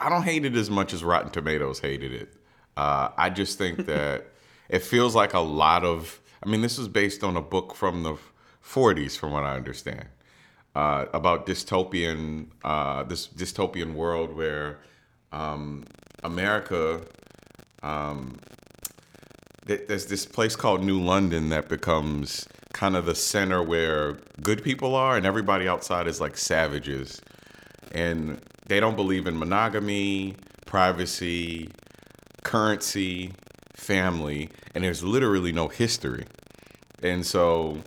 I 0.00 0.08
don't 0.08 0.22
hate 0.22 0.44
it 0.44 0.54
as 0.54 0.70
much 0.70 0.92
as 0.92 1.04
Rotten 1.04 1.30
Tomatoes 1.30 1.80
hated 1.80 2.12
it. 2.12 2.34
Uh, 2.76 3.10
I 3.16 3.30
just 3.30 3.58
think 3.58 3.86
that 3.86 4.26
it 4.68 4.82
feels 4.82 5.14
like 5.14 5.34
a 5.34 5.40
lot 5.40 5.84
of 5.84 6.20
I 6.42 6.48
mean, 6.48 6.62
this 6.62 6.78
is 6.78 6.88
based 6.88 7.22
on 7.22 7.36
a 7.36 7.42
book 7.42 7.74
from 7.74 8.02
the 8.02 8.16
40s, 8.64 9.18
from 9.18 9.32
what 9.32 9.44
I 9.44 9.56
understand, 9.56 10.06
uh, 10.74 11.06
about 11.12 11.46
dystopian 11.46 12.46
uh, 12.64 13.02
this 13.04 13.28
dystopian 13.28 13.94
world 13.94 14.34
where 14.34 14.78
um, 15.32 15.84
America. 16.22 17.02
Um, 17.82 18.38
th- 19.66 19.82
there's 19.88 20.06
this 20.06 20.26
place 20.26 20.56
called 20.56 20.82
New 20.84 21.00
London 21.00 21.48
that 21.50 21.68
becomes 21.68 22.46
kind 22.72 22.96
of 22.96 23.06
the 23.06 23.14
center 23.14 23.62
where 23.62 24.18
good 24.42 24.62
people 24.62 24.94
are, 24.94 25.16
and 25.16 25.26
everybody 25.26 25.68
outside 25.68 26.06
is 26.06 26.20
like 26.20 26.36
savages, 26.36 27.20
and 27.92 28.40
they 28.66 28.80
don't 28.80 28.96
believe 28.96 29.26
in 29.26 29.38
monogamy, 29.38 30.36
privacy, 30.66 31.68
currency, 32.44 33.32
family, 33.74 34.48
and 34.74 34.84
there's 34.84 35.02
literally 35.02 35.52
no 35.52 35.68
history. 35.68 36.24
And 37.02 37.24
so 37.26 37.78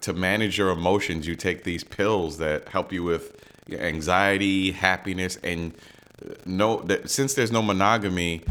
to 0.00 0.12
manage 0.12 0.58
your 0.58 0.70
emotions, 0.70 1.26
you 1.26 1.34
take 1.34 1.64
these 1.64 1.82
pills 1.82 2.38
that 2.38 2.68
help 2.68 2.92
you 2.92 3.02
with 3.02 3.36
anxiety, 3.72 4.70
happiness, 4.72 5.36
and 5.42 5.74
no 6.46 6.78
that 6.82 7.10
since 7.10 7.34
there's 7.34 7.52
no 7.52 7.62
monogamy, 7.62 8.42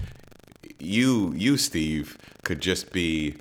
you 0.79 1.33
you 1.36 1.57
Steve 1.57 2.17
could 2.43 2.62
just 2.62 2.91
be 2.91 3.36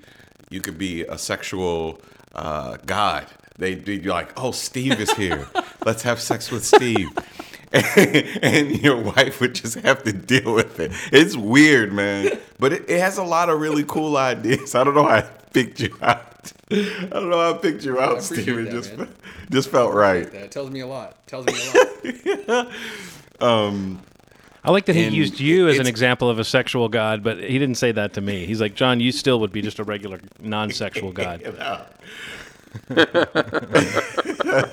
you 0.49 0.61
could 0.61 0.77
be 0.77 1.03
a 1.03 1.17
sexual 1.17 2.01
uh, 2.35 2.77
god. 2.85 3.27
They'd 3.57 3.85
be 3.85 4.01
like, 4.01 4.31
"Oh, 4.39 4.51
Steve 4.51 4.99
is 4.99 5.11
here. 5.13 5.47
Let's 5.85 6.03
have 6.03 6.19
sex 6.19 6.51
with 6.51 6.65
Steve." 6.65 7.09
and 7.73 8.81
your 8.83 9.01
wife 9.01 9.41
would 9.41 9.55
just 9.55 9.79
have 9.79 10.03
to 10.03 10.13
deal 10.13 10.53
with 10.53 10.79
it. 10.79 10.91
It's 11.11 11.35
weird, 11.35 11.91
man, 11.91 12.37
but 12.59 12.71
it, 12.71 12.87
it 12.87 12.99
has 12.99 13.17
a 13.17 13.23
lot 13.23 13.49
of 13.49 13.59
really 13.59 13.83
cool 13.83 14.15
ideas. 14.15 14.75
I 14.75 14.83
don't 14.83 14.93
know 14.93 15.07
how 15.07 15.15
I 15.15 15.21
picked 15.21 15.79
you 15.79 15.95
out. 16.01 16.53
I 16.71 17.07
don't 17.11 17.29
know 17.31 17.39
how 17.39 17.55
I 17.55 17.57
picked 17.57 17.83
you 17.83 17.99
out, 17.99 18.21
Steve. 18.21 18.47
It 18.47 18.65
that, 18.65 18.71
just 18.71 18.97
man. 18.97 19.09
just 19.49 19.71
felt 19.71 19.93
right. 19.93 20.31
That 20.31 20.51
tells 20.51 20.69
me 20.69 20.81
a 20.81 20.87
lot. 20.87 21.25
Tells 21.25 21.47
me 21.47 21.53
a 21.55 22.53
lot. 22.53 22.71
I 24.65 24.71
like 24.71 24.85
that 24.85 24.95
he 24.95 25.03
And 25.05 25.13
used 25.13 25.39
you 25.39 25.67
as 25.67 25.77
an 25.77 25.87
example 25.87 26.29
of 26.29 26.39
a 26.39 26.43
sexual 26.45 26.87
god, 26.87 27.21
but 27.21 27.37
he 27.37 27.59
didn't 27.59 27.75
say 27.75 27.91
that 27.91 28.13
to 28.13 28.21
me. 28.21 28.45
He's 28.45 28.61
like, 28.61 28.75
John, 28.75 28.99
you 29.01 29.11
still 29.11 29.39
would 29.41 29.51
be 29.51 29.61
just 29.61 29.77
a 29.79 29.83
regular 29.83 30.19
non-sexual 30.41 31.11
god. 31.13 31.41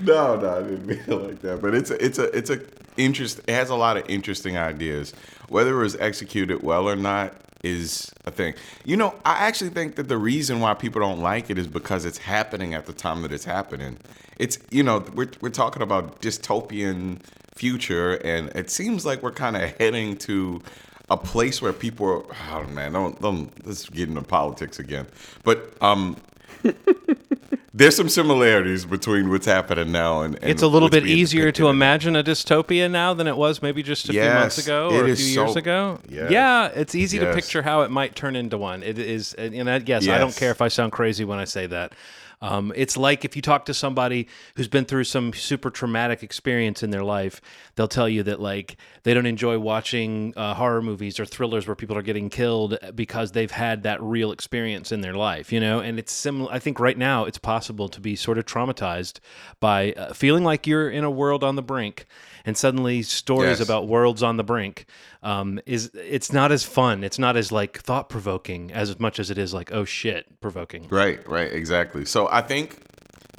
No, 0.00 0.36
no, 0.36 0.56
I 0.56 0.62
didn't 0.62 0.86
mean 0.86 0.98
it 0.98 1.08
like 1.08 1.40
that. 1.42 1.62
But 1.62 1.74
it's 1.74 1.90
a, 1.90 2.04
it's 2.04 2.18
a, 2.18 2.24
it's 2.36 2.50
a 2.50 2.60
interest. 2.96 3.40
It 3.46 3.52
has 3.52 3.70
a 3.70 3.76
lot 3.76 3.96
of 3.96 4.08
interesting 4.08 4.56
ideas. 4.58 5.12
Whether 5.48 5.78
it 5.78 5.82
was 5.82 5.96
executed 5.96 6.62
well 6.62 6.88
or 6.88 6.96
not 6.96 7.32
is 7.64 8.12
a 8.26 8.30
thing. 8.30 8.54
You 8.84 8.96
know, 8.96 9.14
I 9.24 9.46
actually 9.46 9.70
think 9.70 9.96
that 9.96 10.08
the 10.08 10.18
reason 10.18 10.60
why 10.60 10.74
people 10.74 11.00
don't 11.00 11.20
like 11.20 11.50
it 11.50 11.58
is 11.58 11.66
because 11.66 12.04
it's 12.04 12.18
happening 12.18 12.74
at 12.74 12.86
the 12.86 12.92
time 12.92 13.22
that 13.22 13.32
it's 13.32 13.44
happening. 13.44 13.98
It's 14.38 14.58
you 14.70 14.82
know 14.82 15.04
we're 15.14 15.30
we're 15.40 15.48
talking 15.48 15.82
about 15.82 16.20
dystopian 16.20 17.20
future, 17.54 18.14
and 18.16 18.50
it 18.50 18.70
seems 18.70 19.06
like 19.06 19.22
we're 19.22 19.32
kind 19.32 19.56
of 19.56 19.76
heading 19.78 20.16
to 20.18 20.60
a 21.08 21.16
place 21.16 21.62
where 21.62 21.72
people 21.72 22.06
are. 22.06 22.24
Oh 22.50 22.64
man, 22.68 22.92
don't 22.92 23.20
don't 23.20 23.66
let's 23.66 23.88
get 23.88 24.08
into 24.08 24.22
politics 24.22 24.78
again. 24.78 25.06
But 25.42 25.74
um, 25.80 26.16
there's 27.74 27.96
some 27.96 28.08
similarities 28.08 28.84
between 28.84 29.28
what's 29.30 29.46
happening 29.46 29.90
now 29.90 30.22
and, 30.22 30.36
and 30.36 30.44
It's 30.44 30.62
a 30.62 30.68
little 30.68 30.88
bit 30.88 31.06
easier 31.06 31.50
to 31.52 31.68
imagine 31.68 32.16
a 32.16 32.22
dystopia 32.22 32.90
now 32.90 33.14
than 33.14 33.26
it 33.26 33.36
was 33.36 33.62
maybe 33.62 33.82
just 33.82 34.08
a 34.08 34.12
few 34.12 34.22
months 34.22 34.58
ago 34.58 34.90
or 34.90 35.08
a 35.08 35.16
few 35.16 35.26
years 35.26 35.52
so- 35.52 35.58
ago. 35.58 35.98
Yes. 36.08 36.30
Yeah, 36.30 36.66
it's 36.68 36.94
easy 36.94 37.18
to 37.18 37.32
picture 37.34 37.62
how 37.62 37.82
it 37.82 37.90
might 37.90 38.14
turn 38.14 38.36
into 38.36 38.56
one. 38.56 38.82
It 38.82 38.98
is, 38.98 39.34
and 39.34 39.68
I, 39.68 39.82
yes, 39.84 40.06
I 40.08 40.18
don't 40.18 40.36
care 40.36 40.50
if 40.50 40.62
I 40.62 40.68
sound 40.68 40.92
crazy 40.92 41.24
when 41.24 41.38
I 41.38 41.44
say 41.44 41.66
that. 41.66 41.92
Um, 42.44 42.74
it's 42.76 42.98
like 42.98 43.24
if 43.24 43.36
you 43.36 43.40
talk 43.40 43.64
to 43.64 43.74
somebody 43.74 44.28
who's 44.54 44.68
been 44.68 44.84
through 44.84 45.04
some 45.04 45.32
super 45.32 45.70
traumatic 45.70 46.22
experience 46.22 46.82
in 46.82 46.90
their 46.90 47.02
life, 47.02 47.40
they'll 47.74 47.88
tell 47.88 48.06
you 48.06 48.22
that 48.24 48.38
like 48.38 48.76
they 49.02 49.14
don't 49.14 49.24
enjoy 49.24 49.58
watching 49.58 50.34
uh, 50.36 50.52
horror 50.52 50.82
movies 50.82 51.18
or 51.18 51.24
thrillers 51.24 51.66
where 51.66 51.74
people 51.74 51.96
are 51.96 52.02
getting 52.02 52.28
killed 52.28 52.76
because 52.94 53.32
they've 53.32 53.50
had 53.50 53.84
that 53.84 54.02
real 54.02 54.30
experience 54.30 54.92
in 54.92 55.00
their 55.00 55.14
life, 55.14 55.54
you 55.54 55.58
know. 55.58 55.80
And 55.80 55.98
it's 55.98 56.12
similar. 56.12 56.52
I 56.52 56.58
think 56.58 56.78
right 56.78 56.98
now 56.98 57.24
it's 57.24 57.38
possible 57.38 57.88
to 57.88 57.98
be 57.98 58.14
sort 58.14 58.36
of 58.36 58.44
traumatized 58.44 59.20
by 59.58 59.92
uh, 59.92 60.12
feeling 60.12 60.44
like 60.44 60.66
you're 60.66 60.90
in 60.90 61.02
a 61.02 61.10
world 61.10 61.42
on 61.42 61.56
the 61.56 61.62
brink, 61.62 62.04
and 62.44 62.56
suddenly 62.56 63.02
stories 63.02 63.58
Yes. 63.58 63.60
about 63.60 63.88
worlds 63.88 64.22
on 64.22 64.36
the 64.36 64.44
brink 64.44 64.86
um, 65.22 65.60
is 65.66 65.90
it's 65.94 66.32
not 66.32 66.52
as 66.52 66.64
fun. 66.64 67.02
It's 67.04 67.18
not 67.18 67.36
as 67.36 67.50
like 67.50 67.78
thought 67.80 68.08
provoking 68.08 68.72
as 68.72 68.98
much 68.98 69.18
as 69.18 69.30
it 69.30 69.38
is 69.38 69.54
like 69.54 69.72
oh 69.72 69.84
shit 69.84 70.40
provoking. 70.40 70.88
Right, 70.88 71.26
right, 71.28 71.52
exactly. 71.52 72.04
So 72.04 72.28
I 72.30 72.42
think 72.42 72.78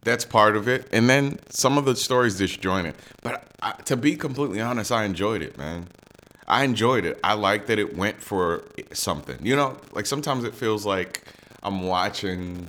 that's 0.04 0.26
part 0.26 0.56
of 0.56 0.68
it, 0.68 0.88
and 0.92 1.10
then 1.10 1.40
some 1.50 1.78
of 1.78 1.86
the 1.86 1.96
stories 1.96 2.38
disjointed. 2.38 2.96
But 3.24 3.48
I, 3.62 3.72
to 3.86 3.98
be 3.98 4.16
completely 4.16 4.62
honest, 4.62 4.92
I 4.92 5.04
enjoyed 5.04 5.42
it, 5.42 5.58
man. 5.58 5.88
I 6.48 6.64
enjoyed 6.64 7.06
it. 7.06 7.20
I 7.24 7.34
like 7.34 7.66
that 7.68 7.80
it 7.80 7.98
went 7.98 8.22
for 8.22 8.66
something. 8.94 9.38
You 9.44 9.56
know, 9.56 9.78
like 9.94 10.06
sometimes 10.06 10.44
it 10.44 10.54
feels 10.54 10.86
like 10.86 11.24
I'm 11.64 11.88
watching 11.88 12.68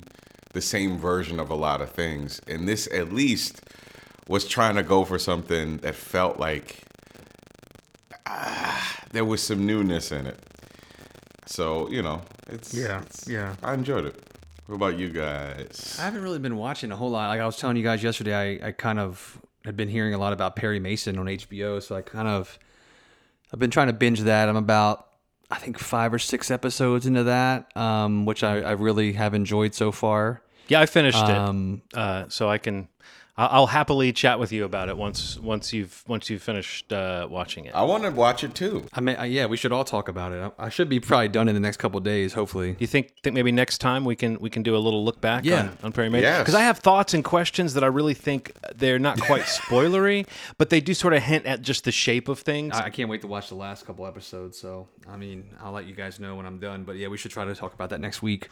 the 0.53 0.61
same 0.61 0.97
version 0.97 1.39
of 1.39 1.51
a 1.51 1.55
lot 1.55 1.81
of 1.81 1.91
things, 1.91 2.41
and 2.47 2.67
this 2.67 2.87
at 2.91 3.13
least 3.13 3.61
was 4.27 4.45
trying 4.47 4.75
to 4.75 4.83
go 4.83 5.03
for 5.05 5.17
something 5.19 5.77
that 5.77 5.95
felt 5.95 6.39
like 6.39 6.83
ah, 8.25 8.99
there 9.11 9.25
was 9.25 9.41
some 9.41 9.65
newness 9.65 10.11
in 10.11 10.27
it. 10.27 10.39
So 11.45 11.89
you 11.89 12.01
know, 12.01 12.21
it's 12.47 12.73
Yeah, 12.73 12.99
it's- 13.01 13.25
yeah. 13.27 13.55
I 13.63 13.73
enjoyed 13.73 14.05
it. 14.05 14.23
What 14.65 14.75
about 14.75 14.97
you 14.99 15.09
guys? 15.09 15.95
I 15.99 16.03
haven't 16.03 16.21
really 16.23 16.39
been 16.39 16.57
watching 16.57 16.91
a 16.91 16.95
whole 16.97 17.09
lot. 17.09 17.29
Like 17.29 17.39
I 17.39 17.45
was 17.45 17.55
telling 17.57 17.77
you 17.77 17.83
guys 17.83 18.03
yesterday, 18.03 18.59
I, 18.61 18.67
I 18.67 18.71
kind 18.73 18.99
of 18.99 19.39
had 19.63 19.77
been 19.77 19.87
hearing 19.87 20.13
a 20.13 20.17
lot 20.17 20.33
about 20.33 20.55
Perry 20.57 20.79
Mason 20.79 21.17
on 21.17 21.25
HBO, 21.27 21.81
so 21.81 21.95
I 21.95 22.01
kind 22.01 22.27
of 22.27 22.59
I've 23.53 23.59
been 23.59 23.71
trying 23.71 23.87
to 23.87 23.93
binge 23.93 24.21
that. 24.21 24.49
I'm 24.49 24.57
about 24.57 25.05
I 25.49 25.55
think 25.55 25.79
five 25.79 26.13
or 26.13 26.19
six 26.19 26.51
episodes 26.51 27.05
into 27.05 27.23
that, 27.23 27.75
um, 27.77 28.25
which 28.25 28.43
I, 28.43 28.59
I 28.59 28.71
really 28.71 29.13
have 29.13 29.33
enjoyed 29.33 29.73
so 29.73 29.93
far. 29.93 30.41
Yeah, 30.67 30.81
I 30.81 30.85
finished 30.85 31.17
Um, 31.23 31.81
it, 31.93 31.97
uh, 31.97 32.25
so 32.27 32.49
I 32.49 32.57
can. 32.57 32.89
I- 33.39 33.45
I'll 33.45 33.67
happily 33.67 34.11
chat 34.13 34.39
with 34.39 34.51
you 34.51 34.63
about 34.65 34.89
it 34.89 34.97
once 34.97 35.37
once 35.37 35.71
you've 35.71 36.03
once 36.07 36.27
you've 36.29 36.41
finished 36.41 36.91
uh, 36.91 37.27
watching 37.29 37.65
it. 37.65 37.75
I 37.75 37.83
want 37.83 38.03
to 38.03 38.09
watch 38.09 38.43
it 38.43 38.55
too. 38.55 38.85
I 38.93 38.99
mean, 39.01 39.15
I, 39.15 39.25
yeah, 39.25 39.45
we 39.45 39.57
should 39.57 39.71
all 39.71 39.83
talk 39.83 40.07
about 40.09 40.31
it. 40.31 40.53
I, 40.57 40.65
I 40.65 40.69
should 40.69 40.89
be 40.89 40.99
probably 40.99 41.27
done 41.27 41.47
in 41.47 41.53
the 41.53 41.59
next 41.61 41.77
couple 41.77 41.99
of 41.99 42.03
days, 42.03 42.33
hopefully. 42.33 42.71
Do 42.71 42.77
you 42.79 42.87
think 42.87 43.13
think 43.21 43.35
maybe 43.35 43.51
next 43.51 43.77
time 43.77 44.05
we 44.05 44.15
can 44.15 44.39
we 44.39 44.49
can 44.49 44.63
do 44.63 44.75
a 44.75 44.79
little 44.79 45.05
look 45.05 45.21
back 45.21 45.45
Yeah. 45.45 45.61
on, 45.61 45.77
on 45.83 45.91
Perry 45.91 46.09
Mason? 46.09 46.23
Yes. 46.23 46.39
Because 46.39 46.55
I 46.55 46.61
have 46.61 46.79
thoughts 46.79 47.13
and 47.13 47.23
questions 47.23 47.75
that 47.75 47.83
I 47.83 47.87
really 47.87 48.15
think 48.15 48.53
they're 48.75 48.97
not 48.99 49.19
quite 49.21 49.41
spoilery, 49.61 50.25
but 50.57 50.71
they 50.71 50.81
do 50.81 50.95
sort 50.95 51.13
of 51.13 51.21
hint 51.21 51.45
at 51.45 51.61
just 51.61 51.83
the 51.83 51.91
shape 51.91 52.29
of 52.29 52.39
things. 52.39 52.73
I, 52.75 52.85
I 52.85 52.89
can't 52.89 53.09
wait 53.09 53.21
to 53.21 53.27
watch 53.27 53.49
the 53.49 53.55
last 53.55 53.85
couple 53.85 54.07
episodes. 54.07 54.57
So, 54.59 54.87
I 55.07 55.15
mean, 55.17 55.55
I'll 55.61 55.73
let 55.73 55.85
you 55.85 55.93
guys 55.93 56.19
know 56.19 56.35
when 56.35 56.47
I'm 56.47 56.57
done. 56.59 56.85
But 56.85 56.95
yeah, 56.97 57.07
we 57.07 57.17
should 57.17 57.31
try 57.31 57.45
to 57.45 57.53
talk 57.53 57.73
about 57.75 57.91
that 57.91 58.01
next 58.01 58.23
week. 58.23 58.49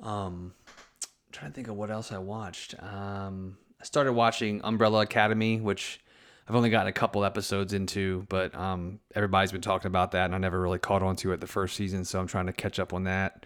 Um, 0.00 0.54
I'm 1.02 1.32
trying 1.32 1.50
to 1.50 1.54
think 1.56 1.66
of 1.68 1.74
what 1.74 1.90
else 1.90 2.12
I 2.12 2.18
watched. 2.18 2.74
Um, 2.80 3.56
I 3.80 3.84
started 3.84 4.12
watching 4.12 4.60
Umbrella 4.64 5.00
Academy, 5.02 5.60
which 5.60 6.00
I've 6.48 6.54
only 6.54 6.70
gotten 6.70 6.88
a 6.88 6.92
couple 6.92 7.24
episodes 7.24 7.72
into, 7.72 8.24
but 8.28 8.54
um, 8.54 9.00
everybody's 9.14 9.52
been 9.52 9.60
talking 9.60 9.88
about 9.88 10.12
that, 10.12 10.26
and 10.26 10.34
I 10.34 10.38
never 10.38 10.60
really 10.60 10.78
caught 10.78 11.02
on 11.02 11.16
to 11.16 11.32
it 11.32 11.40
the 11.40 11.46
first 11.46 11.76
season. 11.76 12.04
So 12.04 12.20
I'm 12.20 12.26
trying 12.26 12.46
to 12.46 12.52
catch 12.52 12.78
up 12.78 12.94
on 12.94 13.04
that. 13.04 13.44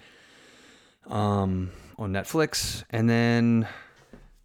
Um, 1.06 1.72
on 1.98 2.12
Netflix, 2.12 2.84
and 2.90 3.08
then 3.08 3.66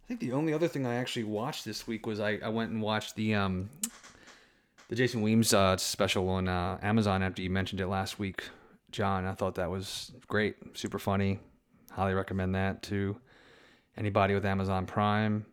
I 0.06 0.08
think 0.08 0.20
the 0.20 0.32
only 0.32 0.52
other 0.54 0.68
thing 0.68 0.86
I 0.86 0.94
actually 0.94 1.24
watched 1.24 1.64
this 1.64 1.86
week 1.86 2.06
was 2.06 2.18
I, 2.18 2.38
I 2.42 2.48
went 2.48 2.70
and 2.70 2.80
watched 2.80 3.14
the 3.14 3.34
um 3.34 3.68
the 4.88 4.94
Jason 4.94 5.20
Weems 5.20 5.52
uh, 5.52 5.76
special 5.76 6.28
on 6.28 6.48
uh, 6.48 6.78
Amazon 6.82 7.22
after 7.22 7.42
you 7.42 7.50
mentioned 7.50 7.80
it 7.80 7.88
last 7.88 8.18
week, 8.18 8.44
John. 8.90 9.26
I 9.26 9.32
thought 9.32 9.56
that 9.56 9.70
was 9.70 10.12
great, 10.28 10.56
super 10.76 10.98
funny. 10.98 11.40
Highly 11.90 12.14
recommend 12.14 12.54
that 12.54 12.82
to 12.84 13.16
anybody 13.96 14.34
with 14.34 14.46
Amazon 14.46 14.86
Prime. 14.86 15.44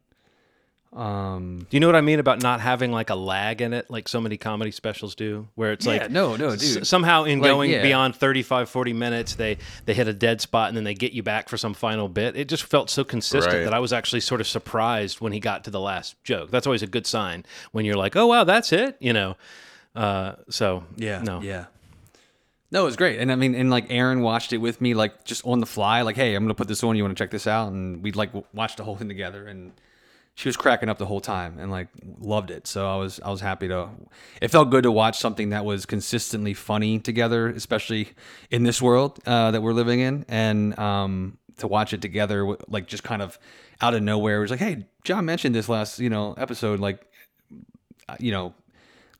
Um, 0.95 1.65
Do 1.69 1.75
you 1.75 1.79
know 1.79 1.87
what 1.87 1.95
I 1.95 2.01
mean 2.01 2.19
about 2.19 2.43
not 2.43 2.59
having 2.61 2.91
like 2.91 3.09
a 3.09 3.15
lag 3.15 3.61
in 3.61 3.73
it, 3.73 3.89
like 3.89 4.07
so 4.07 4.21
many 4.21 4.37
comedy 4.37 4.69
specials 4.71 5.15
do, 5.15 5.47
where 5.55 5.71
it's 5.71 5.85
Yeah, 5.85 5.93
like 5.93 6.11
no, 6.11 6.35
no, 6.35 6.49
s- 6.49 6.59
dude. 6.75 6.85
somehow 6.87 7.23
in 7.23 7.39
Like, 7.39 7.49
going 7.49 7.71
yeah. 7.71 7.81
beyond 7.81 8.15
35, 8.15 8.69
40 8.69 8.93
minutes, 8.93 9.33
they 9.35 9.57
they 9.85 9.93
hit 9.95 10.07
a 10.07 10.13
dead 10.13 10.39
spot 10.41 10.67
and 10.67 10.77
then 10.77 10.83
they 10.83 10.93
get 10.93 11.11
you 11.13 11.23
back 11.23 11.49
for 11.49 11.57
some 11.57 11.73
final 11.73 12.07
bit. 12.07 12.35
It 12.37 12.47
just 12.47 12.63
felt 12.63 12.89
so 12.91 13.03
consistent 13.03 13.55
Right. 13.55 13.63
that 13.63 13.73
I 13.73 13.79
was 13.79 13.91
actually 13.91 14.19
sort 14.21 14.39
of 14.39 14.47
surprised 14.47 15.19
when 15.19 15.33
he 15.33 15.39
got 15.39 15.63
to 15.63 15.71
the 15.71 15.79
last 15.79 16.15
joke. 16.23 16.51
That's 16.51 16.67
always 16.67 16.83
a 16.83 16.87
good 16.87 17.07
sign 17.07 17.43
when 17.71 17.85
you're 17.85 17.97
like, 17.97 18.15
oh 18.15 18.27
wow, 18.27 18.43
that's 18.43 18.71
it, 18.71 18.95
you 18.99 19.13
know. 19.13 19.35
Uh, 19.95 20.33
so 20.49 20.83
yeah, 20.95 21.21
no, 21.23 21.41
yeah. 21.41 21.65
No, 22.71 22.81
it 22.81 22.85
was 22.85 22.95
great, 22.95 23.19
and 23.19 23.31
I 23.31 23.35
mean, 23.35 23.53
and 23.53 23.69
like 23.69 23.85
Aaron 23.89 24.21
watched 24.21 24.51
it 24.53 24.57
with 24.57 24.81
me, 24.81 24.93
like 24.95 25.25
just 25.25 25.45
on 25.45 25.59
the 25.59 25.65
fly, 25.67 26.01
like, 26.01 26.15
hey, 26.15 26.33
I'm 26.33 26.43
gonna 26.43 26.55
put 26.55 26.67
this 26.67 26.83
on. 26.83 26.95
You 26.95 27.03
want 27.03 27.15
to 27.15 27.23
check 27.23 27.29
this 27.31 27.45
out? 27.45 27.71
And 27.71 28.01
we'd 28.03 28.15
like 28.15 28.29
w- 28.29 28.45
watch 28.53 28.75
the 28.75 28.83
whole 28.83 28.95
thing 28.95 29.07
together, 29.09 29.45
and 29.45 29.71
she 30.35 30.49
was 30.49 30.57
cracking 30.57 30.89
up 30.89 30.97
the 30.97 31.05
whole 31.05 31.21
time 31.21 31.59
and 31.59 31.69
like 31.69 31.89
loved 32.19 32.49
it. 32.49 32.65
So 32.65 32.87
I 32.87 32.97
was 32.97 33.19
I 33.23 33.29
was 33.29 33.41
happy 33.41 33.67
to. 33.67 33.89
It 34.41 34.49
felt 34.49 34.71
good 34.71 34.83
to 34.83 34.91
watch 34.91 35.19
something 35.19 35.49
that 35.49 35.63
was 35.63 35.85
consistently 35.85 36.53
funny 36.53 36.99
together, 36.99 37.49
especially 37.49 38.09
in 38.49 38.63
this 38.63 38.81
world 38.81 39.19
uh, 39.27 39.51
that 39.51 39.61
we're 39.61 39.73
living 39.73 39.99
in. 39.99 40.25
And 40.27 40.77
um, 40.79 41.37
to 41.57 41.67
watch 41.67 41.93
it 41.93 42.01
together, 42.01 42.57
like 42.67 42.87
just 42.87 43.03
kind 43.03 43.21
of 43.21 43.37
out 43.79 43.93
of 43.93 44.01
nowhere. 44.01 44.37
It 44.37 44.41
was 44.41 44.51
like, 44.51 44.59
hey, 44.59 44.87
John 45.03 45.25
mentioned 45.25 45.53
this 45.53 45.69
last 45.69 45.99
you 45.99 46.09
know 46.09 46.33
episode, 46.33 46.79
like 46.79 47.05
uh, 48.09 48.15
you 48.19 48.31
know, 48.31 48.55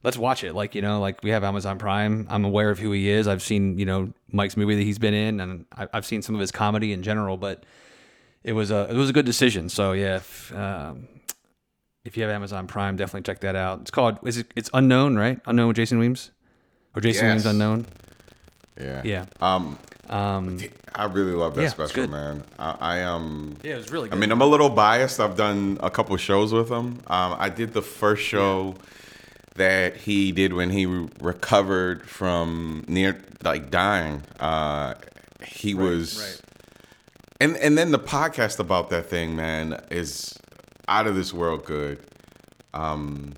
let's 0.01 0.17
watch 0.17 0.43
it. 0.43 0.53
Like 0.53 0.73
you 0.73 0.81
know, 0.81 0.99
like 0.99 1.21
we 1.21 1.29
have 1.29 1.43
Amazon 1.43 1.77
Prime. 1.77 2.25
I'm 2.27 2.43
aware 2.43 2.71
of 2.71 2.79
who 2.79 2.91
he 2.91 3.07
is. 3.09 3.27
I've 3.27 3.43
seen 3.43 3.77
you 3.77 3.85
know 3.85 4.11
Mike's 4.31 4.57
movie 4.57 4.75
that 4.75 4.83
he's 4.83 4.99
been 4.99 5.13
in, 5.13 5.39
and 5.39 5.65
I've 5.93 6.07
seen 6.07 6.23
some 6.23 6.33
of 6.33 6.41
his 6.41 6.51
comedy 6.51 6.91
in 6.91 7.03
general, 7.03 7.37
but. 7.37 7.65
It 8.43 8.53
was 8.53 8.71
a 8.71 8.87
it 8.89 8.95
was 8.95 9.09
a 9.09 9.13
good 9.13 9.25
decision. 9.25 9.69
So 9.69 9.93
yeah, 9.93 10.17
if, 10.17 10.53
um, 10.55 11.07
if 12.03 12.17
you 12.17 12.23
have 12.23 12.31
Amazon 12.31 12.67
Prime, 12.67 12.95
definitely 12.97 13.21
check 13.23 13.39
that 13.41 13.55
out. 13.55 13.81
It's 13.81 13.91
called 13.91 14.17
is 14.23 14.37
it, 14.37 14.47
it's 14.55 14.69
unknown, 14.73 15.15
right? 15.15 15.39
Unknown 15.45 15.67
with 15.69 15.77
Jason 15.77 15.99
Weems, 15.99 16.31
or 16.95 17.01
Jason 17.01 17.25
Yes. 17.25 17.33
Weems 17.33 17.45
unknown. 17.45 17.85
Yeah. 18.79 19.01
Yeah. 19.05 19.25
Um, 19.39 19.77
Um, 20.09 20.59
I 20.95 21.05
really 21.05 21.31
love 21.31 21.55
that 21.55 21.61
Yeah, 21.61 21.69
special, 21.69 22.07
man. 22.07 22.43
I, 22.59 22.75
I 22.79 23.03
um. 23.03 23.55
yeah, 23.63 23.73
it 23.73 23.77
was 23.77 23.91
really 23.91 24.09
Good. 24.09 24.17
I 24.17 24.19
mean, 24.19 24.31
I'm 24.31 24.41
a 24.41 24.45
little 24.45 24.69
biased. 24.69 25.19
I've 25.19 25.37
done 25.37 25.77
a 25.81 25.89
couple 25.89 26.15
shows 26.17 26.51
with 26.51 26.69
him. 26.69 26.99
Um, 27.07 27.35
I 27.39 27.49
did 27.49 27.73
the 27.73 27.81
first 27.81 28.23
show 28.23 28.75
that 29.55 29.95
he 29.95 30.31
did 30.31 30.51
when 30.53 30.71
he 30.71 30.85
re- 30.85 31.07
recovered 31.21 32.09
from 32.09 32.83
near 32.87 33.21
like 33.43 33.69
dying. 33.71 34.23
Uh, 34.39 34.95
he 35.45 35.73
was, 35.73 36.19
right. 36.19 36.42
And 37.39 37.57
and 37.57 37.77
then 37.77 37.91
the 37.91 37.99
podcast 37.99 38.59
about 38.59 38.89
that 38.89 39.05
thing, 39.07 39.35
man, 39.35 39.81
is 39.91 40.37
out 40.87 41.07
of 41.07 41.15
this 41.15 41.33
world 41.33 41.65
good. 41.65 41.99
Um, 42.73 43.33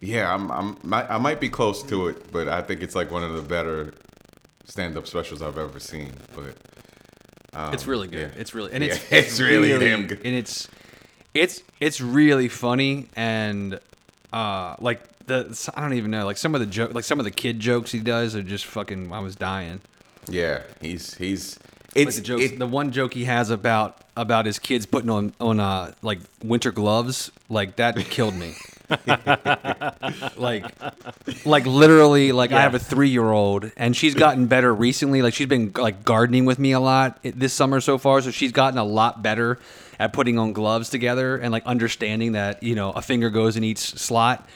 yeah, 0.00 0.32
I'm, 0.32 0.50
I'm, 0.52 0.76
I 0.94 1.18
might 1.18 1.40
be 1.40 1.48
close 1.48 1.82
to 1.84 2.08
it, 2.08 2.30
but 2.30 2.48
I 2.48 2.62
think 2.62 2.82
it's 2.82 2.94
like 2.94 3.10
one 3.10 3.24
of 3.24 3.34
the 3.34 3.42
better 3.42 3.92
stand-up 4.64 5.06
specials 5.06 5.42
I've 5.42 5.58
ever 5.58 5.80
seen. 5.80 6.12
But 6.34 6.56
um, 7.58 7.72
it's 7.74 7.86
really 7.86 8.06
good. 8.08 8.30
yeah. 8.32 8.40
It's 8.40 8.54
really 8.54 8.72
and 8.72 8.84
it's 8.84 8.98
Yeah, 9.10 9.18
it's 9.18 9.40
really 9.40 9.70
damn 9.78 10.06
good. 10.06 10.20
and 10.24 10.34
it's 10.34 10.68
it's 11.34 11.62
it's 11.80 12.00
really 12.00 12.48
funny 12.48 13.08
and 13.16 13.80
uh 14.32 14.76
like 14.78 15.02
the 15.26 15.70
I 15.74 15.80
don't 15.80 15.94
even 15.94 16.10
know 16.10 16.24
like 16.24 16.36
some 16.36 16.54
of 16.54 16.60
the 16.60 16.66
joke 16.66 16.94
like 16.94 17.04
some 17.04 17.18
of 17.18 17.24
the 17.24 17.30
kid 17.30 17.58
jokes 17.58 17.90
he 17.90 17.98
does 18.00 18.36
are 18.36 18.42
just 18.42 18.66
fucking 18.66 19.12
I 19.12 19.20
was 19.20 19.34
dying. 19.34 19.80
Yeah, 20.28 20.62
he's 20.80 21.14
he's 21.14 21.58
Like 21.96 22.06
it's 22.08 22.16
the 22.16 22.22
jokes, 22.22 22.42
it- 22.44 22.58
the 22.58 22.66
one 22.66 22.92
joke 22.92 23.14
he 23.14 23.24
has 23.24 23.50
about 23.50 24.00
about 24.16 24.46
his 24.46 24.58
kids 24.58 24.86
putting 24.86 25.10
on 25.10 25.32
on 25.40 25.60
uh 25.60 25.92
like 26.02 26.20
winter 26.42 26.72
gloves, 26.72 27.30
like 27.48 27.76
that 27.76 27.96
killed 28.10 28.34
me. 28.34 28.54
like, 30.36 30.64
like 31.44 31.66
literally, 31.66 32.32
like 32.32 32.52
I 32.52 32.60
have 32.62 32.74
a 32.74 32.78
three 32.78 33.08
year 33.08 33.30
old, 33.30 33.70
and 33.76 33.96
she's 33.96 34.14
gotten 34.14 34.46
better 34.46 34.72
recently. 34.74 35.22
Like 35.22 35.34
she's 35.34 35.46
been 35.48 35.72
like 35.76 36.04
gardening 36.04 36.44
with 36.44 36.58
me 36.58 36.72
a 36.72 36.80
lot 36.80 37.18
this 37.22 37.52
summer 37.52 37.80
so 37.80 37.98
far, 37.98 38.20
so 38.20 38.30
she's 38.30 38.52
gotten 38.52 38.78
a 38.78 38.84
lot 38.84 39.22
better 39.22 39.58
at 39.98 40.12
putting 40.12 40.38
on 40.38 40.52
gloves 40.52 40.88
together 40.90 41.36
and 41.36 41.50
like 41.52 41.64
understanding 41.66 42.32
that 42.32 42.62
you 42.62 42.74
know 42.74 42.90
a 42.92 43.02
finger 43.02 43.30
goes 43.30 43.56
in 43.56 43.64
each 43.64 43.78
slot. 43.78 44.48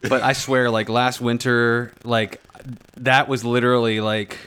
But 0.00 0.22
I 0.22 0.32
swear, 0.32 0.70
like 0.70 0.88
last 0.88 1.20
winter, 1.20 1.92
like 2.04 2.40
that 2.98 3.28
was 3.28 3.44
literally 3.44 4.00
like 4.00 4.38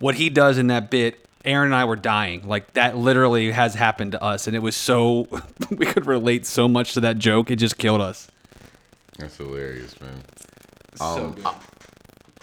what 0.00 0.14
he 0.16 0.30
does 0.30 0.58
in 0.58 0.68
that 0.68 0.90
bit 0.90 1.24
aaron 1.44 1.66
and 1.68 1.74
i 1.74 1.84
were 1.84 1.96
dying 1.96 2.46
like 2.46 2.72
that 2.74 2.96
literally 2.96 3.50
has 3.52 3.74
happened 3.74 4.12
to 4.12 4.22
us 4.22 4.46
and 4.46 4.56
it 4.56 4.60
was 4.60 4.76
so 4.76 5.26
we 5.70 5.86
could 5.86 6.06
relate 6.06 6.44
so 6.46 6.66
much 6.68 6.94
to 6.94 7.00
that 7.00 7.18
joke 7.18 7.50
it 7.50 7.56
just 7.56 7.78
killed 7.78 8.00
us 8.00 8.28
that's 9.18 9.36
hilarious, 9.36 10.00
man. 10.00 10.22
so 10.94 11.34
Um, 11.44 11.54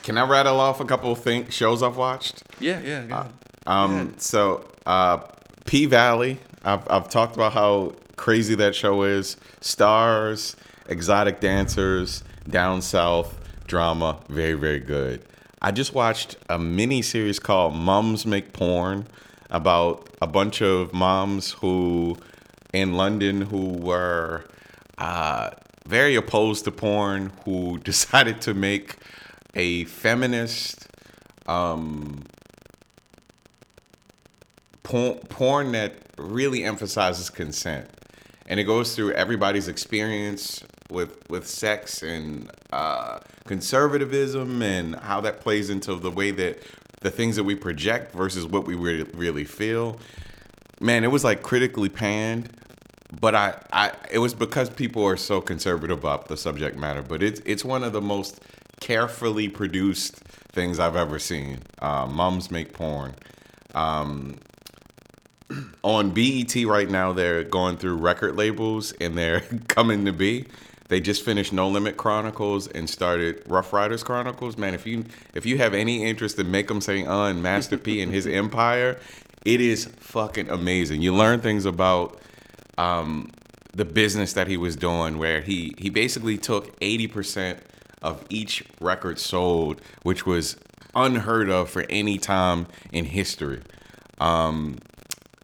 Can 0.04 0.18
I 0.18 0.28
rattle 0.28 0.60
off 0.60 0.82
a 0.82 0.86
couple 0.86 1.10
of 1.12 1.20
thing, 1.20 1.50
shows 1.50 1.82
I've 1.82 1.96
watched? 1.96 2.44
yeah 2.60 2.82
yeah, 2.82 3.06
yeah. 3.08 3.28
Um, 3.66 4.14
so 4.18 4.70
uh, 4.86 5.20
P 5.66 5.86
Valley, 5.86 6.38
I've 6.66 6.86
I've 6.90 7.10
talked 7.10 7.36
about 7.36 7.54
how 7.54 7.94
crazy 8.18 8.56
that 8.56 8.76
show 8.76 9.04
is. 9.04 9.38
Stars, 9.62 10.56
exotic 10.88 11.40
dancers, 11.40 12.24
down 12.50 12.82
south 12.82 13.40
drama, 13.68 14.20
very 14.28 14.54
very 14.56 14.80
good. 14.82 15.24
I 15.66 15.72
just 15.72 15.96
watched 15.96 16.38
a 16.48 16.60
mini 16.60 17.02
series 17.02 17.40
called 17.40 17.76
Mums 17.76 18.24
Make 18.24 18.54
Porn 18.54 19.08
about 19.50 20.08
a 20.22 20.28
bunch 20.28 20.62
of 20.62 20.94
moms 20.94 21.54
who 21.54 22.18
in 22.72 22.94
London 22.94 23.42
who 23.42 23.70
were 23.70 24.46
uh, 25.00 25.50
very 25.88 26.14
opposed 26.14 26.66
to 26.66 26.72
porn, 26.72 27.32
who 27.46 27.80
decided 27.84 28.42
to 28.42 28.54
make 28.54 28.98
a 29.56 29.86
feminist 29.86 30.88
porn, 31.48 32.28
porn 34.84 35.72
that 35.72 35.96
really 36.20 36.64
emphasizes 36.64 37.32
consent, 37.32 37.90
and 38.46 38.60
it 38.60 38.66
goes 38.66 38.96
through 38.96 39.14
everybody's 39.14 39.68
experience 39.68 40.64
with 40.90 41.30
with 41.30 41.48
sex 41.48 42.04
and 42.04 42.52
uh, 42.72 43.20
conservatism 43.46 44.62
and 44.62 44.96
how 44.98 45.22
that 45.22 45.42
plays 45.42 45.70
into 45.70 45.96
the 45.96 46.12
way 46.12 46.32
that 46.32 46.60
the 47.02 47.12
things 47.12 47.36
that 47.36 47.44
we 47.44 47.56
project 47.56 48.14
versus 48.14 48.46
what 48.46 48.66
we 48.66 48.76
really 48.76 49.04
really 49.16 49.46
feel. 49.46 50.00
Man, 50.82 51.04
it 51.04 51.12
was 51.12 51.24
like 51.24 51.42
critically 51.44 51.90
panned, 51.90 52.50
but 53.20 53.36
I, 53.36 53.62
I 53.74 53.92
it 54.12 54.20
was 54.20 54.34
because 54.34 54.70
people 54.70 55.04
are 55.06 55.18
so 55.18 55.42
conservative 55.42 55.98
about 56.00 56.28
the 56.28 56.38
subject 56.38 56.78
matter. 56.78 57.02
But 57.02 57.24
it's 57.24 57.42
it's 57.46 57.66
one 57.66 57.84
of 57.84 57.94
the 57.94 58.02
most 58.02 58.42
carefully 58.82 59.50
produced 59.50 60.16
things 60.54 60.80
I've 60.80 60.96
ever 60.98 61.20
seen. 61.20 61.60
Uh, 61.80 62.08
Mums 62.08 62.52
make 62.52 62.74
porn 62.74 63.16
on 65.84 66.12
BET 66.12 66.56
right 66.66 66.90
now, 66.90 67.14
they're 67.14 67.44
going 67.44 67.78
through 67.78 67.98
record 67.98 68.36
labels 68.36 68.94
and 68.94 69.18
they're 69.18 69.42
coming 69.68 70.06
to 70.06 70.14
be. 70.14 70.48
They 70.88 71.00
just 71.00 71.24
finished 71.24 71.52
No 71.52 71.68
Limit 71.68 71.98
Chronicles 71.98 72.68
and 72.68 72.90
started 72.90 73.42
Ruff 73.48 73.74
Ryders 73.74 74.04
Chronicles. 74.04 74.58
Man, 74.58 74.74
if 74.74 74.86
you 74.86 75.06
if 75.34 75.46
you 75.46 75.58
have 75.58 75.74
any 75.74 76.04
interest 76.04 76.38
in 76.38 76.52
Make 76.52 76.70
'em 76.70 76.82
Say 76.82 77.02
and 77.02 77.42
Master 77.42 77.78
P 77.78 78.02
and 78.02 78.12
his 78.12 78.28
empire, 78.28 79.00
it 79.46 79.62
is 79.62 79.86
fucking 79.98 80.50
amazing. 80.50 81.02
You 81.02 81.16
learn 81.16 81.42
things 81.42 81.66
about 81.66 82.20
um, 82.78 83.32
the 83.74 83.86
business 83.86 84.34
that 84.34 84.48
he 84.48 84.58
was 84.58 84.76
doing, 84.76 85.18
where 85.18 85.42
he 85.42 85.74
he 85.78 85.90
basically 85.90 86.38
took 86.38 86.76
eighty 86.82 87.08
percent 87.08 87.60
of 88.02 88.24
each 88.30 88.64
record 88.80 89.18
sold, 89.18 89.82
which 90.04 90.26
was 90.26 90.58
unheard 90.94 91.50
of 91.50 91.70
for 91.70 91.84
any 91.90 92.18
time 92.20 92.68
in 92.92 93.06
history. 93.06 93.62
Um, 94.20 94.78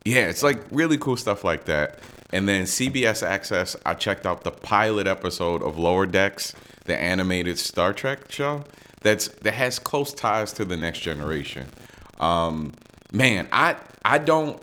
yeah, 0.05 0.29
it's 0.29 0.43
like 0.43 0.61
really 0.71 0.97
cool 0.97 1.17
stuff 1.17 1.43
like 1.43 1.65
that. 1.65 1.99
And 2.31 2.47
then 2.47 2.63
CBS 2.63 3.23
Access, 3.23 3.75
I 3.85 3.93
checked 3.93 4.25
out 4.25 4.43
the 4.43 4.51
pilot 4.51 5.07
episode 5.07 5.61
of 5.61 5.77
Lower 5.77 6.05
Decks, 6.05 6.53
the 6.85 6.97
animated 6.97 7.59
Star 7.59 7.93
Trek 7.93 8.31
show. 8.31 8.63
That's 9.01 9.27
that 9.29 9.53
has 9.53 9.79
close 9.79 10.13
ties 10.13 10.53
to 10.53 10.65
the 10.65 10.77
next 10.77 10.99
generation. 10.99 11.67
Um, 12.19 12.73
man, 13.11 13.47
I 13.51 13.75
I 14.05 14.19
don't 14.19 14.61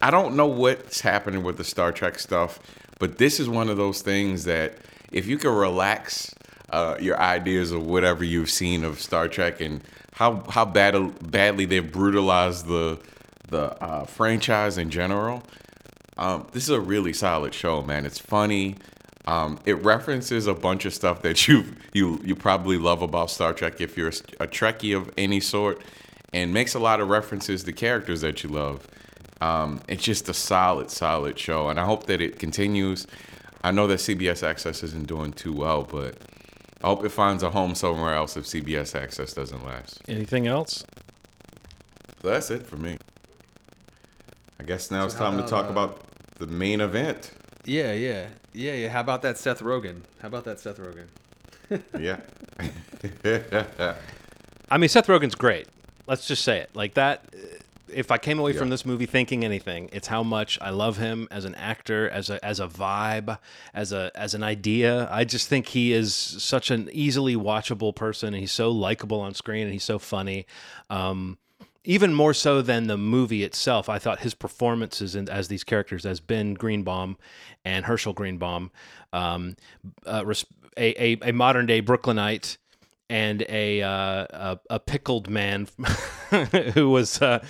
I 0.00 0.10
don't 0.10 0.36
know 0.36 0.46
what's 0.46 1.00
happening 1.00 1.42
with 1.42 1.58
the 1.58 1.64
Star 1.64 1.92
Trek 1.92 2.18
stuff, 2.18 2.58
but 2.98 3.18
this 3.18 3.38
is 3.38 3.48
one 3.48 3.68
of 3.68 3.76
those 3.76 4.02
things 4.02 4.44
that 4.44 4.78
if 5.12 5.26
you 5.26 5.38
can 5.38 5.52
relax 5.52 6.34
uh, 6.70 6.96
your 7.00 7.18
ideas 7.20 7.70
of 7.70 7.86
whatever 7.86 8.24
you've 8.24 8.50
seen 8.50 8.82
of 8.82 9.00
Star 9.00 9.28
Trek 9.28 9.60
and 9.60 9.82
how 10.14 10.42
how 10.48 10.64
bad, 10.64 11.30
badly 11.30 11.66
they've 11.66 11.92
brutalized 11.92 12.66
the 12.66 12.98
the 13.48 13.82
uh, 13.82 14.04
franchise 14.04 14.76
in 14.78 14.90
general, 14.90 15.42
um, 16.16 16.46
this 16.52 16.64
is 16.64 16.70
a 16.70 16.80
really 16.80 17.12
solid 17.12 17.54
show, 17.54 17.82
man. 17.82 18.06
It's 18.06 18.18
funny. 18.18 18.76
Um, 19.26 19.58
it 19.64 19.82
references 19.84 20.46
a 20.46 20.54
bunch 20.54 20.84
of 20.84 20.94
stuff 20.94 21.22
that 21.22 21.48
you 21.48 21.64
you 21.92 22.20
you 22.24 22.34
probably 22.34 22.78
love 22.78 23.02
about 23.02 23.30
Star 23.30 23.52
Trek 23.52 23.80
if 23.80 23.96
you're 23.96 24.08
a, 24.08 24.46
Trekkie 24.46 24.96
of 24.96 25.10
any 25.18 25.40
sort, 25.40 25.82
and 26.32 26.52
makes 26.52 26.74
a 26.74 26.78
lot 26.78 27.00
of 27.00 27.08
references 27.08 27.64
to 27.64 27.72
characters 27.72 28.20
that 28.20 28.42
you 28.42 28.50
love. 28.50 28.86
Um, 29.40 29.80
it's 29.88 30.02
just 30.02 30.28
a 30.30 30.34
solid, 30.34 30.90
solid 30.90 31.38
show, 31.38 31.68
and 31.68 31.78
I 31.78 31.84
hope 31.84 32.06
that 32.06 32.20
it 32.22 32.38
continues. 32.38 33.06
I 33.62 33.70
know 33.70 33.86
that 33.88 33.98
CBS 33.98 34.46
Access 34.46 34.82
isn't 34.82 35.08
doing 35.08 35.32
too 35.32 35.52
well, 35.52 35.82
but 35.82 36.16
I 36.82 36.86
hope 36.86 37.04
it 37.04 37.10
finds 37.10 37.42
a 37.42 37.50
home 37.50 37.74
somewhere 37.74 38.14
else 38.14 38.36
if 38.36 38.44
CBS 38.44 38.94
Access 38.94 39.34
doesn't 39.34 39.64
last. 39.64 40.00
Anything 40.08 40.46
else? 40.46 40.84
So 42.22 42.30
that's 42.30 42.50
it 42.50 42.66
for 42.66 42.76
me. 42.76 42.96
I 44.60 44.64
guess 44.64 44.90
now 44.90 45.04
it's 45.04 45.14
how 45.14 45.30
time 45.30 45.36
to 45.38 45.46
talk 45.46 45.66
uh, 45.66 45.70
about 45.70 46.00
the 46.38 46.46
main 46.46 46.80
event. 46.80 47.30
yeah 47.64 47.92
yeah 47.92 48.28
yeah 48.52 48.72
yeah 48.74 48.88
how 48.88 49.00
about 49.00 49.22
that 49.22 49.36
seth 49.38 49.60
rogen 49.60 50.02
how 50.20 50.28
about 50.28 50.44
that 50.44 50.60
seth 50.60 50.78
rogen 50.78 51.08
Yeah. 51.98 52.20
I 54.70 54.78
mean, 54.78 54.88
Seth 54.88 55.06
Rogen's 55.06 55.34
great. 55.34 55.68
Let's 56.06 56.26
just 56.26 56.42
say 56.44 56.58
it 56.58 56.70
like 56.74 56.94
that. 56.94 57.24
uh, 57.34 57.38
If 57.92 58.10
I 58.10 58.18
came 58.18 58.38
away 58.38 58.52
from 58.52 58.68
this 58.68 58.84
movie 58.84 59.06
thinking 59.06 59.44
anything, 59.44 59.88
it's 59.92 60.08
how 60.08 60.22
much 60.22 60.58
I 60.60 60.70
love 60.70 60.96
him 60.96 61.28
as 61.30 61.44
an 61.44 61.54
actor, 61.54 62.08
as 62.10 62.30
a 62.30 62.44
as 62.44 62.58
a 62.60 62.66
vibe, 62.66 63.38
as 63.74 63.92
a 63.92 64.10
as 64.14 64.34
an 64.34 64.42
idea. 64.42 65.08
I 65.10 65.24
just 65.24 65.48
think 65.48 65.68
he 65.68 65.92
is 65.92 66.14
such 66.14 66.70
an 66.70 66.88
easily 66.92 67.36
watchable 67.36 67.94
person, 67.94 68.28
and 68.34 68.36
he's 68.40 68.52
so 68.52 68.70
likable 68.70 69.20
on 69.20 69.34
screen, 69.34 69.64
and 69.64 69.72
he's 69.72 69.84
so 69.84 69.98
funny. 70.00 70.46
Um, 70.90 71.38
even 71.86 72.12
more 72.12 72.34
so 72.34 72.60
than 72.60 72.88
the 72.88 72.98
movie 72.98 73.44
itself. 73.44 73.88
I 73.88 73.98
thought 73.98 74.20
his 74.20 74.34
performances 74.34 75.14
in, 75.14 75.28
as 75.28 75.48
these 75.48 75.64
characters, 75.64 76.04
as 76.04 76.20
Ben 76.20 76.54
Greenbaum 76.54 77.16
and 77.64 77.86
Herschel 77.86 78.12
Greenbaum, 78.12 78.70
um, 79.12 79.56
uh, 80.04 80.24
a, 80.76 81.02
a, 81.02 81.18
a 81.30 81.32
modern 81.32 81.64
day 81.66 81.80
Brooklynite 81.80 82.58
and 83.08 83.44
a 83.48 83.82
uh, 83.82 83.88
a, 83.88 84.58
a, 84.68 84.80
pickled 84.80 85.30
man 85.30 85.68
who 86.74 86.90
was 86.90 87.22
uh, 87.22 87.44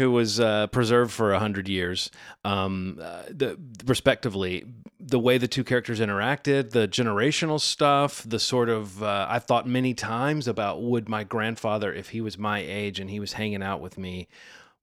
who 0.00 0.10
was 0.10 0.40
uh, 0.40 0.66
preserved 0.68 1.12
for 1.12 1.32
a 1.32 1.38
hundred 1.38 1.68
years, 1.68 2.10
um, 2.44 2.98
uh, 3.00 3.22
the, 3.28 3.58
respectively. 3.84 4.64
The 5.02 5.18
way 5.18 5.38
the 5.38 5.48
two 5.48 5.64
characters 5.64 5.98
interacted, 5.98 6.70
the 6.70 6.86
generational 6.86 7.58
stuff, 7.58 8.22
the 8.26 8.38
sort 8.38 8.68
of 8.68 9.02
uh, 9.02 9.26
I've 9.28 9.44
thought 9.44 9.66
many 9.66 9.94
times 9.94 10.46
about 10.46 10.82
would 10.82 11.08
my 11.08 11.24
grandfather, 11.24 11.92
if 11.92 12.10
he 12.10 12.20
was 12.20 12.36
my 12.36 12.58
age 12.58 13.00
and 13.00 13.08
he 13.08 13.18
was 13.18 13.32
hanging 13.32 13.62
out 13.62 13.80
with 13.80 13.96
me, 13.96 14.28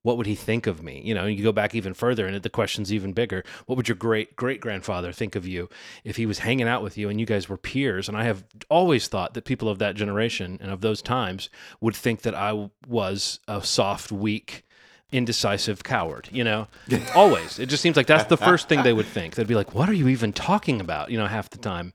what 0.02 0.16
would 0.16 0.26
he 0.26 0.34
think 0.34 0.66
of 0.66 0.82
me? 0.82 1.02
You 1.04 1.14
know, 1.14 1.26
you 1.26 1.42
go 1.42 1.52
back 1.52 1.74
even 1.74 1.94
further 1.94 2.26
and 2.26 2.42
the 2.42 2.50
question's 2.50 2.92
even 2.92 3.12
bigger. 3.12 3.44
What 3.66 3.76
would 3.76 3.88
your 3.88 3.96
great 3.96 4.36
great 4.36 4.60
grandfather 4.60 5.12
think 5.12 5.36
of 5.36 5.46
you 5.46 5.68
if 6.04 6.16
he 6.16 6.26
was 6.26 6.40
hanging 6.40 6.68
out 6.68 6.82
with 6.82 6.96
you 6.96 7.08
and 7.08 7.20
you 7.20 7.26
guys 7.26 7.48
were 7.48 7.56
peers? 7.56 8.08
And 8.08 8.16
I 8.16 8.24
have 8.24 8.44
always 8.68 9.08
thought 9.08 9.34
that 9.34 9.44
people 9.44 9.68
of 9.68 9.78
that 9.78 9.96
generation 9.96 10.58
and 10.60 10.70
of 10.70 10.80
those 10.80 11.02
times 11.02 11.50
would 11.80 11.96
think 11.96 12.22
that 12.22 12.34
I 12.34 12.70
was 12.86 13.40
a 13.48 13.62
soft, 13.62 14.10
weak, 14.10 14.64
indecisive 15.10 15.82
coward, 15.82 16.28
you 16.30 16.44
know? 16.44 16.68
Always. 17.14 17.58
It 17.58 17.66
just 17.66 17.82
seems 17.82 17.96
like 17.96 18.06
that's 18.06 18.28
the 18.28 18.36
first 18.48 18.68
thing 18.68 18.82
they 18.82 18.92
would 18.92 19.06
think. 19.06 19.34
They'd 19.34 19.46
be 19.46 19.54
like, 19.54 19.74
what 19.74 19.88
are 19.88 19.94
you 19.94 20.08
even 20.08 20.32
talking 20.32 20.80
about, 20.80 21.10
you 21.10 21.18
know, 21.18 21.26
half 21.26 21.50
the 21.50 21.58
time. 21.58 21.94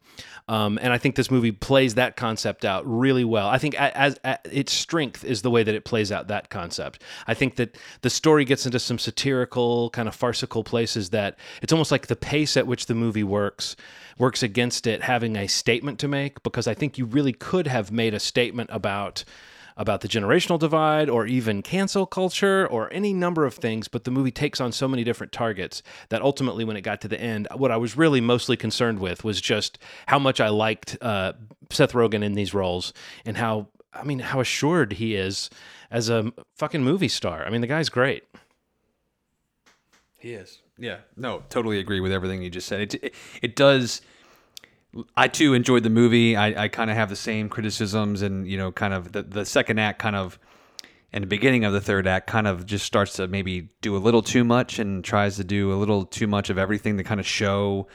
Um, 0.50 0.78
and 0.82 0.92
I 0.92 0.98
think 0.98 1.16
this 1.16 1.32
movie 1.32 1.52
plays 1.52 1.96
that 1.96 2.18
concept 2.18 2.66
out 2.66 2.84
really 2.86 3.24
well. 3.24 3.48
I 3.48 3.58
think 3.58 3.76
as, 3.80 4.20
as, 4.24 4.38
its 4.52 4.74
strength 4.74 5.24
is 5.24 5.42
the 5.42 5.50
way 5.50 5.64
that 5.64 5.74
it 5.74 5.86
plays 5.86 6.12
out 6.12 6.28
that 6.28 6.50
concept. 6.50 7.02
I 7.28 7.34
think 7.34 7.56
that 7.56 7.78
the 8.02 8.10
story 8.10 8.44
gets 8.44 8.66
into 8.66 8.80
some 8.80 9.00
satirical, 9.00 9.90
kind 9.92 10.08
of 10.08 10.16
farcical 10.16 10.64
places 10.64 11.12
that 11.12 11.38
it's 11.62 11.72
almost 11.72 11.92
like 11.92 12.08
the 12.08 12.16
pace 12.16 12.58
at 12.58 12.68
which 12.68 12.88
the 12.88 12.96
movie 12.96 13.24
works 13.24 13.76
works 14.20 14.44
against 14.44 14.86
it 14.86 15.02
having 15.02 15.36
a 15.36 15.48
statement 15.48 15.98
to 16.00 16.08
make 16.08 16.44
because 16.44 16.68
I 16.68 16.76
think 16.76 17.00
you 17.00 17.06
really 17.06 17.34
could 17.34 17.66
have 17.66 17.92
made 17.92 18.14
a 18.14 18.20
statement 18.20 18.70
about 18.72 19.24
about 19.78 20.02
the 20.02 20.08
generational 20.08 20.60
divide 20.60 21.10
or 21.10 21.26
even 21.26 21.62
cancel 21.62 22.06
culture 22.06 22.68
or 22.68 22.92
any 22.94 23.14
number 23.14 23.46
of 23.46 23.56
things, 23.56 23.88
but 23.88 24.04
the 24.04 24.12
movie 24.12 24.32
takes 24.32 24.62
on 24.62 24.72
so 24.72 24.88
many 24.88 25.04
different 25.04 25.32
targets 25.32 25.82
that 26.10 26.22
ultimately, 26.22 26.64
when 26.64 26.76
it 26.76 26.82
got 26.82 27.02
to 27.02 27.08
the 27.08 27.20
end, 27.20 27.48
what 27.56 27.72
I 27.72 27.78
was 27.78 27.98
really 27.98 28.22
mostly 28.22 28.58
concerned 28.58 29.00
with 29.00 29.24
was 29.24 29.42
just 29.42 29.80
how 30.08 30.20
much 30.20 30.40
I 30.40 30.50
liked 30.50 30.98
uh, 31.02 31.34
Seth 31.70 31.94
Rogen 31.94 32.24
in 32.24 32.34
these 32.34 32.54
roles 32.54 32.94
and 33.26 33.38
how, 33.38 33.68
I 33.94 34.04
mean, 34.04 34.20
how 34.20 34.40
assured 34.40 34.94
he 34.94 35.16
is 35.16 35.50
as 35.90 36.10
a 36.10 36.32
fucking 36.56 36.84
movie 36.84 37.08
star. 37.08 37.46
I 37.46 37.50
mean, 37.50 37.62
the 37.62 37.68
guy's 37.68 37.90
great. 37.90 38.24
He 40.20 40.34
is. 40.34 40.62
Yeah. 40.78 41.00
No, 41.16 41.44
totally 41.50 41.80
agree 41.80 42.00
with 42.00 42.12
everything 42.12 42.42
you 42.42 42.50
just 42.50 42.68
said. 42.68 42.82
It, 42.82 43.04
it, 43.04 43.16
it 43.42 43.56
does 43.56 44.02
I 45.16 45.28
too 45.28 45.54
enjoyed 45.54 45.84
the 45.84 45.90
movie. 45.90 46.36
I, 46.36 46.64
I 46.64 46.68
kind 46.68 46.90
of 46.90 46.96
have 46.96 47.10
the 47.10 47.16
same 47.16 47.50
criticisms, 47.50 48.22
and 48.22 48.48
you 48.48 48.58
know, 48.58 48.72
kind 48.72 48.94
of 48.94 49.12
the, 49.12 49.24
the 49.24 49.46
second 49.46 49.80
act, 49.80 50.00
kind 50.00 50.16
of, 50.16 50.38
and 51.12 51.24
the 51.24 51.28
beginning 51.28 51.66
of 51.66 51.74
the 51.74 51.82
third 51.82 52.08
act, 52.08 52.28
kind 52.28 52.48
of 52.48 52.66
just 52.66 52.86
starts 52.86 53.14
to 53.14 53.28
maybe 53.28 53.70
do 53.82 53.96
a 53.96 54.00
little 54.00 54.22
too 54.22 54.44
much 54.44 54.80
and 54.80 55.04
tries 55.04 55.38
to 55.38 55.44
do 55.44 55.74
a 55.74 55.76
little 55.76 56.06
too 56.06 56.28
much 56.28 56.50
of 56.50 56.58
everything 56.58 56.98
to 56.98 57.04
kind 57.04 57.20
of 57.20 57.26
show, 57.26 57.88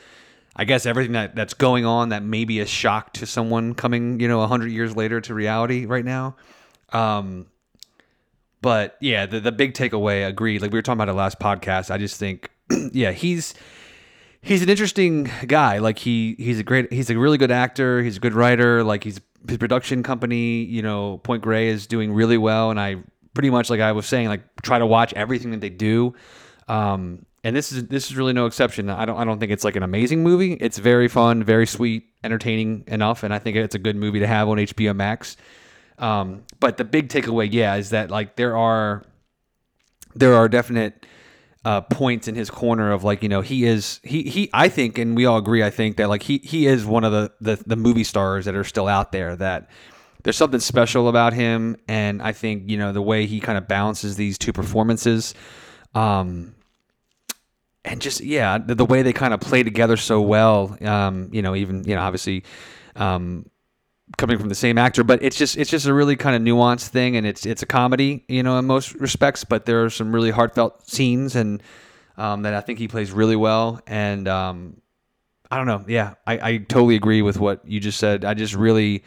I 0.57 0.65
guess, 0.65 0.87
everything 0.87 1.13
that, 1.13 1.37
that's 1.37 1.55
going 1.55 1.85
on 1.85 2.09
that 2.09 2.23
may 2.23 2.45
be 2.45 2.61
a 2.61 2.67
shock 2.67 3.13
to 3.15 3.27
someone 3.27 3.75
coming, 3.75 4.19
you 4.19 4.27
know, 4.27 4.45
hundred 4.47 4.73
years 4.73 4.97
later 4.97 5.21
to 5.21 5.35
reality 5.35 5.87
right 5.87 6.05
now. 6.05 6.37
Um, 6.93 7.47
but 8.61 8.97
yeah, 9.01 9.27
the 9.27 9.39
the 9.39 9.53
big 9.53 9.75
takeaway, 9.75 10.27
agreed. 10.27 10.63
Like 10.63 10.73
we 10.73 10.79
were 10.79 10.83
talking 10.83 11.01
about 11.01 11.09
it 11.09 11.15
last 11.15 11.39
podcast. 11.39 11.93
I 11.93 11.99
just 11.99 12.19
think, 12.19 12.51
yeah, 12.93 13.13
he's 13.13 13.55
he's 14.41 14.63
an 14.63 14.69
interesting 14.69 15.31
guy. 15.47 15.79
Like 15.79 15.99
he 15.99 16.35
he's 16.39 16.59
a 16.59 16.63
great 16.63 16.93
he's 16.93 17.11
a 17.11 17.19
really 17.19 17.39
good 17.39 17.51
actor. 17.51 18.03
He's 18.03 18.17
a 18.17 18.21
good 18.21 18.35
writer. 18.35 18.85
Like 18.85 19.05
he's 19.05 19.21
his 19.47 19.59
production 19.59 20.03
company, 20.03 20.65
you 20.65 20.83
know, 20.83 21.19
Point 21.19 21.43
Grey 21.43 21.69
is 21.69 21.87
doing 21.87 22.13
really 22.13 22.39
well, 22.39 22.71
and 22.71 22.81
I 22.81 22.97
pretty 23.35 23.51
much 23.51 23.71
like 23.71 23.81
I 23.81 23.93
was 23.93 24.07
saying, 24.07 24.29
like 24.29 24.43
try 24.63 24.79
to 24.79 24.87
watch 24.87 25.13
everything 25.15 25.53
that 25.53 25.61
they 25.61 25.71
do. 25.71 26.15
Um, 26.67 27.25
and 27.45 27.55
this 27.55 27.73
is 27.73 27.87
this 27.87 28.11
is 28.11 28.17
really 28.17 28.33
no 28.33 28.47
exception. 28.47 28.91
I 28.91 29.05
don't 29.05 29.17
I 29.17 29.25
don't 29.25 29.39
think 29.39 29.53
it's 29.53 29.65
like 29.65 29.77
an 29.77 29.83
amazing 29.83 30.23
movie. 30.23 30.55
It's 30.55 30.79
very 30.79 31.09
fun, 31.09 31.45
very 31.45 31.67
sweet, 31.67 32.05
entertaining 32.25 32.85
enough, 32.89 33.23
and 33.23 33.33
I 33.33 33.39
think 33.39 33.57
it's 33.57 33.75
a 33.75 33.79
good 33.79 33.97
movie 33.97 34.19
to 34.21 34.27
have 34.27 34.49
on 34.49 34.59
HBO 34.59 34.95
Max. 34.95 35.37
Um, 35.99 36.45
but 36.61 36.77
the 36.77 36.85
big 36.85 37.09
takeaway, 37.09 37.49
yeah, 37.51 37.77
is 37.77 37.91
that 37.91 38.11
like 38.11 38.37
there 38.37 38.57
are 38.57 39.05
there 40.15 40.35
are 40.35 40.49
definite 40.49 41.07
uh, 41.65 41.81
points 41.83 42.29
in 42.29 42.35
his 42.35 42.51
corner 42.51 42.93
of 42.93 43.05
like 43.05 43.23
you 43.23 43.29
know 43.29 43.41
he 43.41 43.65
is 43.65 44.01
he 44.03 44.23
he 44.23 44.49
I 44.53 44.69
think 44.69 44.99
and 44.99 45.17
we 45.17 45.27
all 45.27 45.39
agree 45.39 45.63
I 45.63 45.71
think 45.71 45.97
that 45.97 46.09
like 46.09 46.23
he 46.23 46.39
he 46.39 46.67
is 46.67 46.87
one 46.87 47.05
of 47.05 47.13
the 47.13 47.33
the, 47.41 47.63
the 47.67 47.77
movie 47.77 48.05
stars 48.05 48.45
that 48.45 48.55
are 48.55 48.65
still 48.65 48.89
out 48.89 49.13
there 49.13 49.37
that 49.37 49.69
there's 50.23 50.37
something 50.37 50.61
special 50.61 51.09
about 51.09 51.33
him. 51.33 51.77
And 51.87 52.21
I 52.21 52.33
think 52.33 52.69
you 52.69 52.77
know 52.77 52.93
the 52.93 53.03
way 53.03 53.27
he 53.27 53.41
kind 53.41 53.59
of 53.59 53.69
balances 53.69 54.17
these 54.17 54.39
two 54.39 54.53
performances 54.53 55.35
um 55.95 56.55
and 57.85 58.01
just 58.01 58.21
yeah 58.21 58.59
the, 58.59 58.75
the 58.75 58.85
way 58.85 59.03
they 59.03 59.13
kind 59.13 59.33
of 59.33 59.41
play 59.41 59.63
together 59.63 59.97
so 59.97 60.21
well 60.21 60.77
um 60.83 61.31
you 61.33 61.41
know 61.41 61.55
even 61.55 61.83
you 61.85 61.95
know 61.95 62.03
obviously 62.03 62.45
um 62.97 63.47
coming 64.17 64.39
from 64.39 64.49
the 64.49 64.55
same 64.55 64.79
actor, 64.79 65.05
but 65.05 65.23
it's 65.23 65.37
just 65.37 65.57
it's 65.57 65.71
just 65.71 65.87
a 65.87 65.95
really 65.95 66.17
kind 66.17 66.35
of 66.35 66.43
nuanced 66.43 66.89
thing, 66.89 67.17
and 67.17 67.27
it's 67.27 67.45
it's 67.47 67.63
a 67.63 67.67
comedy, 67.67 68.25
you 68.29 68.43
know, 68.43 68.59
in 68.59 68.67
most 68.67 68.95
respects. 68.95 69.45
But 69.45 69.67
there 69.67 69.85
are 69.85 69.91
some 69.91 70.15
really 70.15 70.31
heartfelt 70.31 70.89
scenes, 70.89 71.37
and 71.37 71.63
um, 72.17 72.43
that 72.43 72.55
I 72.55 72.61
think 72.61 72.79
he 72.79 72.89
plays 72.89 73.13
really 73.13 73.37
well. 73.37 73.81
And 73.87 74.29
um, 74.29 74.81
I 75.51 75.57
don't 75.57 75.67
know, 75.67 75.85
yeah, 75.89 76.15
I, 76.27 76.51
I 76.51 76.57
totally 76.59 76.97
agree 76.97 77.23
with 77.23 77.39
what 77.39 77.67
you 77.67 77.81
just 77.81 77.99
said. 77.99 78.25
I 78.25 78.35
just 78.35 78.55
really, 78.55 79.05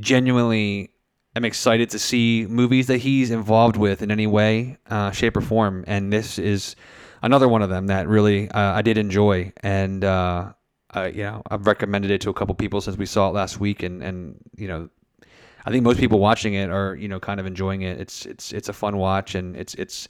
genuinely 0.00 0.90
am 1.36 1.44
excited 1.44 1.90
to 1.90 1.98
see 1.98 2.46
movies 2.48 2.88
that 2.88 2.98
he's 2.98 3.30
involved 3.30 3.76
with 3.76 4.02
in 4.02 4.10
any 4.10 4.26
way, 4.26 4.78
uh, 4.90 5.12
shape, 5.12 5.36
or 5.36 5.40
form. 5.40 5.84
And 5.86 6.12
this 6.12 6.38
is 6.38 6.74
another 7.22 7.46
one 7.46 7.62
of 7.62 7.70
them 7.70 7.86
that 7.88 8.08
really 8.08 8.50
uh, 8.50 8.72
I 8.72 8.82
did 8.82 8.98
enjoy, 8.98 9.52
and 9.62 10.04
uh, 10.04 10.52
uh, 10.94 11.10
you 11.12 11.22
know, 11.22 11.42
I've 11.50 11.66
recommended 11.66 12.10
it 12.10 12.20
to 12.22 12.30
a 12.30 12.34
couple 12.34 12.54
people 12.54 12.80
since 12.80 12.96
we 12.96 13.06
saw 13.06 13.28
it 13.28 13.34
last 13.34 13.60
week, 13.60 13.82
and 13.82 14.02
and 14.02 14.36
you 14.56 14.68
know, 14.68 14.88
I 15.66 15.70
think 15.70 15.84
most 15.84 15.98
people 15.98 16.18
watching 16.18 16.54
it 16.54 16.70
are 16.70 16.94
you 16.94 17.08
know 17.08 17.20
kind 17.20 17.40
of 17.40 17.46
enjoying 17.46 17.82
it. 17.82 18.00
It's 18.00 18.24
it's 18.26 18.52
it's 18.52 18.68
a 18.68 18.72
fun 18.72 18.96
watch, 18.96 19.34
and 19.34 19.56
it's 19.56 19.74
it's 19.74 20.08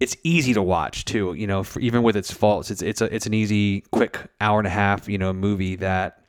it's 0.00 0.16
easy 0.22 0.54
to 0.54 0.62
watch 0.62 1.04
too. 1.04 1.34
You 1.34 1.46
know, 1.46 1.62
for, 1.62 1.80
even 1.80 2.02
with 2.02 2.16
its 2.16 2.32
faults, 2.32 2.70
it's 2.70 2.80
it's 2.80 3.00
a 3.00 3.14
it's 3.14 3.26
an 3.26 3.34
easy, 3.34 3.82
quick 3.90 4.18
hour 4.40 4.58
and 4.58 4.66
a 4.66 4.70
half 4.70 5.08
you 5.08 5.18
know 5.18 5.32
movie 5.32 5.76
that 5.76 6.24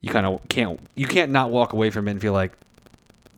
you 0.00 0.10
kind 0.10 0.26
of 0.26 0.40
can't 0.48 0.78
you 0.94 1.06
can't 1.06 1.32
not 1.32 1.50
walk 1.50 1.72
away 1.72 1.90
from 1.90 2.06
it 2.06 2.12
and 2.12 2.20
feel 2.20 2.34
like 2.34 2.52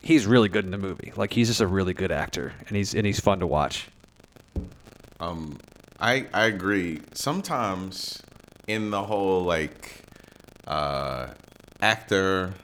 he's 0.02 0.26
really 0.26 0.50
good 0.50 0.66
in 0.66 0.72
the 0.72 0.78
movie. 0.78 1.12
Like 1.16 1.32
he's 1.32 1.48
just 1.48 1.62
a 1.62 1.66
really 1.66 1.94
good 1.94 2.12
actor, 2.12 2.52
and 2.68 2.76
he's 2.76 2.94
and 2.94 3.06
he's 3.06 3.20
fun 3.20 3.40
to 3.40 3.46
watch. 3.46 3.88
Um, 5.20 5.56
I 6.00 6.26
I 6.34 6.44
agree. 6.46 7.00
Sometimes 7.14 8.22
in 8.66 8.90
the 8.90 9.02
whole 9.02 9.42
like 9.42 10.02
uh, 10.66 11.28
actor 11.80 12.54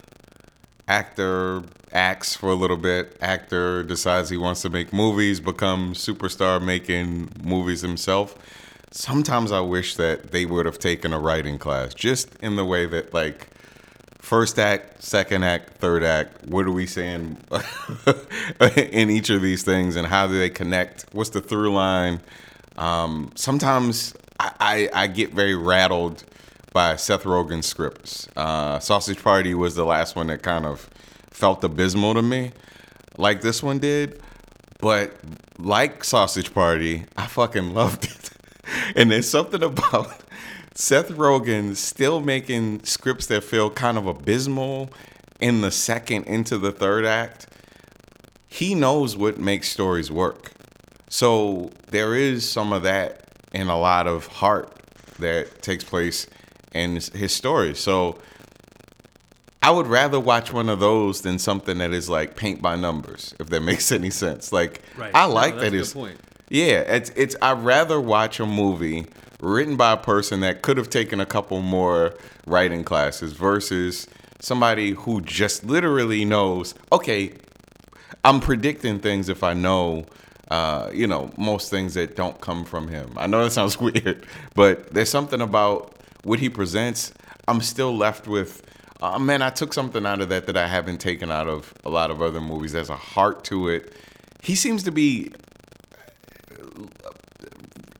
actor 0.88 1.62
acts 1.92 2.34
for 2.34 2.50
a 2.50 2.55
little 2.55 2.76
bit. 2.76 3.16
Actor 3.20 3.84
decides 3.84 4.30
he 4.30 4.36
wants 4.36 4.62
to 4.62 4.70
make 4.70 4.92
movies 4.92 5.40
become 5.40 5.94
superstar 5.94 6.62
making 6.62 7.28
movies 7.42 7.80
himself. 7.80 8.36
Sometimes 8.90 9.53
i 9.53 9.61
wish 9.61 9.96
that 9.96 10.32
they 10.32 10.44
would 10.44 10.66
have 10.66 10.78
taken 10.78 11.14
a 11.14 11.18
writing 11.18 11.59
class 11.59 11.94
just 11.94 12.34
in 12.42 12.57
the 12.57 12.64
way 12.64 12.84
that 12.84 13.14
like 13.14 13.48
first 14.18 14.59
act 14.59 15.03
second 15.03 15.42
act 15.44 15.78
third 15.78 16.05
act 16.05 16.46
what 16.46 16.66
are 16.66 16.72
we 16.72 16.86
saying 16.86 17.38
in 18.76 19.09
each 19.09 19.30
of 19.30 19.40
these 19.40 19.62
things 19.62 19.96
and 19.96 20.07
how 20.07 20.26
do 20.26 20.38
they 20.38 20.50
connect? 20.50 21.07
What's 21.12 21.30
the 21.30 21.40
through 21.40 21.72
line? 21.72 22.20
Um, 22.76 23.32
sometimes 23.34 24.14
I, 24.59 24.88
I, 24.93 25.07
get 25.07 25.32
very 25.32 25.55
rattled 25.55 26.24
by 26.72 26.97
Seth 26.97 27.24
Rogen's 27.24 27.66
scripts. 27.66 28.28
Uh, 28.34 28.78
Sausage 28.80 29.22
Party 29.22 29.55
was 29.55 29.74
the 29.74 29.84
last 29.84 30.16
one 30.16 30.26
that 30.28 30.43
kind 30.43 30.66
of 30.66 30.88
felt 31.30 31.62
abysmal 31.62 32.14
to 32.14 32.22
me, 32.22 32.53
like 33.16 33.40
this 33.40 33.62
one 33.62 33.78
did. 33.78 34.20
But 34.80 35.14
like 35.59 36.03
Sausage 36.03 36.53
Party, 36.53 37.05
I 37.16 37.26
fucking 37.26 37.72
loved 37.72 38.05
it. 38.05 38.30
and 38.97 39.11
there's 39.11 39.28
something 39.28 39.62
about 39.62 40.12
Seth 40.74 41.11
Rogen 41.11 41.76
still 41.76 42.20
making 42.20 42.82
scripts 42.84 43.26
that 43.26 43.45
feel 43.45 43.70
kind 43.70 43.97
of 43.97 44.07
abysmal 44.07 44.90
in 45.40 45.61
the 45.61 45.70
second 45.70 46.24
into 46.24 46.59
the 46.59 46.72
third 46.72 47.05
act. 47.05 47.47
He 48.49 48.74
knows 48.74 49.16
what 49.16 49.38
makes 49.38 49.68
stories 49.68 50.11
work. 50.11 50.53
So 51.09 51.70
there 51.88 52.14
is 52.14 52.49
some 52.49 52.72
of 52.72 52.82
that 52.82 53.31
in 53.53 53.68
a 53.68 53.78
lot 53.78 54.07
of 54.07 54.26
heart 54.26 54.72
that 55.18 55.62
takes 55.62 55.84
place 55.84 56.26
in 56.74 56.94
his 56.94 57.32
story. 57.32 57.74
So 57.74 58.18
I 59.62 59.70
would 59.70 59.86
rather 59.86 60.18
watch 60.18 60.53
one 60.53 60.68
of 60.68 60.80
those 60.80 61.20
than 61.20 61.38
something 61.38 61.78
that 61.78 61.92
is 61.92 62.09
like 62.11 62.34
paint 62.36 62.61
by 62.62 62.76
numbers, 62.76 63.34
if 63.38 63.48
that 63.50 63.61
makes 63.62 63.92
any 63.92 64.11
sense. 64.11 64.53
Like 64.53 64.82
Right. 64.96 65.12
I 65.14 65.26
No, 65.26 65.34
like 65.34 65.55
that's 65.55 65.70
that 65.70 65.74
it's 65.74 65.92
point. 65.92 66.18
yeah, 66.50 66.80
it's 66.80 67.11
it's 67.14 67.36
I'd 67.42 67.62
rather 67.62 68.00
watch 68.00 68.40
a 68.40 68.46
movie 68.46 69.07
written 69.40 69.76
by 69.76 69.92
a 69.92 69.96
person 69.96 70.40
that 70.40 70.62
could 70.62 70.76
have 70.76 70.88
taken 70.90 71.20
a 71.20 71.26
couple 71.26 71.61
more 71.61 72.14
writing 72.46 72.84
classes 72.84 73.32
versus 73.32 74.07
somebody 74.40 74.90
who 74.92 75.20
just 75.20 75.64
literally 75.64 76.24
knows, 76.24 76.74
okay, 76.92 77.32
I'm 78.24 78.40
predicting 78.40 78.98
things 79.00 79.28
if 79.28 79.42
I 79.42 79.53
know 79.53 80.07
uh, 80.53 80.90
you 80.92 81.07
know, 81.07 81.30
most 81.38 81.70
things 81.70 81.94
that 81.94 82.14
don't 82.14 82.38
come 82.42 82.62
from 82.62 82.86
him. 82.86 83.11
I 83.16 83.26
know 83.26 83.42
that 83.42 83.53
sounds 83.53 83.80
weird, 83.80 84.26
but 84.55 84.92
there's 84.92 85.09
something 85.09 85.40
about 85.40 85.94
what 86.24 86.40
he 86.40 86.50
presents. 86.50 87.11
I'm 87.48 87.62
still 87.62 87.96
left 87.96 88.28
with, 88.28 88.62
uh, 89.00 89.18
man, 89.18 89.40
I 89.40 89.48
took 89.48 89.72
something 89.72 90.05
out 90.05 90.20
of 90.20 90.28
that 90.28 90.44
that 90.44 90.59
I 90.59 90.66
haven't 90.66 90.98
taken 90.98 91.30
out 91.30 91.48
of 91.48 91.72
a 91.86 91.88
lot 91.88 92.11
of 92.11 92.20
other 92.20 92.42
movies. 92.42 92.72
There's 92.72 92.90
a 92.90 92.96
heart 92.96 93.44
to 93.44 93.68
it. 93.68 93.94
He 94.42 94.55
seems 94.55 94.82
to 94.82 94.92
be 94.92 95.32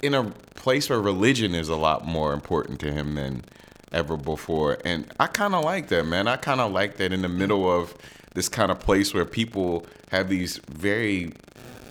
in 0.03 0.13
a 0.13 0.25
place 0.55 0.91
where 0.91 1.01
religion 1.01 1.55
is 1.55 1.71
a 1.71 1.77
lot 1.77 2.05
more 2.05 2.35
important 2.35 2.81
to 2.81 2.93
him 2.93 3.15
than 3.15 3.45
ever 3.93 4.19
before. 4.19 4.77
And 4.85 5.11
I 5.19 5.27
kind 5.29 5.55
of 5.55 5.65
like 5.65 5.89
that, 5.89 6.05
man. 6.05 6.29
I 6.29 6.37
kind 6.37 6.61
of 6.61 6.71
like 6.71 6.99
that 6.99 7.15
in 7.15 7.23
the 7.23 7.31
middle 7.31 7.73
of 7.73 7.95
this 8.35 8.51
kind 8.51 8.71
of 8.71 8.79
place 8.79 9.15
where 9.15 9.25
people 9.25 9.87
have 10.11 10.29
these 10.29 10.59
very 10.69 11.33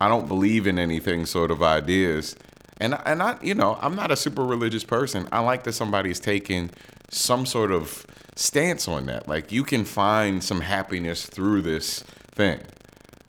I 0.02 0.08
don't 0.08 0.28
believe 0.28 0.66
in 0.66 0.80
anything 0.80 1.28
sort 1.28 1.52
of 1.52 1.62
ideas. 1.62 2.36
And 2.80 2.98
and 3.06 3.22
I 3.22 3.38
you 3.44 3.54
know, 3.54 3.78
I'm 3.80 3.96
not 3.96 4.10
a 4.10 4.16
super 4.16 4.44
religious 4.44 4.84
person. 4.84 5.28
I 5.32 5.40
like 5.42 5.64
that 5.66 5.74
somebody's 5.74 6.20
taking 6.20 6.72
some 7.12 7.46
sort 7.46 7.72
of 7.72 8.06
stance 8.36 8.88
on 8.88 9.06
that. 9.06 9.28
Like 9.28 9.52
you 9.52 9.64
can 9.64 9.86
find 9.86 10.44
some 10.44 10.62
happiness 10.62 11.28
through 11.28 11.62
this 11.62 12.00
thing. 12.34 12.60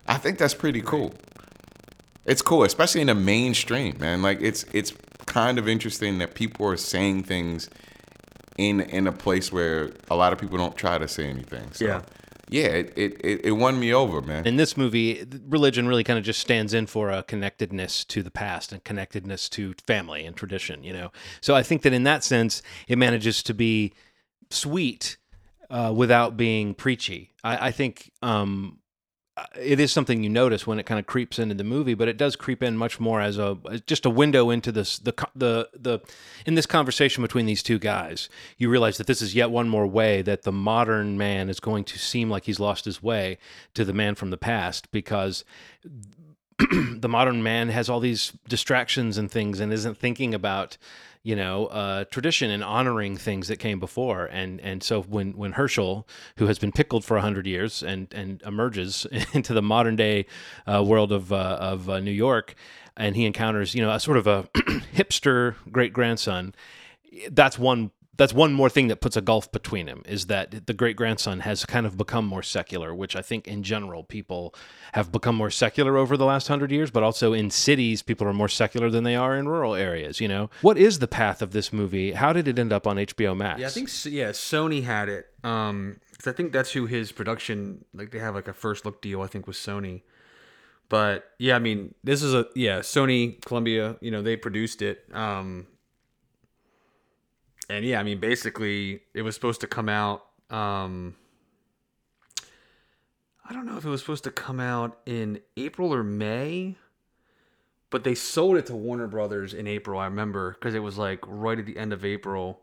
I 0.07 0.17
think 0.17 0.39
that's 0.39 0.55
pretty 0.55 0.81
cool. 0.81 1.13
It's 2.25 2.41
cool, 2.41 2.65
especially 2.65 3.03
in 3.03 3.09
the 3.09 3.15
mainstream, 3.15 3.99
man. 3.99 4.23
Like 4.23 4.41
it's 4.41 4.65
it's 4.73 4.95
kind 5.27 5.59
of 5.59 5.69
interesting 5.69 6.19
that 6.19 6.35
people 6.35 6.67
are 6.67 6.79
saying 6.79 7.25
things 7.25 7.69
in 8.57 8.81
in 8.81 9.07
a 9.07 9.13
place 9.13 9.53
where 9.53 9.91
a 10.11 10.17
lot 10.17 10.33
of 10.33 10.39
people 10.39 10.57
don't 10.57 10.77
try 10.77 10.97
to 10.97 11.07
say 11.07 11.27
anything. 11.27 11.71
So, 11.73 11.85
Yeah. 11.85 12.01
Yeah, 12.53 12.67
it, 12.67 12.93
it, 12.97 13.41
it, 13.45 13.53
won 13.53 13.79
me 13.81 13.93
over, 13.93 14.21
man. 14.21 14.47
In 14.47 14.57
this 14.57 14.77
movie, 14.77 15.25
religion 15.49 15.89
really 15.89 16.05
kind 16.05 16.19
of 16.19 16.25
just 16.25 16.41
stands 16.41 16.75
in 16.75 16.87
for 16.87 17.11
a 17.11 17.23
connectedness 17.23 18.05
to 18.07 18.23
the 18.23 18.31
past 18.31 18.73
and 18.73 18.83
connectedness 18.85 19.49
to 19.51 19.75
family 19.87 20.25
and 20.25 20.37
tradition, 20.37 20.85
you 20.85 20.93
know. 20.93 21.11
So 21.41 21.55
I 21.55 21.63
think 21.63 21.83
that 21.83 21.93
in 21.93 22.05
that 22.05 22.25
sense, 22.25 22.63
it 22.89 22.99
manages 22.99 23.43
to 23.45 23.55
be 23.55 23.93
sweet 24.51 25.17
uh, 25.71 25.93
without 25.95 26.37
being 26.37 26.75
preachy. 26.75 27.33
I, 27.43 27.69
I 27.69 27.71
think 27.71 28.13
um, 28.23 28.79
it 29.61 29.81
is 29.81 29.93
something 29.93 30.23
you 30.23 30.31
notice 30.31 30.67
when 30.67 30.79
it 30.79 30.87
kind 30.87 30.99
of 30.99 31.07
creeps 31.07 31.39
into 31.39 31.55
the 31.55 31.65
movie, 31.65 31.95
but 31.95 32.09
it 32.09 32.17
does 32.17 32.37
creep 32.37 32.63
in 32.63 32.77
much 32.77 33.01
more 33.01 33.21
as 33.21 33.39
a 33.39 33.57
just 33.87 34.07
a 34.07 34.11
window 34.11 34.51
into 34.51 34.73
this 34.73 34.99
the 34.99 35.13
the 35.35 35.69
the 35.75 36.01
in 36.47 36.55
this 36.55 36.67
conversation 36.67 37.23
between 37.23 37.47
these 37.47 37.63
two 37.63 37.79
guys. 37.79 38.29
You 38.59 38.69
realize 38.69 38.99
that 38.99 39.07
this 39.07 39.23
is 39.23 39.35
yet 39.35 39.51
one 39.51 39.69
more 39.69 39.87
way 39.87 40.23
that 40.23 40.43
the 40.43 40.53
modern 40.53 41.17
man 41.17 41.49
is 41.49 41.61
going 41.61 41.85
to 41.85 41.99
seem 41.99 42.31
like 42.31 42.45
he's 42.45 42.61
lost 42.61 42.85
his 42.85 43.03
way 43.03 43.39
to 43.75 43.85
the 43.85 43.93
man 43.93 44.15
from 44.15 44.31
the 44.31 44.37
past 44.37 44.91
because 44.93 45.45
the 46.71 47.09
modern 47.09 47.43
man 47.43 47.69
has 47.69 47.89
all 47.89 48.01
these 48.01 48.33
distractions 48.49 49.19
and 49.19 49.31
things 49.31 49.61
and 49.61 49.73
isn't 49.73 49.97
thinking 49.97 50.35
about 50.35 50.77
you 51.23 51.37
know 51.37 51.67
uh, 51.67 52.05
tradition 52.05 52.51
and 52.51 52.65
honoring 52.65 53.17
things 53.17 53.49
that 53.49 53.59
came 53.59 53.79
before. 53.79 54.27
And 54.27 54.61
and 54.61 54.83
so 54.83 55.03
when 55.03 55.33
when 55.33 55.53
Herschel 55.53 56.07
who 56.37 56.47
has 56.47 56.59
been 56.59 56.73
pickled 56.73 57.05
for 57.05 57.15
100 57.15 57.47
years 57.47 57.83
and 57.83 58.13
and 58.13 58.43
emerges 58.43 59.07
into 59.33 59.55
the 59.55 59.63
modern 59.63 59.97
day 59.97 60.27
uh, 60.67 60.83
world 60.85 61.13
of 61.13 61.33
uh, 61.33 61.59
of 61.61 61.89
uh, 61.89 62.01
New 62.01 62.11
York 62.11 62.55
and 62.97 63.17
he 63.17 63.25
encounters 63.25 63.75
you 63.75 63.83
know 63.83 63.91
a 63.91 64.01
sort 64.01 64.17
of 64.17 64.27
a 64.27 64.43
hipster 64.95 65.55
great 65.71 65.93
grandson 65.93 66.55
that's 67.31 67.59
one 67.59 67.91
that's 68.19 68.35
one 68.35 68.53
more 68.53 68.69
thing 68.69 68.89
that 68.89 69.01
puts 69.01 69.17
a 69.17 69.23
gulf 69.23 69.51
between 69.53 69.87
him 69.87 70.03
is 70.07 70.27
that 70.27 70.67
the 70.67 70.75
great 70.75 70.97
grandson 70.97 71.41
has 71.41 71.65
kind 71.65 71.87
of 71.87 71.97
become 71.97 72.27
more 72.27 72.43
secular, 72.43 72.95
which 72.95 73.17
I 73.17 73.23
think 73.23 73.49
in 73.49 73.63
general 73.63 74.05
people 74.05 74.55
have 74.93 75.11
become 75.11 75.35
more 75.35 75.51
secular 75.51 75.97
over 75.97 76.19
the 76.19 76.27
last 76.27 76.47
hundred 76.47 76.71
years, 76.71 76.91
but 76.91 77.03
also 77.03 77.33
in 77.33 77.51
cities 77.51 78.03
people 78.03 78.27
are 78.29 78.35
more 78.35 78.49
secular 78.51 78.91
than 78.91 79.05
they 79.05 79.17
are 79.17 79.35
in 79.35 79.49
rural 79.49 79.75
areas. 79.75 80.21
You 80.21 80.29
know, 80.29 80.51
what 80.61 80.77
is 80.77 80.99
the 80.99 81.09
path 81.09 81.41
of 81.41 81.53
this 81.53 81.73
movie? 81.73 82.13
How 82.13 82.35
did 82.35 82.47
it 82.49 82.59
end 82.59 82.71
up 82.73 82.87
on 82.87 82.97
HBO 82.97 83.35
Max? 83.35 83.61
Yeah, 83.61 83.69
I 83.69 83.71
think 83.71 83.89
yeah, 84.05 84.31
Sony 84.31 84.83
had 84.85 85.09
it. 85.09 85.29
Um, 85.43 85.97
'cause 86.19 86.33
I 86.33 86.37
think 86.37 86.53
that's 86.53 86.73
who 86.73 86.85
his 86.87 87.13
production 87.13 87.85
like 87.95 88.11
they 88.11 88.19
have 88.19 88.35
like 88.35 88.47
a 88.47 88.53
first 88.53 88.85
look 88.85 89.01
deal. 89.01 89.23
I 89.23 89.27
think 89.27 89.47
with 89.47 89.57
Sony. 89.57 90.03
But 90.91 91.31
yeah, 91.39 91.57
I 91.57 91.59
mean, 91.59 91.95
this 92.05 92.23
is 92.23 92.35
a 92.35 92.47
yeah 92.55 92.81
Sony 92.81 93.43
Columbia. 93.43 93.97
You 94.03 94.11
know, 94.11 94.21
they 94.21 94.37
produced 94.37 94.83
it. 94.83 95.05
Um, 95.15 95.67
and 97.69 97.85
yeah, 97.85 98.01
I 98.01 98.03
mean, 98.03 98.21
basically, 98.21 99.01
it 99.15 99.23
was 99.23 99.35
supposed 99.35 99.61
to 99.63 99.67
come 99.67 99.89
out. 99.89 100.25
Um, 100.51 101.15
I 103.49 103.53
don't 103.53 103.67
know 103.67 103.77
if 103.77 103.85
it 103.85 103.89
was 103.89 104.01
supposed 104.01 104.25
to 104.25 104.31
come 104.31 104.61
out 104.61 104.99
in 105.07 105.41
April 105.57 105.93
or 105.93 106.03
May, 106.03 106.77
but 107.91 108.05
they 108.05 108.15
sold 108.15 108.57
it 108.57 108.67
to 108.67 108.75
Warner 108.77 109.07
Brothers 109.07 109.53
in 109.55 109.67
April. 109.67 110.01
I 110.01 110.07
remember 110.07 110.53
because 110.53 110.75
it 110.75 110.81
was 110.81 110.99
like 110.99 111.21
right 111.27 111.59
at 111.59 111.67
the 111.67 111.77
end 111.77 111.93
of 111.93 112.05
April 112.05 112.61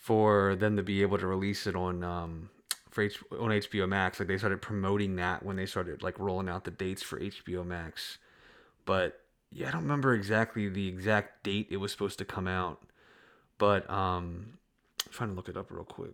for 0.00 0.54
them 0.56 0.76
to 0.76 0.82
be 0.82 1.02
able 1.02 1.18
to 1.18 1.26
release 1.26 1.66
it 1.66 1.74
on 1.76 2.02
um 2.04 2.50
for 2.90 3.02
H- 3.02 3.22
on 3.32 3.50
HBO 3.50 3.88
Max. 3.88 4.18
Like 4.18 4.28
they 4.28 4.38
started 4.38 4.62
promoting 4.62 5.16
that 5.16 5.44
when 5.44 5.56
they 5.56 5.66
started 5.66 6.02
like 6.02 6.18
rolling 6.18 6.48
out 6.48 6.64
the 6.64 6.70
dates 6.70 7.02
for 7.02 7.20
HBO 7.20 7.66
Max. 7.66 8.18
But 8.86 9.20
yeah, 9.52 9.68
I 9.68 9.72
don't 9.72 9.82
remember 9.82 10.14
exactly 10.14 10.68
the 10.68 10.88
exact 10.88 11.44
date 11.44 11.68
it 11.70 11.76
was 11.76 11.92
supposed 11.92 12.18
to 12.18 12.24
come 12.24 12.46
out. 12.48 12.80
But 13.58 13.88
um 13.90 14.58
I'm 15.06 15.12
trying 15.12 15.30
to 15.30 15.36
look 15.36 15.48
it 15.48 15.56
up 15.56 15.70
real 15.70 15.84
quick. 15.84 16.12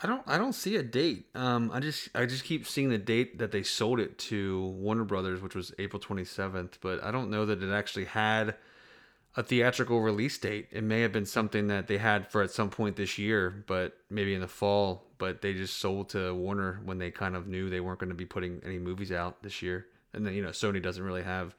I 0.00 0.06
don't 0.06 0.22
I 0.26 0.38
don't 0.38 0.54
see 0.54 0.76
a 0.76 0.82
date. 0.82 1.26
Um 1.34 1.70
I 1.72 1.80
just 1.80 2.08
I 2.14 2.26
just 2.26 2.44
keep 2.44 2.66
seeing 2.66 2.90
the 2.90 2.98
date 2.98 3.38
that 3.38 3.52
they 3.52 3.62
sold 3.62 4.00
it 4.00 4.18
to 4.18 4.66
Warner 4.78 5.04
Brothers, 5.04 5.40
which 5.40 5.54
was 5.54 5.72
April 5.78 6.00
27th, 6.00 6.74
but 6.80 7.02
I 7.02 7.10
don't 7.10 7.30
know 7.30 7.46
that 7.46 7.62
it 7.62 7.72
actually 7.72 8.06
had 8.06 8.56
a 9.36 9.42
theatrical 9.42 10.00
release 10.00 10.36
date. 10.38 10.68
It 10.70 10.84
may 10.84 11.00
have 11.00 11.12
been 11.12 11.24
something 11.24 11.68
that 11.68 11.86
they 11.86 11.98
had 11.98 12.30
for 12.30 12.42
at 12.42 12.50
some 12.50 12.68
point 12.68 12.96
this 12.96 13.16
year, 13.18 13.64
but 13.66 13.96
maybe 14.10 14.34
in 14.34 14.40
the 14.40 14.48
fall, 14.48 15.04
but 15.18 15.40
they 15.40 15.54
just 15.54 15.78
sold 15.78 16.10
to 16.10 16.34
Warner 16.34 16.80
when 16.84 16.98
they 16.98 17.10
kind 17.10 17.34
of 17.34 17.46
knew 17.46 17.70
they 17.70 17.80
weren't 17.80 17.98
going 17.98 18.10
to 18.10 18.14
be 18.14 18.26
putting 18.26 18.60
any 18.64 18.78
movies 18.78 19.10
out 19.10 19.42
this 19.42 19.62
year. 19.62 19.86
And 20.12 20.26
then, 20.26 20.34
you 20.34 20.42
know, 20.42 20.50
Sony 20.50 20.82
doesn't 20.82 21.02
really 21.02 21.22
have 21.22 21.54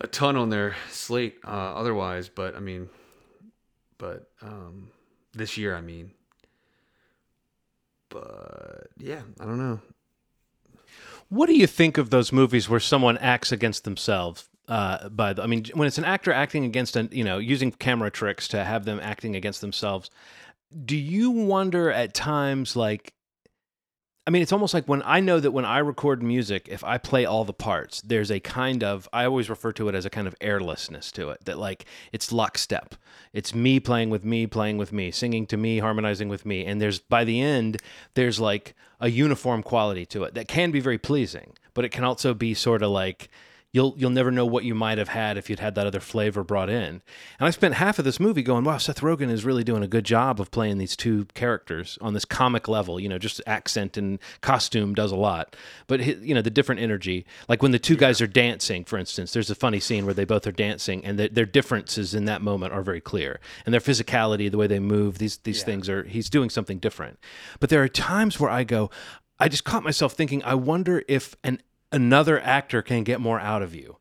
a 0.00 0.06
ton 0.06 0.36
on 0.36 0.48
their 0.48 0.74
slate 0.90 1.36
uh, 1.44 1.74
otherwise, 1.74 2.30
but 2.30 2.56
I 2.56 2.60
mean, 2.60 2.88
but 3.98 4.30
um, 4.42 4.90
this 5.32 5.56
year, 5.56 5.74
I 5.74 5.80
mean, 5.80 6.12
but 8.08 8.88
yeah, 8.98 9.22
I 9.40 9.44
don't 9.44 9.58
know. 9.58 9.80
What 11.28 11.46
do 11.46 11.56
you 11.56 11.66
think 11.66 11.98
of 11.98 12.10
those 12.10 12.32
movies 12.32 12.68
where 12.68 12.80
someone 12.80 13.18
acts 13.18 13.50
against 13.50 13.84
themselves? 13.84 14.48
Uh, 14.68 15.08
by 15.08 15.32
the, 15.32 15.42
I 15.42 15.46
mean, 15.46 15.64
when 15.74 15.86
it's 15.86 15.98
an 15.98 16.04
actor 16.04 16.32
acting 16.32 16.64
against 16.64 16.96
an, 16.96 17.08
you 17.12 17.24
know, 17.24 17.38
using 17.38 17.70
camera 17.70 18.10
tricks 18.10 18.48
to 18.48 18.64
have 18.64 18.84
them 18.84 19.00
acting 19.02 19.36
against 19.36 19.60
themselves, 19.60 20.10
do 20.84 20.96
you 20.96 21.30
wonder 21.30 21.90
at 21.90 22.14
times 22.14 22.76
like 22.76 23.14
I 24.26 24.30
mean, 24.30 24.40
it's 24.40 24.52
almost 24.52 24.72
like 24.72 24.86
when 24.86 25.02
I 25.04 25.20
know 25.20 25.38
that 25.38 25.50
when 25.50 25.66
I 25.66 25.78
record 25.78 26.22
music, 26.22 26.66
if 26.70 26.82
I 26.82 26.96
play 26.96 27.26
all 27.26 27.44
the 27.44 27.52
parts, 27.52 28.00
there's 28.00 28.30
a 28.30 28.40
kind 28.40 28.82
of, 28.82 29.06
I 29.12 29.26
always 29.26 29.50
refer 29.50 29.70
to 29.72 29.88
it 29.90 29.94
as 29.94 30.06
a 30.06 30.10
kind 30.10 30.26
of 30.26 30.34
airlessness 30.40 31.12
to 31.12 31.28
it, 31.28 31.44
that 31.44 31.58
like 31.58 31.84
it's 32.10 32.32
lockstep. 32.32 32.94
It's 33.34 33.54
me 33.54 33.80
playing 33.80 34.08
with 34.08 34.24
me, 34.24 34.46
playing 34.46 34.78
with 34.78 34.94
me, 34.94 35.10
singing 35.10 35.46
to 35.48 35.58
me, 35.58 35.78
harmonizing 35.78 36.30
with 36.30 36.46
me. 36.46 36.64
And 36.64 36.80
there's, 36.80 37.00
by 37.00 37.24
the 37.24 37.38
end, 37.42 37.82
there's 38.14 38.40
like 38.40 38.74
a 38.98 39.10
uniform 39.10 39.62
quality 39.62 40.06
to 40.06 40.24
it 40.24 40.32
that 40.34 40.48
can 40.48 40.70
be 40.70 40.80
very 40.80 40.98
pleasing, 40.98 41.52
but 41.74 41.84
it 41.84 41.90
can 41.90 42.04
also 42.04 42.32
be 42.32 42.54
sort 42.54 42.82
of 42.82 42.90
like, 42.90 43.28
you'll 43.74 43.92
you'll 43.98 44.08
never 44.08 44.30
know 44.30 44.46
what 44.46 44.64
you 44.64 44.74
might 44.74 44.96
have 44.96 45.08
had 45.08 45.36
if 45.36 45.50
you'd 45.50 45.58
had 45.58 45.74
that 45.74 45.86
other 45.86 46.00
flavor 46.00 46.44
brought 46.44 46.70
in. 46.70 47.02
And 47.38 47.46
I 47.46 47.50
spent 47.50 47.74
half 47.74 47.98
of 47.98 48.04
this 48.04 48.20
movie 48.20 48.42
going, 48.42 48.64
"Wow, 48.64 48.78
Seth 48.78 49.00
Rogen 49.00 49.28
is 49.28 49.44
really 49.44 49.64
doing 49.64 49.82
a 49.82 49.88
good 49.88 50.04
job 50.04 50.40
of 50.40 50.52
playing 50.52 50.78
these 50.78 50.96
two 50.96 51.26
characters 51.34 51.98
on 52.00 52.14
this 52.14 52.24
comic 52.24 52.68
level. 52.68 52.98
You 53.00 53.08
know, 53.08 53.18
just 53.18 53.42
accent 53.46 53.96
and 53.96 54.20
costume 54.40 54.94
does 54.94 55.10
a 55.10 55.16
lot, 55.16 55.56
but 55.88 56.00
you 56.22 56.34
know 56.34 56.40
the 56.40 56.50
different 56.50 56.80
energy. 56.80 57.26
Like 57.48 57.62
when 57.62 57.72
the 57.72 57.78
two 57.80 57.96
guys 57.96 58.22
are 58.22 58.28
dancing, 58.28 58.84
for 58.84 58.96
instance, 58.96 59.32
there's 59.32 59.50
a 59.50 59.56
funny 59.56 59.80
scene 59.80 60.04
where 60.04 60.14
they 60.14 60.24
both 60.24 60.46
are 60.46 60.52
dancing, 60.52 61.04
and 61.04 61.18
the, 61.18 61.28
their 61.28 61.46
differences 61.46 62.14
in 62.14 62.26
that 62.26 62.40
moment 62.40 62.72
are 62.72 62.82
very 62.82 63.00
clear, 63.00 63.40
and 63.66 63.74
their 63.74 63.80
physicality, 63.80 64.48
the 64.48 64.56
way 64.56 64.68
they 64.68 64.78
move, 64.78 65.18
these 65.18 65.38
these 65.38 65.64
things 65.64 65.88
are 65.88 66.04
he's 66.04 66.30
doing 66.30 66.48
something 66.48 66.78
different. 66.78 67.18
But 67.58 67.70
there 67.70 67.82
are 67.82 67.88
times 67.88 68.38
where 68.38 68.50
I 68.50 68.62
go, 68.62 68.90
I 69.40 69.48
just 69.48 69.64
caught 69.64 69.82
myself 69.82 70.12
thinking, 70.12 70.44
I 70.44 70.54
wonder 70.54 71.02
if 71.08 71.34
an 71.42 71.60
another 71.94 72.40
actor 72.40 72.82
can 72.82 73.04
get 73.04 73.20
more 73.20 73.38
out 73.40 73.62
of 73.62 73.74
you 73.74 73.96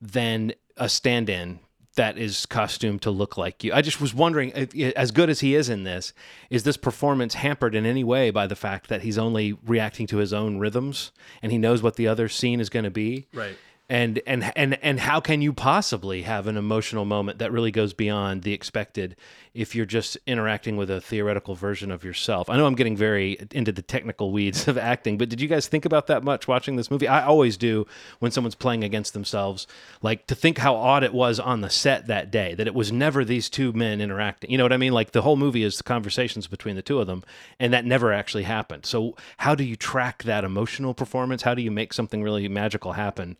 than 0.00 0.52
a 0.76 0.88
stand-in 0.88 1.58
that 1.96 2.18
is 2.18 2.44
costumed 2.44 3.00
to 3.00 3.10
look 3.10 3.38
like 3.38 3.64
you. 3.64 3.72
I 3.72 3.80
just 3.80 4.02
was 4.02 4.12
wondering, 4.12 4.52
if, 4.54 4.74
as 4.74 5.10
good 5.10 5.30
as 5.30 5.40
he 5.40 5.54
is 5.54 5.70
in 5.70 5.84
this, 5.84 6.12
is 6.50 6.62
this 6.62 6.76
performance 6.76 7.34
hampered 7.34 7.74
in 7.74 7.86
any 7.86 8.04
way 8.04 8.30
by 8.30 8.46
the 8.46 8.54
fact 8.54 8.88
that 8.88 9.00
he's 9.00 9.16
only 9.16 9.54
reacting 9.64 10.06
to 10.08 10.18
his 10.18 10.34
own 10.34 10.58
rhythms 10.58 11.10
and 11.40 11.50
he 11.50 11.58
knows 11.58 11.82
what 11.82 11.96
the 11.96 12.06
other 12.06 12.28
scene 12.28 12.60
is 12.60 12.68
going 12.68 12.84
to 12.84 12.90
be? 12.90 13.28
Right. 13.32 13.56
And 13.88 14.20
and 14.26 14.52
and 14.56 14.78
and 14.82 14.98
how 14.98 15.20
can 15.20 15.40
you 15.40 15.52
possibly 15.52 16.22
have 16.22 16.48
an 16.48 16.56
emotional 16.56 17.04
moment 17.04 17.38
that 17.38 17.52
really 17.52 17.70
goes 17.70 17.94
beyond 17.94 18.42
the 18.42 18.52
expected 18.52 19.14
if 19.56 19.74
you're 19.74 19.86
just 19.86 20.16
interacting 20.26 20.76
with 20.76 20.90
a 20.90 21.00
theoretical 21.00 21.54
version 21.54 21.90
of 21.90 22.04
yourself? 22.04 22.48
I 22.50 22.56
know 22.56 22.66
I'm 22.66 22.74
getting 22.74 22.96
very 22.96 23.38
into 23.52 23.72
the 23.72 23.82
technical 23.82 24.32
weeds 24.32 24.68
of 24.68 24.78
acting, 24.78 25.18
but 25.18 25.28
did 25.28 25.40
you 25.40 25.48
guys 25.48 25.66
think 25.66 25.84
about 25.84 26.06
that 26.08 26.22
much 26.22 26.46
watching 26.46 26.76
this 26.76 26.90
movie? 26.90 27.08
I 27.08 27.24
always 27.24 27.56
do 27.56 27.86
when 28.18 28.30
someone's 28.30 28.54
playing 28.54 28.84
against 28.84 29.12
themselves, 29.12 29.66
like 30.02 30.26
to 30.26 30.34
think 30.34 30.58
how 30.58 30.76
odd 30.76 31.02
it 31.02 31.12
was 31.12 31.40
on 31.40 31.60
the 31.60 31.70
set 31.70 32.06
that 32.06 32.30
day, 32.30 32.54
that 32.54 32.66
it 32.66 32.74
was 32.74 32.92
never 32.92 33.24
these 33.24 33.48
two 33.48 33.72
men 33.72 34.00
interacting. 34.00 34.50
You 34.50 34.58
know 34.58 34.64
what 34.64 34.72
I 34.72 34.78
mean? 34.78 34.92
Like 34.92 35.12
the 35.12 35.22
whole 35.22 35.36
movie 35.36 35.62
is 35.62 35.78
the 35.78 35.84
conversations 35.84 36.46
between 36.46 36.76
the 36.76 36.82
two 36.82 37.00
of 37.00 37.06
them, 37.06 37.24
and 37.58 37.72
that 37.72 37.84
never 37.84 38.12
actually 38.12 38.44
happened. 38.44 38.86
So 38.86 39.16
how 39.38 39.54
do 39.54 39.64
you 39.64 39.76
track 39.76 40.22
that 40.24 40.44
emotional 40.44 40.94
performance? 40.94 41.42
How 41.42 41.54
do 41.54 41.62
you 41.62 41.70
make 41.70 41.92
something 41.92 42.22
really 42.22 42.48
magical 42.48 42.92
happen? 42.92 43.36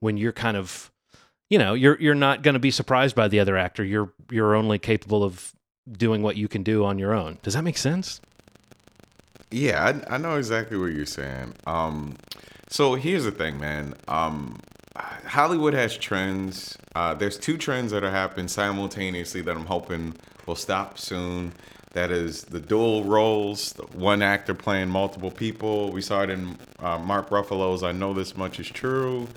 when 0.00 0.16
you're 0.16 0.32
kind 0.32 0.56
of 0.56 0.90
you 1.50 1.58
know 1.58 1.74
you're 1.74 2.00
you're 2.00 2.14
not 2.14 2.42
going 2.42 2.54
to 2.54 2.60
be 2.60 2.70
surprised 2.70 3.14
by 3.14 3.28
the 3.28 3.40
other 3.40 3.56
actor 3.56 3.84
you're 3.84 4.12
you're 4.30 4.54
only 4.54 4.78
capable 4.78 5.24
of 5.24 5.54
doing 5.92 6.22
what 6.22 6.36
you 6.36 6.48
can 6.48 6.62
do 6.62 6.84
on 6.84 6.98
your 6.98 7.14
own 7.14 7.38
does 7.42 7.54
that 7.54 7.62
make 7.62 7.78
sense 7.78 8.20
Yeah, 9.50 10.02
I, 10.08 10.14
I 10.14 10.18
know 10.18 10.36
exactly 10.36 10.76
what 10.76 10.92
you're 10.92 11.06
saying. 11.06 11.54
Um, 11.66 12.16
so 12.68 12.94
here's 12.96 13.24
the 13.24 13.30
thing, 13.30 13.58
man. 13.58 13.94
Um, 14.06 14.60
Hollywood 15.26 15.74
has 15.74 15.96
trends. 15.96 16.76
Uh, 16.94 17.14
there's 17.14 17.38
two 17.38 17.56
trends 17.56 17.92
that 17.92 18.04
are 18.04 18.10
happening 18.10 18.48
simultaneously 18.48 19.40
that 19.42 19.56
I'm 19.56 19.66
hoping 19.66 20.14
will 20.46 20.56
stop 20.56 20.98
soon. 20.98 21.52
That 21.92 22.10
is 22.10 22.42
the 22.42 22.60
dual 22.60 23.04
roles, 23.04 23.72
the 23.72 23.84
one 23.84 24.20
actor 24.20 24.54
playing 24.54 24.90
multiple 24.90 25.30
people. 25.30 25.90
We 25.92 26.02
saw 26.02 26.22
it 26.22 26.30
in 26.30 26.58
uh, 26.78 26.98
Mark 26.98 27.30
Ruffalo's 27.30 27.82
I 27.82 27.92
Know 27.92 28.12
This 28.12 28.36
Much 28.36 28.60
Is 28.60 28.68
True. 28.68 29.28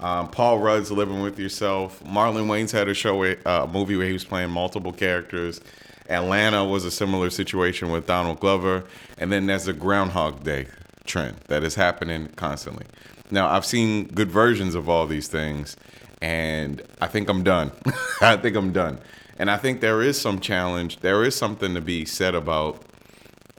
Um, 0.00 0.28
Paul 0.28 0.58
Rudd's 0.58 0.90
Living 0.90 1.22
with 1.22 1.38
Yourself. 1.38 2.02
Marlon 2.04 2.46
Wayans 2.46 2.70
had 2.70 2.88
a 2.88 2.94
show, 2.94 3.24
uh, 3.24 3.36
a 3.44 3.66
movie 3.66 3.96
where 3.96 4.06
he 4.06 4.12
was 4.12 4.24
playing 4.24 4.50
multiple 4.50 4.92
characters. 4.92 5.60
Atlanta 6.08 6.64
was 6.64 6.84
a 6.84 6.90
similar 6.90 7.30
situation 7.30 7.90
with 7.90 8.06
Donald 8.06 8.40
Glover. 8.40 8.84
And 9.18 9.32
then 9.32 9.46
there's 9.46 9.66
a 9.68 9.72
Groundhog 9.72 10.44
Day 10.44 10.68
trend 11.04 11.36
that 11.48 11.64
is 11.64 11.74
happening 11.74 12.28
constantly. 12.36 12.86
Now, 13.30 13.48
I've 13.48 13.66
seen 13.66 14.06
good 14.06 14.30
versions 14.30 14.74
of 14.74 14.88
all 14.88 15.06
these 15.06 15.28
things, 15.28 15.76
and 16.22 16.82
I 17.00 17.08
think 17.08 17.28
I'm 17.28 17.42
done. 17.42 17.72
I 18.20 18.36
think 18.36 18.56
I'm 18.56 18.72
done. 18.72 19.00
And 19.38 19.50
I 19.50 19.56
think 19.56 19.80
there 19.80 20.02
is 20.02 20.20
some 20.20 20.40
challenge. 20.40 21.00
There 21.00 21.24
is 21.24 21.36
something 21.36 21.74
to 21.74 21.80
be 21.80 22.04
said 22.04 22.34
about 22.34 22.82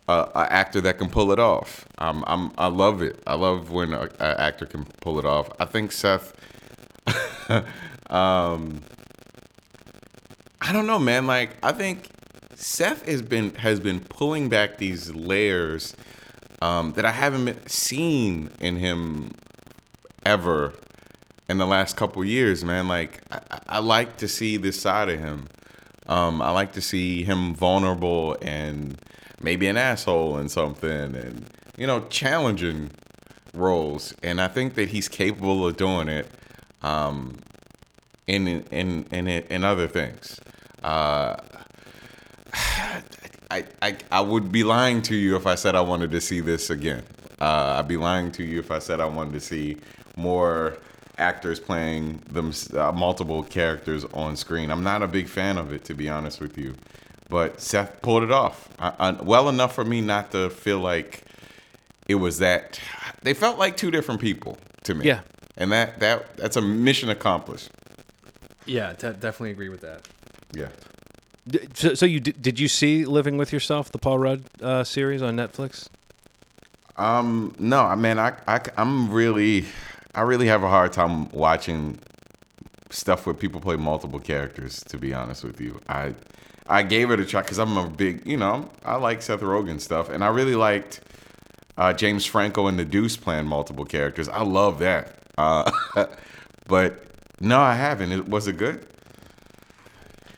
uh, 0.10 0.28
an 0.34 0.48
actor 0.50 0.82
that 0.82 0.98
can 0.98 1.08
pull 1.08 1.32
it 1.32 1.38
off. 1.38 1.88
Um, 2.00 2.24
I'm, 2.26 2.52
I 2.58 2.66
love 2.66 3.04
it. 3.04 3.22
I 3.28 3.36
love 3.36 3.70
when 3.70 3.94
an 3.94 4.10
actor 4.20 4.66
can 4.66 4.86
pull 5.02 5.20
it 5.20 5.26
off. 5.26 5.50
I 5.60 5.66
think 5.66 5.92
Seth. 5.92 6.34
um, 8.10 8.82
I 10.62 10.74
don't 10.74 10.88
know, 10.88 10.98
man. 10.98 11.28
Like 11.28 11.58
I 11.62 11.74
think 11.74 12.10
Seth 12.56 13.06
has 13.06 13.22
been 13.22 13.54
has 13.56 13.80
been 13.80 14.00
pulling 14.00 14.50
back 14.50 14.80
these 14.80 15.14
layers 15.14 15.96
um, 16.60 16.94
that 16.94 17.06
I 17.06 17.12
haven't 17.12 17.70
seen 17.70 18.50
in 18.60 18.78
him 18.78 19.32
ever 20.26 20.74
in 21.48 21.60
the 21.60 21.68
last 21.68 21.98
couple 21.98 22.26
years, 22.26 22.66
man. 22.66 22.88
Like 22.88 23.22
I, 23.30 23.60
I 23.70 23.80
like 23.80 24.18
to 24.18 24.28
see 24.28 24.58
this 24.58 24.82
side 24.82 25.08
of 25.10 25.20
him. 25.20 25.50
Um, 26.08 26.42
I 26.42 26.50
like 26.50 26.74
to 26.74 26.82
see 26.82 27.24
him 27.24 27.54
vulnerable 27.54 28.36
and 28.42 29.00
maybe 29.42 29.68
an 29.68 29.78
asshole 29.78 30.38
in 30.38 30.50
something, 30.50 30.90
and 31.16 31.50
you 31.78 31.88
know, 31.88 32.02
challenging 32.10 32.92
roles. 33.54 34.14
And 34.24 34.40
I 34.40 34.48
think 34.48 34.76
that 34.76 34.90
he's 34.90 35.08
capable 35.08 35.66
of 35.66 35.78
doing 35.78 36.08
it. 36.08 36.30
Um, 36.82 37.38
in 38.30 38.48
in 38.72 39.06
in 39.12 39.28
in 39.28 39.64
other 39.64 39.88
things. 39.88 40.40
Uh, 40.84 41.36
I, 43.52 43.66
I 43.82 43.98
I 44.12 44.22
would 44.22 44.52
be 44.52 44.64
lying 44.64 45.02
to 45.04 45.16
you 45.16 45.36
if 45.36 45.48
I 45.48 45.56
said 45.56 45.76
I 45.76 45.82
wanted 45.82 46.12
to 46.12 46.22
see 46.22 46.40
this 46.40 46.70
again. 46.70 47.04
Uh, 47.42 47.78
I'd 47.80 47.88
be 47.88 47.98
lying 47.98 48.32
to 48.34 48.44
you 48.44 48.60
if 48.60 48.70
I 48.70 48.80
said 48.80 49.00
I 49.00 49.06
wanted 49.06 49.34
to 49.34 49.40
see 49.40 49.78
more 50.16 50.78
actors 51.18 51.60
playing 51.60 52.22
them 52.30 52.54
uh, 52.76 52.92
multiple 52.92 53.44
characters 53.44 54.06
on 54.14 54.36
screen. 54.36 54.70
I'm 54.70 54.84
not 54.84 55.02
a 55.02 55.08
big 55.08 55.28
fan 55.28 55.58
of 55.58 55.74
it, 55.74 55.84
to 55.86 55.94
be 55.94 56.08
honest 56.10 56.40
with 56.40 56.58
you. 56.58 56.76
But 57.30 57.62
Seth 57.62 58.02
pulled 58.02 58.24
it 58.24 58.32
off 58.32 58.68
I, 58.80 58.94
I, 59.00 59.12
well 59.12 59.50
enough 59.50 59.76
for 59.76 59.86
me 59.86 60.02
not 60.02 60.32
to 60.32 60.50
feel 60.50 60.80
like 60.80 61.24
it 62.08 62.16
was 62.16 62.40
that. 62.40 62.80
They 63.22 63.34
felt 63.36 63.60
like 63.60 63.78
two 63.78 63.92
different 63.92 64.20
people 64.20 64.58
to 64.84 64.96
me. 64.96 65.06
Yeah. 65.06 65.22
and 65.58 65.72
that 65.72 66.00
that 66.00 66.36
that's 66.38 66.56
a 66.56 66.62
mission 66.62 67.10
accomplished. 67.10 67.70
Yeah, 68.66 68.94
de- 68.94 69.14
definitely 69.14 69.52
agree 69.52 69.70
with 69.70 69.82
that. 69.82 70.08
Yeah. 70.54 70.70
D- 71.48 71.68
so, 71.74 71.94
so 71.94 72.06
you 72.06 72.20
did, 72.20 72.42
did 72.42 72.60
you 72.60 72.68
see 72.68 73.06
living 73.06 73.38
with 73.38 73.52
yourself 73.54 73.92
the 73.92 73.98
paul 73.98 74.20
rudd 74.20 74.44
uh, 74.62 74.84
series 74.84 75.22
on 75.22 75.36
netflix 75.36 75.88
Um, 76.98 77.56
no, 77.60 77.82
I 77.82 77.96
mean, 77.96 78.20
I, 78.20 78.34
I, 78.48 78.60
I'm 78.78 79.10
really, 79.12 79.66
I 80.14 80.22
really 80.22 80.48
have 80.48 80.64
a 80.64 80.70
hard 80.70 80.92
time 80.94 81.30
watching 81.30 81.98
stuff 82.90 83.26
where 83.26 83.36
people 83.36 83.62
play 83.62 83.76
multiple 83.76 84.20
characters. 84.20 84.84
To 84.86 84.98
be 84.98 85.14
honest 85.14 85.44
with 85.44 85.62
you, 85.62 85.80
I, 85.88 86.16
I 86.68 86.84
gave 86.84 87.12
it 87.12 87.20
a 87.20 87.26
try 87.26 87.42
because 87.42 87.60
I'm 87.60 87.78
a 87.78 87.90
big, 87.90 88.26
you 88.26 88.38
know, 88.38 88.70
I 88.84 88.96
like 88.96 89.22
Seth 89.22 89.42
Rogen 89.42 89.80
stuff, 89.80 90.10
and 90.10 90.24
I 90.24 90.28
really 90.28 90.56
liked 90.56 91.02
uh, 91.78 91.94
James 91.94 92.26
Franco 92.26 92.68
and 92.68 92.78
the 92.78 92.86
Deuce 92.86 93.18
playing 93.18 93.46
multiple 93.46 93.86
characters. 93.86 94.28
I 94.30 94.44
love 94.44 94.80
that. 94.80 95.20
Uh, 95.38 95.72
but 96.68 97.06
no, 97.40 97.60
I 97.60 97.76
haven't. 97.76 98.12
It 98.12 98.28
was 98.28 98.48
it 98.48 98.58
good? 98.58 98.86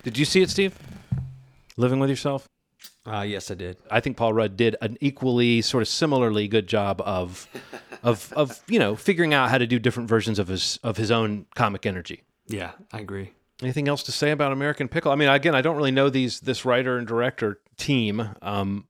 did 0.04 0.18
you 0.18 0.26
see 0.26 0.42
it 0.42 0.50
steve 0.50 0.78
living 1.78 2.00
with 2.00 2.10
yourself 2.10 2.48
Uh, 3.04 3.22
yes, 3.22 3.50
I 3.50 3.56
did. 3.56 3.78
I 3.90 4.00
think 4.00 4.16
Paul 4.16 4.34
Rudd 4.34 4.56
did 4.56 4.76
an 4.80 4.96
equally 5.02 5.62
sort 5.62 5.82
of 5.82 5.88
similarly 5.88 6.48
good 6.48 6.68
job 6.68 7.02
of 7.02 7.48
of 8.04 8.32
of 8.34 8.62
you 8.68 8.78
know 8.78 8.96
figuring 8.96 9.34
out 9.34 9.50
how 9.50 9.58
to 9.58 9.66
do 9.66 9.80
different 9.80 10.08
versions 10.08 10.38
of 10.38 10.48
his 10.48 10.80
of 10.84 10.98
his 10.98 11.10
own 11.10 11.48
comic 11.56 11.88
energy. 11.88 12.22
Yeah, 12.52 12.72
I 12.92 13.00
agree. 13.00 13.32
Anything 13.62 13.88
else 13.88 14.04
to 14.04 14.12
say 14.12 14.32
about 14.32 14.52
American 14.52 14.88
Pickle? 14.88 15.12
I 15.12 15.16
mean, 15.16 15.30
again, 15.30 15.54
I 15.56 15.62
don't 15.62 15.78
really 15.78 15.92
know 15.92 16.10
these 16.10 16.40
this 16.40 16.66
writer 16.66 16.98
and 16.98 17.08
director 17.08 17.60
team. 17.78 18.30
Um, 18.42 18.88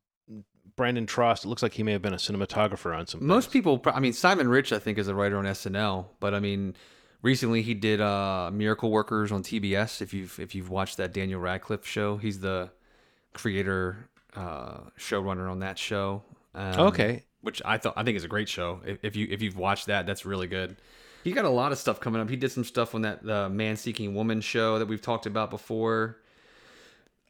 Brandon 0.77 1.05
Trost. 1.05 1.45
It 1.45 1.49
looks 1.49 1.61
like 1.61 1.73
he 1.73 1.83
may 1.83 1.91
have 1.91 2.01
been 2.01 2.13
a 2.13 2.17
cinematographer 2.17 2.97
on 2.97 3.05
some. 3.05 3.25
Most 3.25 3.45
things. 3.45 3.53
people, 3.53 3.81
I 3.85 3.99
mean, 3.99 4.13
Simon 4.13 4.47
Rich, 4.47 4.71
I 4.71 4.79
think, 4.79 4.97
is 4.97 5.07
a 5.07 5.13
writer 5.13 5.37
on 5.37 5.43
SNL, 5.45 6.05
but 6.19 6.33
I 6.33 6.39
mean, 6.39 6.75
recently 7.21 7.61
he 7.61 7.73
did 7.73 7.99
uh, 8.01 8.49
Miracle 8.53 8.89
Workers 8.89 9.31
on 9.31 9.43
TBS. 9.43 10.01
If 10.01 10.13
you've 10.13 10.39
if 10.39 10.55
you've 10.55 10.69
watched 10.69 10.97
that 10.97 11.13
Daniel 11.13 11.39
Radcliffe 11.41 11.85
show, 11.85 12.17
he's 12.17 12.39
the 12.39 12.71
creator, 13.33 14.09
uh, 14.35 14.79
showrunner 14.97 15.51
on 15.51 15.59
that 15.59 15.77
show. 15.77 16.23
Um, 16.55 16.79
Okay. 16.87 17.23
which 17.41 17.61
I 17.65 17.77
thought 17.77 17.93
I 17.97 18.03
think 18.03 18.17
is 18.17 18.23
a 18.23 18.27
great 18.29 18.47
show. 18.49 18.81
If, 18.85 18.99
if 19.03 19.15
you 19.15 19.27
if 19.29 19.41
you've 19.41 19.57
watched 19.57 19.87
that, 19.87 20.05
that's 20.05 20.25
really 20.25 20.47
good. 20.47 20.77
He 21.23 21.31
got 21.31 21.45
a 21.45 21.49
lot 21.49 21.71
of 21.71 21.77
stuff 21.77 21.99
coming 21.99 22.21
up. 22.21 22.29
He 22.29 22.35
did 22.35 22.51
some 22.51 22.63
stuff 22.63 22.95
on 22.95 23.03
that 23.03 23.23
the 23.23 23.49
Man 23.49 23.75
Seeking 23.75 24.15
Woman 24.15 24.41
show 24.41 24.79
that 24.79 24.87
we've 24.87 25.01
talked 25.01 25.25
about 25.25 25.49
before. 25.49 26.17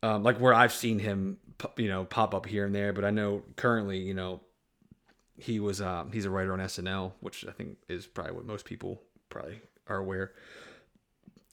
Um, 0.03 0.23
like 0.23 0.39
where 0.39 0.53
I've 0.53 0.73
seen 0.73 0.97
him, 0.97 1.37
you 1.77 1.87
know, 1.87 2.05
pop 2.05 2.33
up 2.33 2.45
here 2.45 2.65
and 2.65 2.73
there, 2.73 2.91
but 2.91 3.05
I 3.05 3.11
know 3.11 3.43
currently, 3.55 3.99
you 3.99 4.15
know, 4.15 4.41
he 5.37 5.59
was 5.59 5.81
um, 5.81 6.11
he's 6.11 6.25
a 6.25 6.29
writer 6.29 6.53
on 6.53 6.59
SNL, 6.59 7.11
which 7.19 7.45
I 7.47 7.51
think 7.51 7.77
is 7.87 8.07
probably 8.07 8.33
what 8.33 8.45
most 8.45 8.65
people 8.65 9.01
probably 9.29 9.61
are 9.87 9.97
aware 9.97 10.31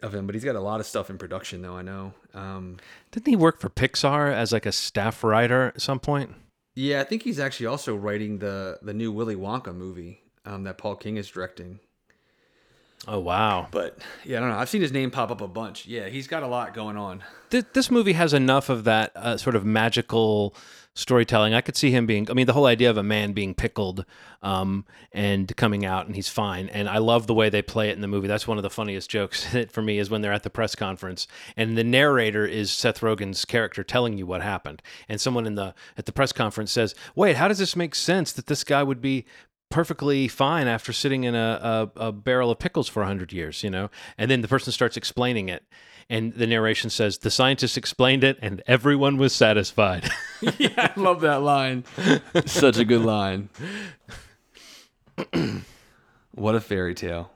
of 0.03 0.15
him. 0.15 0.27
But 0.27 0.35
he's 0.35 0.45
got 0.45 0.57
a 0.57 0.61
lot 0.61 0.81
of 0.81 0.87
stuff 0.87 1.11
in 1.11 1.19
production, 1.19 1.61
though. 1.63 1.77
I 1.77 1.83
know. 1.83 2.15
Um, 2.35 2.79
Didn't 3.11 3.29
he 3.29 3.37
work 3.37 3.61
for 3.61 3.69
Pixar 3.69 4.33
as 4.33 4.53
like 4.53 4.67
a 4.67 4.73
staff 4.73 5.23
writer 5.25 5.73
at 5.75 5.83
some 5.83 6.01
point? 6.01 6.31
yeah, 6.75 7.01
I 7.01 7.05
think 7.05 7.25
he's 7.25 7.41
actually 7.41 7.67
also 7.67 7.97
writing 7.97 8.39
the 8.39 8.79
the 8.83 8.95
new 8.95 9.11
Willy 9.11 9.37
Wonka 9.37 9.75
movie 9.75 10.23
um, 10.45 10.63
that 10.65 10.79
Paul 10.79 10.95
King 10.97 11.17
is 11.17 11.29
directing. 11.29 11.81
Oh 13.07 13.21
wow! 13.21 13.69
But 13.71 13.99
yeah, 14.25 14.39
I 14.39 14.41
don't 14.41 14.51
know. 14.51 14.57
I've 14.57 14.69
seen 14.69 14.83
his 14.83 14.93
name 14.93 15.11
pop 15.11 15.31
up 15.31 15.41
a 15.41 15.49
bunch. 15.49 15.87
Yeah, 15.87 16.09
he's 16.09 16.27
got 16.27 16.43
a 16.43 16.49
lot 16.49 16.75
going 16.75 16.97
on. 16.97 17.23
Th- 17.51 17.65
this 17.73 17.91
movie 17.91 18.15
has 18.15 18.35
enough 18.35 18.69
of 18.69 18.85
that 18.85 19.13
uh, 19.15 19.37
sort 19.37 19.55
of 19.55 19.65
magical 19.65 20.55
storytelling. 20.99 21.55
I 21.55 21.61
could 21.61 21.77
see 21.77 21.93
him 21.93 22.07
being. 22.07 22.29
I 22.29 22.35
mean, 22.35 22.47
the 22.47 22.53
whole 22.53 22.67
idea 22.67 22.91
of 22.91 22.97
a 22.97 23.05
man 23.05 23.33
being 23.33 23.55
pickled 23.55 24.05
um, 24.43 24.85
and 25.13 25.55
coming 25.57 25.85
out 25.85 26.07
and 26.07 26.17
he's 26.17 26.29
fine. 26.29 26.69
And 26.69 26.89
I 26.89 26.99
love 26.99 27.29
the 27.29 27.35
way 27.35 27.49
they 27.49 27.63
play 27.63 27.89
it 27.89 27.93
in 27.93 28.01
the 28.01 28.09
movie. 28.09 28.27
That's 28.27 28.49
one 28.49 28.59
of 28.59 28.63
the 28.63 28.71
funniest 28.71 29.09
jokes 29.19 29.47
for 29.71 29.81
me 29.81 29.99
is 29.99 30.11
when 30.11 30.21
they're 30.21 30.33
at 30.33 30.43
the 30.43 30.51
press 30.51 30.75
conference 30.75 31.29
and 31.57 31.79
the 31.79 31.85
narrator 31.85 32.45
is 32.45 32.73
Seth 32.73 33.01
Rogen's 33.01 33.45
character 33.45 33.85
telling 33.85 34.19
you 34.19 34.27
what 34.27 34.43
happened, 34.43 34.83
and 35.09 35.21
someone 35.21 35.47
in 35.47 35.55
the 35.55 35.75
at 35.97 36.07
the 36.07 36.13
press 36.13 36.33
conference 36.33 36.73
says, 36.73 36.95
"Wait, 37.15 37.37
how 37.37 37.47
does 37.49 37.59
this 37.59 37.77
make 37.77 37.95
sense 37.95 38.33
that 38.33 38.47
this 38.47 38.65
guy 38.65 38.83
would 38.83 39.01
be?" 39.01 39.25
Perfectly 39.71 40.29
fine 40.29 40.67
after 40.67 40.93
sitting 40.93 41.25
in 41.25 41.35
a, 41.35 41.91
a, 41.97 42.07
a 42.09 42.13
barrel 42.13 42.51
of 42.51 42.59
pickles 42.59 42.89
for 42.89 43.01
100 43.01 43.33
years, 43.33 43.63
you 43.63 43.71
know? 43.71 43.91
And 44.17 44.31
then 44.31 44.41
the 44.41 44.49
person 44.49 44.73
starts 44.73 44.97
explaining 44.97 45.49
it. 45.49 45.65
And 46.11 46.33
the 46.33 46.47
narration 46.47 46.89
says, 46.89 47.19
the 47.19 47.31
scientist 47.31 47.77
explained 47.77 48.25
it 48.25 48.39
and 48.41 48.63
everyone 48.67 49.19
was 49.19 49.35
satisfied. 49.35 50.09
yeah, 50.59 50.93
I 50.97 50.99
love 50.99 51.21
that 51.21 51.43
line. 51.43 51.85
Such 52.47 52.79
a 52.79 52.85
good 52.85 53.03
line. 53.03 53.51
what 56.33 56.55
a 56.55 56.61
fairy 56.61 56.95
tale. 56.95 57.31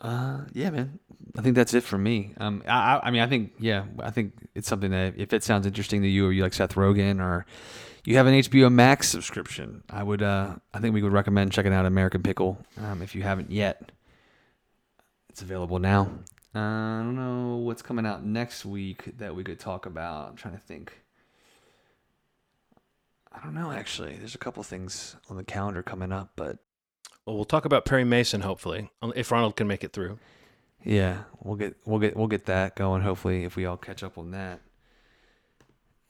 Uh, 0.00 0.42
yeah, 0.52 0.70
man. 0.70 0.98
I 1.38 1.42
think 1.42 1.56
that's 1.56 1.74
it 1.74 1.82
for 1.82 1.98
me. 1.98 2.34
Um, 2.38 2.62
I, 2.66 2.96
I, 2.96 3.00
I 3.08 3.10
mean, 3.10 3.22
I 3.22 3.26
think, 3.26 3.52
yeah, 3.58 3.84
I 4.00 4.10
think 4.10 4.32
it's 4.54 4.68
something 4.68 4.90
that 4.90 5.14
if 5.16 5.32
it 5.32 5.42
sounds 5.42 5.66
interesting 5.66 6.02
to 6.02 6.08
you, 6.08 6.26
or 6.26 6.32
you 6.32 6.42
like 6.42 6.52
Seth 6.52 6.74
Rogen, 6.74 7.20
or 7.20 7.46
you 8.04 8.16
have 8.16 8.26
an 8.26 8.34
HBO 8.34 8.72
Max 8.72 9.08
subscription, 9.08 9.82
I 9.88 10.02
would, 10.02 10.22
uh, 10.22 10.56
I 10.74 10.80
think 10.80 10.94
we 10.94 11.02
would 11.02 11.12
recommend 11.12 11.52
checking 11.52 11.72
out 11.72 11.86
American 11.86 12.22
Pickle. 12.22 12.58
Um, 12.80 13.02
if 13.02 13.14
you 13.14 13.22
haven't 13.22 13.50
yet, 13.50 13.92
it's 15.28 15.42
available 15.42 15.78
now. 15.78 16.10
Uh, 16.54 16.58
I 16.58 17.02
don't 17.04 17.16
know 17.16 17.56
what's 17.56 17.80
coming 17.80 18.04
out 18.04 18.24
next 18.24 18.64
week 18.64 19.16
that 19.18 19.34
we 19.34 19.42
could 19.44 19.58
talk 19.58 19.86
about. 19.86 20.28
I'm 20.28 20.36
trying 20.36 20.54
to 20.54 20.60
think. 20.60 20.92
I 23.32 23.42
don't 23.42 23.54
know 23.54 23.70
actually. 23.72 24.16
There's 24.16 24.34
a 24.34 24.38
couple 24.38 24.62
things 24.62 25.16
on 25.30 25.36
the 25.36 25.44
calendar 25.44 25.82
coming 25.82 26.12
up, 26.12 26.32
but 26.36 26.58
well, 27.24 27.36
we'll 27.36 27.44
talk 27.46 27.64
about 27.64 27.84
Perry 27.84 28.04
Mason, 28.04 28.42
hopefully, 28.42 28.90
if 29.14 29.30
Ronald 29.30 29.56
can 29.56 29.66
make 29.66 29.84
it 29.84 29.92
through. 29.92 30.18
yeah, 30.84 31.22
we'll 31.40 31.56
get 31.56 31.76
we'll 31.86 32.00
get 32.00 32.16
we'll 32.16 32.26
get 32.26 32.44
that 32.46 32.74
going. 32.76 33.00
Hopefully, 33.02 33.44
if 33.44 33.56
we 33.56 33.64
all 33.64 33.76
catch 33.78 34.02
up 34.02 34.18
on 34.18 34.32
that. 34.32 34.60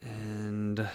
And 0.01 0.89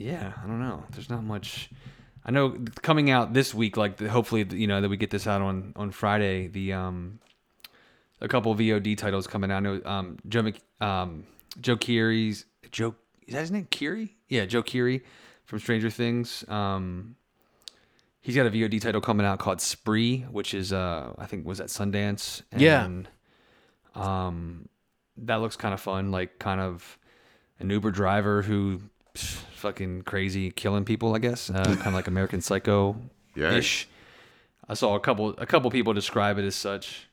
yeah, 0.00 0.32
I 0.42 0.46
don't 0.46 0.60
know. 0.60 0.84
There's 0.92 1.10
not 1.10 1.22
much. 1.22 1.70
I 2.24 2.30
know 2.30 2.56
coming 2.82 3.10
out 3.10 3.32
this 3.34 3.54
week, 3.54 3.76
like 3.76 3.98
the, 3.98 4.08
hopefully 4.08 4.46
you 4.50 4.66
know 4.66 4.80
that 4.80 4.88
we 4.88 4.96
get 4.96 5.10
this 5.10 5.26
out 5.26 5.42
on 5.42 5.72
on 5.76 5.90
Friday. 5.90 6.48
The 6.48 6.72
um, 6.72 7.18
a 8.20 8.28
couple 8.28 8.54
VOD 8.54 8.96
titles 8.96 9.26
coming 9.26 9.50
out. 9.50 9.56
I 9.58 9.60
know 9.60 9.80
um, 9.84 10.18
Joe 10.28 10.42
Mc, 10.42 10.60
um, 10.80 11.24
Joe 11.60 11.76
Keery's 11.76 12.46
Joe 12.70 12.94
is 13.26 13.34
that 13.34 13.40
his 13.40 13.50
name? 13.50 13.66
Keery? 13.70 14.10
Yeah, 14.28 14.46
Joe 14.46 14.62
Keery 14.62 15.02
from 15.44 15.58
Stranger 15.58 15.90
Things. 15.90 16.44
Um, 16.48 17.16
he's 18.22 18.34
got 18.36 18.46
a 18.46 18.50
VOD 18.50 18.80
title 18.80 19.00
coming 19.00 19.26
out 19.26 19.38
called 19.38 19.60
Spree, 19.60 20.20
which 20.30 20.54
is 20.54 20.72
uh, 20.72 21.12
I 21.18 21.26
think 21.26 21.46
was 21.46 21.60
at 21.60 21.68
Sundance. 21.68 22.42
Yeah. 22.56 22.84
And, 22.84 23.08
Um, 23.94 24.68
that 25.16 25.36
looks 25.36 25.56
kind 25.56 25.74
of 25.74 25.80
fun. 25.80 26.10
Like 26.10 26.38
kind 26.38 26.60
of 26.60 26.98
an 27.58 27.70
Uber 27.70 27.90
driver 27.90 28.42
who 28.42 28.80
pff, 29.14 29.42
fucking 29.54 30.02
crazy 30.02 30.50
killing 30.50 30.84
people. 30.84 31.14
I 31.14 31.18
guess 31.18 31.50
uh, 31.50 31.64
kind 31.64 31.86
of 31.86 31.94
like 31.94 32.08
American 32.08 32.40
Psycho 32.40 32.96
ish. 33.36 33.88
I 34.68 34.74
saw 34.74 34.94
a 34.94 35.00
couple 35.00 35.30
a 35.38 35.46
couple 35.46 35.70
people 35.70 35.92
describe 35.92 36.38
it 36.38 36.44
as 36.44 36.54
such. 36.54 37.08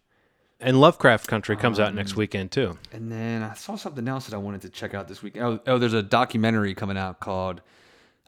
And 0.59 0.81
Lovecraft 0.81 1.27
Country 1.27 1.55
comes 1.55 1.79
out 1.79 1.93
next 1.93 2.15
weekend, 2.15 2.51
too. 2.51 2.79
And 2.91 3.11
then 3.11 3.43
I 3.43 3.53
saw 3.53 3.75
something 3.75 4.07
else 4.07 4.25
that 4.25 4.33
I 4.33 4.39
wanted 4.39 4.61
to 4.63 4.69
check 4.69 4.95
out 4.95 5.07
this 5.07 5.21
week. 5.21 5.37
Oh, 5.37 5.59
oh 5.67 5.77
there's 5.77 5.93
a 5.93 6.01
documentary 6.01 6.73
coming 6.73 6.97
out 6.97 7.19
called 7.19 7.61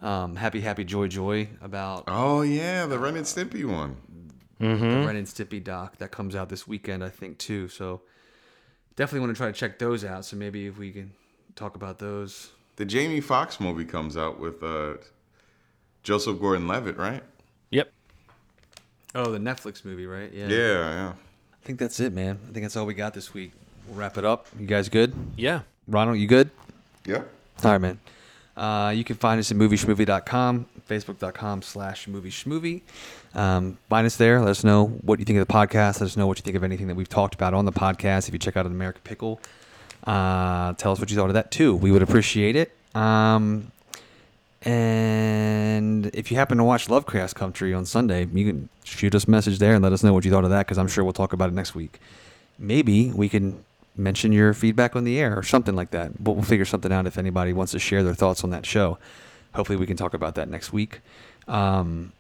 um, 0.02 0.36
Happy 0.36 0.62
Happy 0.62 0.84
Joy 0.84 1.08
Joy 1.08 1.50
about 1.62 2.04
Oh 2.08 2.42
yeah, 2.42 2.86
the 2.86 3.00
Ren 3.00 3.16
and 3.16 3.26
Stimpy 3.26 3.66
one. 3.66 3.98
the 4.60 5.08
Ren 5.08 5.16
and 5.16 5.28
Stimpy 5.28 5.64
doc 5.64 5.98
that 5.98 6.12
comes 6.12 6.36
out 6.36 6.50
this 6.50 6.68
weekend, 6.68 7.04
I 7.04 7.10
think 7.10 7.40
too. 7.40 7.68
So 7.68 8.02
definitely 8.96 9.22
want 9.22 9.36
to 9.36 9.38
try 9.38 9.48
to 9.48 9.54
check 9.54 9.80
those 9.80 10.06
out. 10.06 10.24
So 10.26 10.38
maybe 10.38 10.68
if 10.68 10.78
we 10.78 10.92
can 10.92 11.12
talk 11.56 11.76
about 11.76 11.98
those. 12.00 12.52
The 12.80 12.86
Jamie 12.86 13.20
Foxx 13.20 13.60
movie 13.60 13.84
comes 13.84 14.16
out 14.16 14.40
with 14.40 14.64
uh, 14.64 14.94
Joseph 16.02 16.40
Gordon-Levitt, 16.40 16.96
right? 16.96 17.22
Yep. 17.72 17.92
Oh, 19.14 19.32
the 19.34 19.38
Netflix 19.38 19.84
movie, 19.84 20.06
right? 20.06 20.32
Yeah. 20.32 20.48
Yeah, 20.48 20.58
yeah. 20.58 21.10
I 21.10 21.66
think 21.66 21.78
that's 21.78 22.00
it, 22.00 22.14
man. 22.14 22.40
I 22.48 22.54
think 22.54 22.64
that's 22.64 22.78
all 22.78 22.86
we 22.86 22.94
got 22.94 23.14
this 23.14 23.34
week. 23.34 23.52
We'll 23.86 23.98
wrap 23.98 24.18
it 24.18 24.24
up. 24.24 24.48
You 24.58 24.66
guys 24.66 24.88
good? 24.88 25.14
Yeah. 25.36 25.64
Ronald, 25.90 26.20
you 26.20 26.28
good? 26.28 26.52
Yep. 27.06 27.30
All 27.66 27.72
right, 27.72 27.80
man. 27.80 28.00
Uh, 28.56 28.92
you 28.92 29.04
can 29.04 29.18
find 29.18 29.42
us 29.42 29.52
at 29.52 29.58
movieschmovie.com, 29.58 30.66
facebook.com 30.90 31.62
slash 31.62 32.08
movieschmovie. 32.08 32.84
Um, 33.36 33.78
find 33.90 34.08
us 34.08 34.16
there. 34.16 34.40
Let 34.40 34.52
us 34.52 34.64
know 34.64 34.86
what 35.02 35.20
you 35.20 35.26
think 35.26 35.38
of 35.38 35.46
the 35.46 35.54
podcast. 35.54 36.00
Let 36.00 36.04
us 36.04 36.16
know 36.16 36.28
what 36.28 36.38
you 36.38 36.44
think 36.44 36.56
of 36.56 36.64
anything 36.64 36.88
that 36.88 36.96
we've 36.96 37.10
talked 37.10 37.36
about 37.36 37.54
on 37.54 37.66
the 37.66 37.74
podcast. 37.74 38.30
If 38.30 38.34
you 38.34 38.40
check 38.40 38.56
out 38.56 38.66
an 38.66 38.72
American 38.72 39.02
Pickle, 39.04 39.42
uh, 40.04 40.74
tell 40.74 40.91
us 40.91 41.00
what 41.00 41.10
you 41.10 41.18
thought 41.18 41.30
of 41.30 41.34
that 41.34 41.52
too. 41.52 41.76
We 41.76 41.91
would 41.91 42.02
appreciate 42.02 42.56
it. 42.56 42.72
Um, 42.95 43.72
and 44.62 46.08
if 46.08 46.32
you 46.32 46.38
happen 46.38 46.58
to 46.58 46.64
watch 46.64 46.89
Lovecraft 46.89 47.36
Country 47.36 47.74
on 47.74 47.86
Sunday, 47.86 48.28
you 48.34 48.45
can 48.45 48.70
shoot 48.84 49.16
us 49.16 49.26
a 49.26 49.32
message 49.32 49.60
there 49.60 49.74
and 49.74 49.84
let 49.84 49.93
us 49.93 50.04
know 50.04 50.14
what 50.14 50.26
you 50.26 50.32
thought 50.32 50.43
of 50.43 50.50
that 50.50 50.66
because 50.66 50.78
I'm 50.78 50.88
sure 50.88 51.04
we'll 51.04 51.14
talk 51.14 51.34
about 51.34 51.50
it 51.50 51.54
next 51.54 51.76
week. 51.76 52.00
Maybe 52.58 53.12
we 53.12 53.30
can 53.30 53.64
mention 53.95 54.32
your 54.32 54.54
feedback 54.54 54.95
on 54.95 55.04
the 55.04 55.20
air 55.20 55.38
or 55.38 55.43
something 55.43 55.76
like 55.76 55.91
that. 55.91 56.22
But 56.24 56.34
we'll 56.34 56.43
figure 56.43 56.66
something 56.66 56.91
out 56.91 57.08
if 57.08 57.18
anybody 57.18 57.54
wants 57.54 57.72
to 57.74 57.80
share 57.80 58.04
their 58.04 58.14
thoughts 58.14 58.43
on 58.43 58.50
that 58.50 58.66
show. 58.66 58.97
Hopefully, 59.54 59.78
we 59.78 59.86
can 59.86 59.97
talk 59.97 60.14
about 60.14 60.36
that 60.36 60.50
next 60.50 60.74
week. 60.74 61.00
Um, 61.47 62.12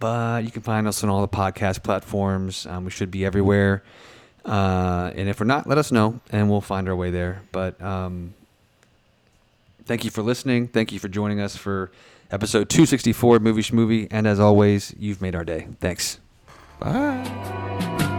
but 0.00 0.44
you 0.44 0.50
can 0.50 0.62
find 0.62 0.86
us 0.86 1.02
on 1.02 1.10
all 1.10 1.20
the 1.20 1.28
podcast 1.28 1.82
platforms. 1.82 2.66
Um, 2.66 2.84
we 2.84 2.90
should 2.90 3.10
be 3.10 3.24
everywhere. 3.24 3.82
Uh, 4.44 5.10
and 5.14 5.28
if 5.28 5.40
we're 5.40 5.46
not, 5.46 5.66
let 5.66 5.78
us 5.78 5.92
know 5.92 6.20
and 6.30 6.48
we'll 6.50 6.60
find 6.60 6.88
our 6.88 6.96
way 6.96 7.10
there. 7.10 7.42
But 7.52 7.80
um, 7.82 8.34
thank 9.84 10.04
you 10.04 10.10
for 10.10 10.22
listening. 10.22 10.68
Thank 10.68 10.92
you 10.92 10.98
for 10.98 11.08
joining 11.08 11.40
us 11.40 11.56
for 11.56 11.90
episode 12.30 12.68
264 12.68 13.36
of 13.36 13.42
Movie 13.42 13.62
Schmovie. 13.62 14.08
And 14.10 14.26
as 14.26 14.40
always, 14.40 14.94
you've 14.98 15.20
made 15.20 15.34
our 15.34 15.44
day. 15.44 15.68
Thanks. 15.80 16.18
Bye. 16.80 18.14